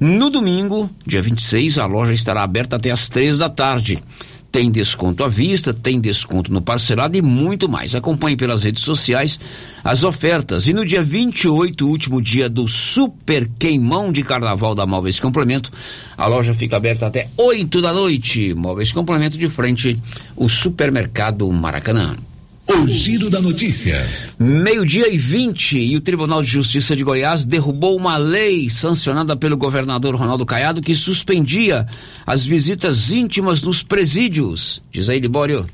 No 0.00 0.28
domingo, 0.28 0.90
dia 1.06 1.22
26, 1.22 1.78
a 1.78 1.86
loja 1.86 2.12
estará 2.12 2.42
aberta 2.42 2.74
até 2.74 2.90
as 2.90 3.08
três 3.08 3.38
da 3.38 3.48
tarde. 3.48 4.02
Tem 4.50 4.70
desconto 4.70 5.22
à 5.22 5.28
vista, 5.28 5.72
tem 5.72 6.00
desconto 6.00 6.52
no 6.52 6.60
parcelado 6.60 7.16
e 7.16 7.22
muito 7.22 7.68
mais. 7.68 7.94
Acompanhe 7.94 8.36
pelas 8.36 8.64
redes 8.64 8.82
sociais 8.82 9.38
as 9.84 10.02
ofertas. 10.02 10.66
E 10.66 10.72
no 10.72 10.84
dia 10.84 11.02
28, 11.02 11.88
último 11.88 12.20
dia 12.20 12.48
do 12.48 12.66
super 12.66 13.48
queimão 13.56 14.10
de 14.10 14.24
carnaval 14.24 14.74
da 14.74 14.84
Móveis 14.84 15.20
Complemento, 15.20 15.72
a 16.16 16.26
loja 16.26 16.54
fica 16.54 16.76
aberta 16.76 17.06
até 17.06 17.28
8 17.36 17.80
da 17.80 17.92
noite. 17.92 18.52
Móveis 18.52 18.90
Complemento 18.90 19.38
de 19.38 19.48
frente, 19.48 19.96
o 20.36 20.48
supermercado 20.48 21.50
Maracanã. 21.52 22.16
O 22.66 22.86
giro 22.86 23.28
da 23.28 23.42
notícia. 23.42 23.94
Meio-dia 24.38 25.12
e 25.12 25.18
20 25.18 25.78
e 25.78 25.96
o 25.96 26.00
Tribunal 26.00 26.42
de 26.42 26.48
Justiça 26.48 26.96
de 26.96 27.04
Goiás 27.04 27.44
derrubou 27.44 27.94
uma 27.94 28.16
lei 28.16 28.70
sancionada 28.70 29.36
pelo 29.36 29.56
governador 29.56 30.14
Ronaldo 30.16 30.46
Caiado 30.46 30.80
que 30.80 30.94
suspendia 30.94 31.86
as 32.26 32.44
visitas 32.44 33.12
íntimas 33.12 33.62
nos 33.62 33.82
presídios. 33.82 34.82
Diz 34.90 35.10
aí, 35.10 35.20
Libório. 35.20 35.66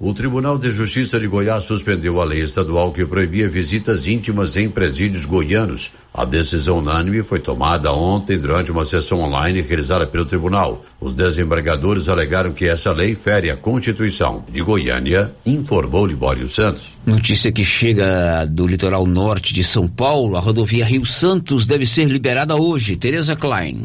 O 0.00 0.14
Tribunal 0.14 0.56
de 0.56 0.70
Justiça 0.70 1.18
de 1.18 1.26
Goiás 1.26 1.64
suspendeu 1.64 2.20
a 2.20 2.24
lei 2.24 2.44
estadual 2.44 2.92
que 2.92 3.04
proibia 3.04 3.50
visitas 3.50 4.06
íntimas 4.06 4.56
em 4.56 4.70
presídios 4.70 5.24
goianos. 5.24 5.90
A 6.14 6.24
decisão 6.24 6.78
unânime 6.78 7.24
foi 7.24 7.40
tomada 7.40 7.92
ontem 7.92 8.38
durante 8.38 8.70
uma 8.70 8.84
sessão 8.84 9.18
online 9.18 9.60
realizada 9.60 10.06
pelo 10.06 10.24
tribunal. 10.24 10.84
Os 11.00 11.14
desembargadores 11.14 12.08
alegaram 12.08 12.52
que 12.52 12.64
essa 12.64 12.92
lei 12.92 13.16
fere 13.16 13.50
a 13.50 13.56
Constituição 13.56 14.44
de 14.48 14.62
Goiânia, 14.62 15.34
informou 15.44 16.06
Libório 16.06 16.48
Santos. 16.48 16.94
Notícia 17.04 17.50
que 17.50 17.64
chega 17.64 18.44
do 18.44 18.68
litoral 18.68 19.04
norte 19.04 19.52
de 19.52 19.64
São 19.64 19.88
Paulo, 19.88 20.36
a 20.36 20.40
rodovia 20.40 20.84
Rio 20.84 21.04
Santos 21.04 21.66
deve 21.66 21.84
ser 21.84 22.04
liberada 22.04 22.54
hoje. 22.54 22.94
Tereza 22.94 23.34
Klein. 23.34 23.84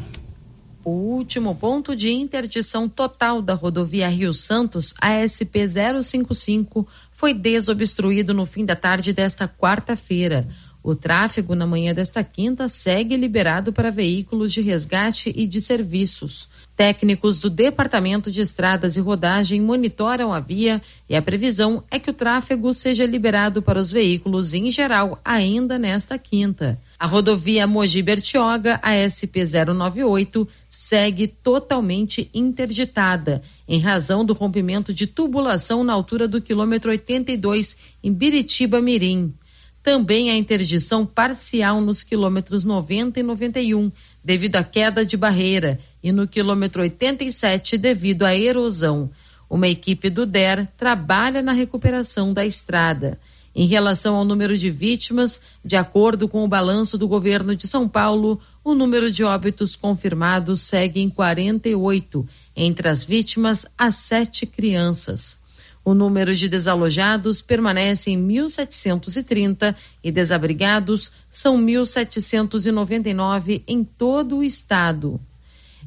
O 0.86 0.92
último 0.92 1.56
ponto 1.56 1.96
de 1.96 2.12
interdição 2.12 2.90
total 2.90 3.42
da 3.42 3.54
rodovia 3.54 4.10
Rio 4.10 4.34
Santos, 4.34 4.94
ASP 5.00 5.66
055, 6.04 6.86
foi 7.10 7.34
desobstruído 7.34 8.34
no 8.34 8.46
fim 8.46 8.66
da 8.66 8.76
tarde 8.76 9.14
desta 9.14 9.48
quarta-feira. 9.48 10.46
O 10.84 10.94
tráfego 10.94 11.56
na 11.56 11.66
manhã 11.66 11.94
desta 11.94 12.22
quinta 12.26 12.68
segue 12.68 13.16
liberado 13.16 13.72
para 13.72 13.90
veículos 13.90 14.52
de 14.52 14.60
resgate 14.60 15.32
e 15.34 15.48
de 15.48 15.62
serviços. 15.62 16.50
Técnicos 16.76 17.40
do 17.40 17.50
Departamento 17.50 18.30
de 18.30 18.42
Estradas 18.42 18.98
e 18.98 19.00
Rodagem 19.00 19.62
monitoram 19.62 20.34
a 20.34 20.42
via 20.42 20.82
e 21.08 21.16
a 21.16 21.22
previsão 21.22 21.82
é 21.90 21.98
que 21.98 22.10
o 22.10 22.14
tráfego 22.14 22.74
seja 22.74 23.06
liberado 23.06 23.62
para 23.62 23.80
os 23.80 23.94
veículos 23.94 24.54
em 24.54 24.70
geral 24.70 25.22
ainda 25.24 25.80
nesta 25.80 26.18
quinta. 26.18 26.78
A 27.00 27.08
rodovia 27.08 27.66
Mogi 27.66 28.02
Bertioga, 28.02 28.78
a 28.84 28.92
SP 29.08 29.40
098, 29.46 30.46
segue 30.68 31.28
totalmente 31.28 32.30
interditada 32.34 33.42
em 33.66 33.80
razão 33.80 34.26
do 34.26 34.34
rompimento 34.34 34.94
de 34.94 35.08
tubulação 35.08 35.82
na 35.82 35.94
altura 35.94 36.28
do 36.28 36.42
quilômetro 36.42 36.92
82 36.92 37.78
em 38.04 38.12
Biritiba 38.12 38.82
Mirim 38.82 39.34
também 39.84 40.32
a 40.32 40.38
interdição 40.38 41.06
parcial 41.06 41.82
nos 41.82 42.04
quilômetros 42.04 42.64
90 42.64 43.20
e 43.20 43.24
91, 43.24 43.92
devido 44.24 44.56
à 44.56 44.64
queda 44.64 45.06
de 45.06 45.18
barreira, 45.18 45.78
e 46.02 46.10
no 46.14 46.26
quilômetro 46.26 46.82
87, 46.82 47.78
devido 47.78 48.24
à 48.24 48.34
erosão. 48.34 49.12
Uma 49.50 49.68
equipe 49.68 50.10
do 50.10 50.26
DER 50.26 50.68
trabalha 50.78 51.42
na 51.42 51.52
recuperação 51.52 52.34
da 52.34 52.46
estrada. 52.46 53.20
Em 53.54 53.68
relação 53.68 54.16
ao 54.16 54.26
número 54.26 54.58
de 54.58 54.72
vítimas, 54.72 55.42
de 55.64 55.76
acordo 55.76 56.28
com 56.28 56.44
o 56.44 56.48
balanço 56.48 56.98
do 56.98 57.08
governo 57.08 57.56
de 57.56 57.68
São 57.68 57.88
Paulo, 57.88 58.40
o 58.64 58.74
número 58.74 59.12
de 59.12 59.24
óbitos 59.24 59.76
confirmados 59.76 60.62
segue 60.62 61.02
em 61.02 61.10
48. 61.10 62.26
Entre 62.56 62.88
as 62.88 63.04
vítimas, 63.04 63.68
há 63.78 63.92
sete 63.92 64.46
crianças. 64.46 65.43
O 65.86 65.94
número 65.94 66.34
de 66.34 66.48
desalojados 66.48 67.42
permanece 67.42 68.12
em 68.12 68.18
1.730 68.18 69.76
e 70.02 70.12
desabrigados 70.12 71.12
são 71.30 71.58
1.799 71.58 73.64
em 73.68 73.84
todo 73.84 74.38
o 74.38 74.44
estado. 74.44 75.20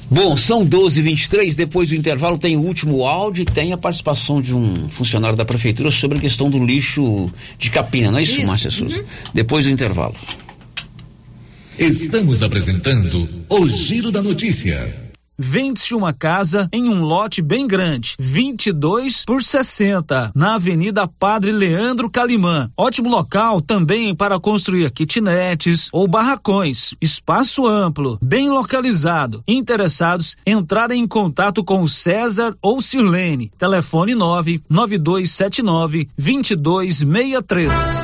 Bom, 0.09 0.37
são 0.37 0.65
12 0.65 1.01
h 1.01 1.09
23 1.09 1.55
depois 1.55 1.89
do 1.89 1.95
intervalo 1.95 2.37
tem 2.37 2.57
o 2.57 2.61
último 2.61 3.05
áudio 3.05 3.43
e 3.43 3.45
tem 3.45 3.73
a 3.73 3.77
participação 3.77 4.41
de 4.41 4.55
um 4.55 4.89
funcionário 4.89 5.37
da 5.37 5.45
prefeitura 5.45 5.91
sobre 5.91 6.17
a 6.17 6.21
questão 6.21 6.49
do 6.49 6.63
lixo 6.63 7.29
de 7.57 7.69
capina, 7.69 8.11
não 8.11 8.19
é 8.19 8.23
isso, 8.23 8.39
isso. 8.39 8.47
Márcia 8.47 8.71
Souza? 8.71 8.99
Uhum. 8.99 9.05
Depois 9.33 9.65
do 9.65 9.71
intervalo. 9.71 10.15
Estamos 11.77 12.41
apresentando 12.41 13.27
o 13.49 13.67
Giro 13.67 14.11
da 14.11 14.21
Notícia. 14.21 15.04
Vende-se 15.37 15.93
uma 15.93 16.13
casa 16.13 16.69
em 16.71 16.87
um 16.87 17.01
lote 17.01 17.41
bem 17.41 17.67
grande, 17.67 18.15
22 18.19 19.25
por 19.25 19.43
60, 19.43 20.31
na 20.33 20.55
Avenida 20.55 21.07
Padre 21.07 21.51
Leandro 21.51 22.09
Calimã. 22.09 22.69
Ótimo 22.77 23.09
local 23.09 23.59
também 23.59 24.15
para 24.15 24.39
construir 24.39 24.89
kitnets 24.91 25.89
ou 25.91 26.07
barracões. 26.07 26.93
Espaço 27.01 27.67
amplo, 27.67 28.17
bem 28.21 28.49
localizado. 28.49 29.43
Interessados 29.47 30.37
entrarem 30.45 31.03
em 31.03 31.07
contato 31.07 31.63
com 31.63 31.87
César 31.87 32.55
ou 32.61 32.79
Sirlene. 32.81 33.51
Telefone 33.57 34.15
99279 34.15 36.09
2263. 36.17 38.03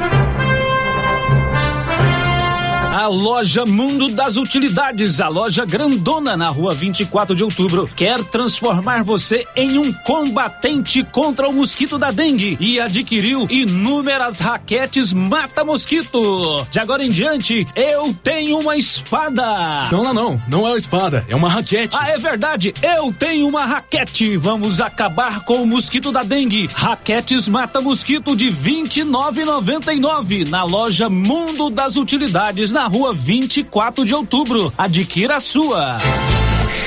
A 3.02 3.08
loja 3.08 3.66
Mundo 3.66 4.10
das 4.10 4.38
Utilidades, 4.38 5.20
a 5.20 5.28
loja 5.28 5.66
grandona 5.66 6.38
na 6.38 6.50
rua 6.50 6.72
24 6.72 7.36
de 7.36 7.44
outubro, 7.44 7.90
quer 7.96 8.24
transformar 8.26 9.04
você 9.04 9.48
em 9.56 9.80
um 9.80 9.92
combatente 9.92 11.04
contra 11.06 11.50
o 11.50 11.54
mosquito 11.54 11.98
da 11.98 12.12
dengue 12.12 12.56
e 12.60 12.80
adquiriu 12.80 13.48
inúmeras 13.50 14.38
raquetes 14.38 15.14
mata-mosquito. 15.14 16.64
De 16.70 16.78
agora 16.78 17.04
em 17.04 17.10
diante, 17.10 17.68
eu 17.76 18.14
tenho 18.24 18.60
uma 18.60 18.78
espada. 18.78 19.90
Não, 19.92 20.04
não, 20.04 20.14
não, 20.14 20.42
não 20.48 20.68
é 20.68 20.70
uma 20.70 20.78
espada, 20.78 21.26
é 21.28 21.36
uma 21.36 21.50
raquete. 21.50 21.98
Ah, 22.00 22.10
é 22.10 22.20
verdade, 22.20 22.72
eu 22.84 23.12
tenho 23.12 23.48
uma 23.48 23.66
raquete. 23.66 24.38
Vamos 24.38 24.80
acabar 24.80 25.44
com 25.44 25.64
o 25.64 25.66
mosquito 25.66 26.12
da 26.12 26.22
dengue. 26.22 26.68
Raquetes 26.72 27.50
mata-mosquito 27.50 28.36
de 28.36 28.52
29,99 28.52 30.48
na 30.50 30.64
loja 30.64 31.10
Mundo 31.10 31.72
das 31.72 31.96
Utilidades 31.96 32.72
na 32.72 32.91
rua 32.92 33.14
24 33.14 34.06
de 34.06 34.14
outubro. 34.14 34.74
Adquira 34.78 35.38
a 35.38 35.40
sua. 35.40 35.98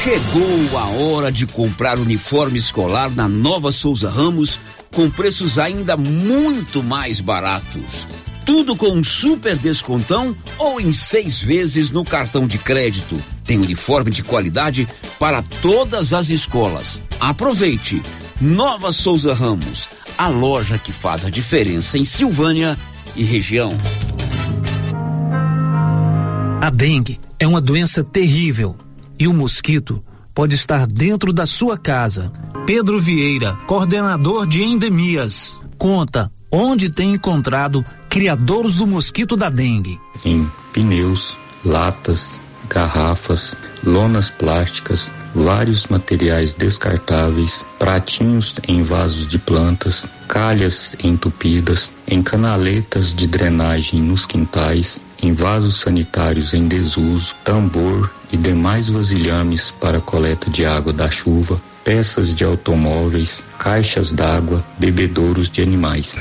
Chegou 0.03 0.79
a 0.79 0.85
hora 0.85 1.33
de 1.33 1.47
comprar 1.47 1.99
uniforme 1.99 2.59
escolar 2.59 3.11
na 3.11 3.27
Nova 3.27 3.73
Souza 3.73 4.11
Ramos 4.11 4.61
com 4.95 5.09
preços 5.09 5.59
ainda 5.59 5.97
muito 5.97 6.83
mais 6.83 7.23
baratos. 7.23 8.07
Tudo 8.45 8.77
com 8.77 8.89
um 8.89 9.03
super 9.03 9.57
descontão 9.57 10.37
ou 10.59 10.79
em 10.79 10.93
seis 10.93 11.41
vezes 11.41 11.89
no 11.89 12.05
cartão 12.05 12.47
de 12.47 12.59
crédito. 12.59 13.19
Tem 13.47 13.57
uniforme 13.57 14.11
de 14.11 14.23
qualidade 14.23 14.87
para 15.19 15.43
todas 15.63 16.13
as 16.13 16.29
escolas. 16.29 17.01
Aproveite! 17.19 18.03
Nova 18.41 18.93
Souza 18.93 19.33
Ramos, 19.33 19.89
a 20.19 20.29
loja 20.29 20.77
que 20.77 20.93
faz 20.93 21.25
a 21.25 21.31
diferença 21.31 21.97
em 21.97 22.05
Silvânia 22.05 22.77
e 23.17 23.23
região. 23.23 23.73
A 26.65 26.71
dengue 26.71 27.21
é 27.39 27.47
uma 27.47 27.61
doença 27.61 28.03
terrível 28.03 28.75
e 29.19 29.29
o 29.29 29.35
mosquito 29.35 30.03
pode 30.33 30.55
estar 30.55 30.87
dentro 30.87 31.31
da 31.31 31.45
sua 31.45 31.77
casa. 31.77 32.33
Pedro 32.65 32.99
Vieira, 32.99 33.53
coordenador 33.67 34.47
de 34.47 34.63
endemias, 34.63 35.61
conta 35.77 36.33
onde 36.51 36.91
tem 36.91 37.13
encontrado 37.13 37.85
criadores 38.09 38.77
do 38.77 38.87
mosquito 38.87 39.37
da 39.37 39.51
dengue. 39.51 40.01
Em 40.25 40.51
pneus, 40.73 41.37
latas, 41.63 42.41
garrafas, 42.69 43.57
lonas 43.85 44.31
plásticas, 44.31 45.13
vários 45.35 45.87
materiais 45.89 46.55
descartáveis, 46.55 47.65
pratinhos 47.79 48.55
em 48.69 48.83
vasos 48.83 49.27
de 49.27 49.39
plantas, 49.39 50.07
calhas 50.29 50.95
entupidas, 51.03 51.93
em 52.07 52.23
canaletas 52.23 53.13
de 53.13 53.27
drenagem 53.27 54.01
nos 54.01 54.27
quintais, 54.27 55.01
em 55.23 55.33
vasos 55.33 55.81
sanitários 55.81 56.55
em 56.55 56.69
desuso, 56.69 57.35
tambor 57.45 58.11
e 58.33 58.37
demais 58.37 58.89
vasilhames 58.89 59.71
para 59.71 60.01
coleta 60.01 60.51
de 60.51 60.65
água 60.65 60.93
da 60.93 61.11
chuva, 61.11 61.61
peças 61.85 62.35
de 62.35 62.45
automóveis, 62.45 63.45
caixas 63.59 64.13
d'água, 64.13 64.65
bebedouros 64.79 65.51
de 65.51 65.63
animais. 65.63 66.19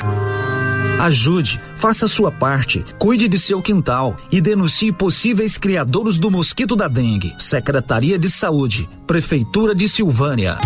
Ajude, 0.99 1.59
faça 1.75 2.07
sua 2.07 2.31
parte, 2.31 2.83
cuide 2.97 3.27
de 3.27 3.37
seu 3.37 3.61
quintal 3.61 4.15
e 4.31 4.39
denuncie 4.39 4.91
possíveis 4.91 5.57
criadores 5.57 6.17
do 6.17 6.31
mosquito 6.31 6.75
da 6.75 6.87
dengue. 6.87 7.33
Secretaria 7.37 8.17
de 8.17 8.29
Saúde, 8.29 8.89
Prefeitura 9.05 9.75
de 9.75 9.87
Silvânia. 9.87 10.57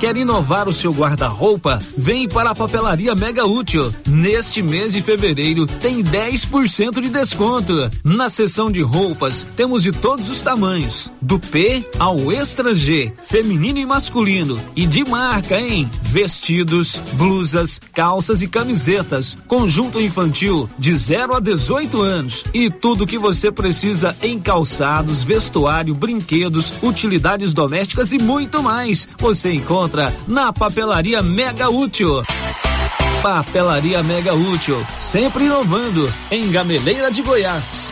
Quer 0.00 0.16
inovar 0.16 0.66
o 0.66 0.72
seu 0.72 0.94
guarda-roupa? 0.94 1.78
Vem 1.94 2.26
para 2.26 2.48
a 2.48 2.54
Papelaria 2.54 3.14
Mega 3.14 3.44
Útil. 3.44 3.94
Neste 4.08 4.62
mês 4.62 4.94
de 4.94 5.02
fevereiro 5.02 5.66
tem 5.66 6.02
10% 6.02 7.02
de 7.02 7.10
desconto. 7.10 7.74
Na 8.02 8.30
seção 8.30 8.70
de 8.70 8.80
roupas, 8.80 9.46
temos 9.54 9.82
de 9.82 9.92
todos 9.92 10.30
os 10.30 10.40
tamanhos, 10.40 11.12
do 11.20 11.38
P 11.38 11.84
ao 11.98 12.32
Extra 12.32 12.74
G, 12.74 13.12
feminino 13.20 13.78
e 13.78 13.84
masculino, 13.84 14.58
e 14.74 14.86
de 14.86 15.04
marca, 15.04 15.60
hein? 15.60 15.86
Vestidos, 16.00 16.98
blusas, 17.12 17.78
calças 17.92 18.40
e 18.40 18.48
camisetas, 18.48 19.36
conjunto 19.46 20.00
infantil 20.00 20.68
de 20.78 20.94
0 20.96 21.36
a 21.36 21.40
18 21.40 22.00
anos 22.00 22.42
e 22.54 22.70
tudo 22.70 23.06
que 23.06 23.18
você 23.18 23.52
precisa 23.52 24.16
em 24.22 24.40
calçados, 24.40 25.22
vestuário, 25.22 25.94
brinquedos, 25.94 26.72
utilidades 26.82 27.52
domésticas 27.52 28.14
e 28.14 28.18
muito 28.18 28.62
mais. 28.62 29.06
Você 29.18 29.52
encontra 29.52 29.89
encontra 29.90 30.12
na 30.26 30.52
Papelaria 30.52 31.22
Mega 31.22 31.68
Útil. 31.68 32.22
Papelaria 33.22 34.02
Mega 34.02 34.32
Útil, 34.32 34.86
sempre 35.00 35.44
inovando, 35.44 36.12
em 36.30 36.50
Gameleira 36.50 37.10
de 37.10 37.22
Goiás. 37.22 37.90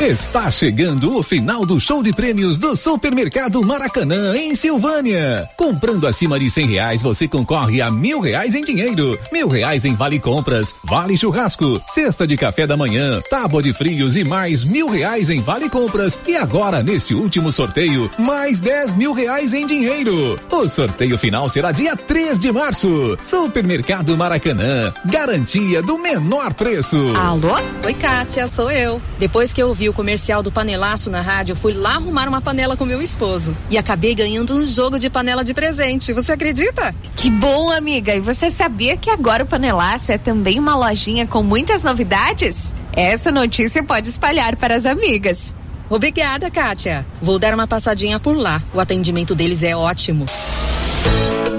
Está 0.00 0.50
chegando 0.50 1.16
o 1.16 1.22
final 1.22 1.64
do 1.64 1.78
show 1.78 2.02
de 2.02 2.10
prêmios 2.10 2.58
do 2.58 2.74
Supermercado 2.74 3.64
Maracanã, 3.64 4.36
em 4.36 4.52
Silvânia. 4.52 5.48
Comprando 5.56 6.08
acima 6.08 6.40
de 6.40 6.50
cem 6.50 6.66
reais, 6.66 7.02
você 7.02 7.28
concorre 7.28 7.80
a 7.80 7.88
mil 7.88 8.18
reais 8.18 8.56
em 8.56 8.62
dinheiro, 8.62 9.16
mil 9.32 9.46
reais 9.46 9.84
em 9.84 9.94
vale 9.94 10.18
compras, 10.18 10.74
vale 10.82 11.16
churrasco, 11.16 11.80
cesta 11.86 12.26
de 12.26 12.36
café 12.36 12.66
da 12.66 12.76
manhã, 12.76 13.20
tábua 13.30 13.62
de 13.62 13.72
frios 13.72 14.16
e 14.16 14.24
mais 14.24 14.64
mil 14.64 14.88
reais 14.88 15.30
em 15.30 15.40
vale 15.40 15.70
compras. 15.70 16.18
E 16.26 16.36
agora, 16.36 16.82
neste 16.82 17.14
último 17.14 17.52
sorteio, 17.52 18.10
mais 18.18 18.58
dez 18.58 18.92
mil 18.94 19.12
reais 19.12 19.54
em 19.54 19.66
dinheiro. 19.66 20.36
O 20.50 20.68
sorteio 20.68 21.16
final 21.16 21.48
será 21.48 21.70
dia 21.70 21.94
3 21.94 22.40
de 22.40 22.50
março. 22.50 23.16
Supermercado 23.22 24.16
Maracanã, 24.16 24.92
garantia 25.04 25.80
do 25.80 25.96
menor 25.96 26.54
preço. 26.54 26.98
Alô? 27.16 27.52
Oi, 27.84 27.94
Kátia, 27.94 28.48
sou 28.48 28.70
eu. 28.70 29.00
Depois 29.18 29.52
que 29.52 29.62
eu 29.62 29.72
vi 29.72 29.81
o 29.88 29.92
comercial 29.92 30.42
do 30.42 30.52
panelaço 30.52 31.10
na 31.10 31.20
rádio, 31.20 31.56
fui 31.56 31.72
lá 31.72 31.94
arrumar 31.94 32.28
uma 32.28 32.40
panela 32.40 32.76
com 32.76 32.84
meu 32.84 33.00
esposo. 33.00 33.56
E 33.70 33.78
acabei 33.78 34.14
ganhando 34.14 34.54
um 34.54 34.66
jogo 34.66 34.98
de 34.98 35.08
panela 35.08 35.44
de 35.44 35.54
presente. 35.54 36.12
Você 36.12 36.32
acredita? 36.32 36.94
Que 37.16 37.30
bom, 37.30 37.70
amiga. 37.70 38.14
E 38.14 38.20
você 38.20 38.50
sabia 38.50 38.96
que 38.96 39.10
agora 39.10 39.44
o 39.44 39.46
panelaço 39.46 40.12
é 40.12 40.18
também 40.18 40.58
uma 40.58 40.74
lojinha 40.74 41.26
com 41.26 41.42
muitas 41.42 41.84
novidades? 41.84 42.74
Essa 42.92 43.30
notícia 43.30 43.82
pode 43.82 44.08
espalhar 44.08 44.56
para 44.56 44.76
as 44.76 44.86
amigas. 44.86 45.54
Obrigada, 45.88 46.50
Kátia. 46.50 47.06
Vou 47.20 47.38
dar 47.38 47.52
uma 47.54 47.66
passadinha 47.66 48.18
por 48.18 48.36
lá. 48.36 48.62
O 48.72 48.80
atendimento 48.80 49.34
deles 49.34 49.62
é 49.62 49.76
ótimo. 49.76 50.24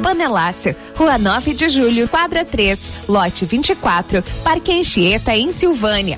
Panelácio, 0.01 0.75
Rua 0.95 1.17
9 1.17 1.53
de 1.53 1.69
Julho, 1.69 2.07
quadra 2.07 2.43
3, 2.43 2.93
lote 3.07 3.45
24, 3.45 4.23
Parque 4.43 4.71
Anchieta, 4.71 5.35
em 5.35 5.51
Silvânia. 5.51 6.17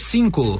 cinco. 0.01 0.59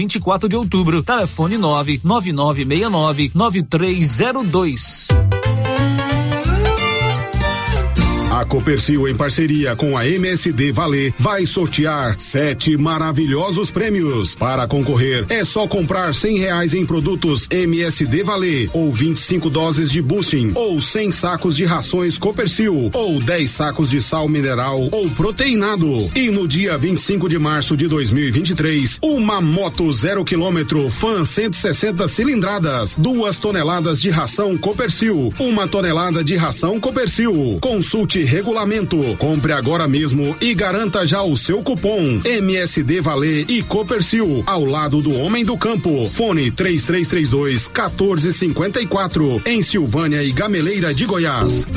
24 0.01 0.49
de 0.49 0.55
Outubro. 0.55 1.03
Telefone 1.03 1.57
99969 1.57 3.31
9302. 3.35 5.40
A 8.31 8.45
Copercil, 8.45 9.09
em 9.09 9.13
parceria 9.13 9.75
com 9.75 9.97
a 9.97 10.07
MSD 10.07 10.71
Valer, 10.71 11.13
vai 11.19 11.45
sortear 11.45 12.17
sete 12.17 12.77
maravilhosos 12.77 13.69
prêmios. 13.69 14.35
Para 14.35 14.65
concorrer, 14.67 15.25
é 15.27 15.43
só 15.43 15.67
comprar 15.67 16.15
cem 16.15 16.39
reais 16.39 16.73
em 16.73 16.85
produtos 16.85 17.45
MSD 17.51 18.23
Valer, 18.23 18.69
ou 18.71 18.89
25 18.89 19.49
doses 19.49 19.91
de 19.91 20.01
boosting, 20.01 20.53
ou 20.55 20.81
100 20.81 21.11
sacos 21.11 21.57
de 21.57 21.65
rações 21.65 22.17
Copercil, 22.17 22.89
ou 22.93 23.19
10 23.19 23.51
sacos 23.51 23.89
de 23.89 24.01
sal 24.01 24.29
mineral 24.29 24.87
ou 24.93 25.09
proteinado. 25.09 26.09
E 26.15 26.31
no 26.31 26.47
dia 26.47 26.77
25 26.77 27.27
de 27.27 27.37
março 27.37 27.75
de 27.75 27.89
2023, 27.89 28.99
uma 29.01 29.41
moto 29.41 29.91
zero 29.91 30.23
quilômetro 30.23 30.89
Fan 30.89 31.25
160 31.25 32.07
cilindradas, 32.07 32.95
duas 32.97 33.37
toneladas 33.37 34.01
de 34.01 34.09
ração 34.09 34.57
Copercil, 34.57 35.33
uma 35.37 35.67
tonelada 35.67 36.23
de 36.23 36.37
ração 36.37 36.79
Copercil. 36.79 37.57
Consulte 37.59 38.20
regulamento. 38.23 38.97
Compre 39.17 39.53
agora 39.53 39.87
mesmo 39.87 40.35
e 40.41 40.53
garanta 40.53 41.05
já 41.05 41.21
o 41.21 41.35
seu 41.35 41.61
cupom 41.61 42.21
MSD 42.23 43.01
Valer 43.01 43.45
e 43.49 43.61
Copercil 43.63 44.43
ao 44.45 44.63
lado 44.65 45.01
do 45.01 45.13
Homem 45.13 45.45
do 45.45 45.57
Campo. 45.57 46.09
Fone 46.09 46.51
3332 46.51 47.67
1454 47.67 49.41
em 49.45 49.61
Silvânia 49.61 50.23
e 50.23 50.31
Gameleira 50.31 50.93
de 50.93 51.05
Goiás. 51.05 51.67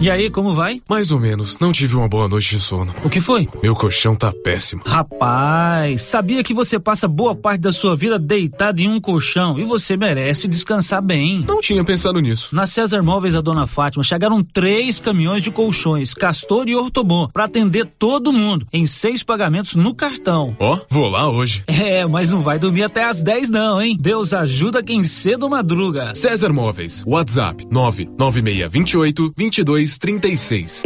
E 0.00 0.08
aí, 0.08 0.30
como 0.30 0.52
vai? 0.52 0.80
Mais 0.88 1.12
ou 1.12 1.20
menos. 1.20 1.58
Não 1.58 1.72
tive 1.72 1.94
uma 1.94 2.08
boa 2.08 2.26
noite 2.26 2.56
de 2.56 2.60
sono. 2.62 2.94
O 3.04 3.10
que 3.10 3.20
foi? 3.20 3.46
Meu 3.62 3.74
colchão 3.74 4.14
tá 4.16 4.32
péssimo. 4.32 4.80
Rapaz, 4.86 6.00
sabia 6.00 6.42
que 6.42 6.54
você 6.54 6.80
passa 6.80 7.06
boa 7.06 7.34
parte 7.34 7.60
da 7.60 7.70
sua 7.70 7.94
vida 7.94 8.18
deitado 8.18 8.80
em 8.80 8.88
um 8.88 8.98
colchão 8.98 9.58
e 9.58 9.64
você 9.64 9.98
merece 9.98 10.48
descansar 10.48 11.02
bem. 11.02 11.44
Não 11.46 11.60
tinha 11.60 11.84
pensado 11.84 12.18
nisso. 12.18 12.54
Na 12.54 12.66
César 12.66 13.02
Móveis 13.02 13.34
da 13.34 13.42
Dona 13.42 13.66
Fátima 13.66 14.02
chegaram 14.02 14.42
três 14.42 14.98
caminhões 14.98 15.42
de 15.50 15.52
colchões, 15.52 16.14
Castor 16.14 16.68
e 16.68 16.76
Ortobon, 16.76 17.28
para 17.28 17.44
atender 17.44 17.86
todo 17.86 18.32
mundo 18.32 18.66
em 18.72 18.86
seis 18.86 19.22
pagamentos 19.22 19.74
no 19.74 19.94
cartão. 19.94 20.56
Ó, 20.58 20.74
oh, 20.74 20.80
vou 20.88 21.08
lá 21.08 21.28
hoje. 21.28 21.64
É, 21.66 22.06
mas 22.06 22.32
não 22.32 22.40
vai 22.40 22.58
dormir 22.58 22.84
até 22.84 23.04
às 23.04 23.22
10 23.22 23.50
não, 23.50 23.82
hein? 23.82 23.96
Deus 23.98 24.32
ajuda 24.32 24.82
quem 24.82 25.02
cedo 25.02 25.50
madruga. 25.50 26.14
César 26.14 26.52
Móveis, 26.52 27.02
WhatsApp 27.06 27.66
99628 27.70 29.32
2236. 29.36 30.82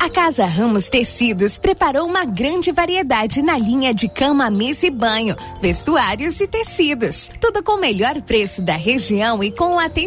A 0.00 0.08
Casa 0.08 0.46
Ramos 0.46 0.88
Tecidos 0.88 1.58
preparou 1.58 2.06
uma 2.06 2.24
grande 2.24 2.70
variedade 2.70 3.42
na 3.42 3.58
linha 3.58 3.92
de 3.92 4.08
cama, 4.08 4.48
mesa 4.48 4.86
e 4.86 4.90
banho, 4.90 5.34
vestuários 5.60 6.40
e 6.40 6.46
tecidos. 6.46 7.28
Tudo 7.40 7.60
com 7.60 7.72
o 7.72 7.80
melhor 7.80 8.22
preço 8.22 8.62
da 8.62 8.76
região 8.76 9.42
e 9.42 9.50
com 9.50 9.74
o 9.74 9.78
atendimento 9.80 9.96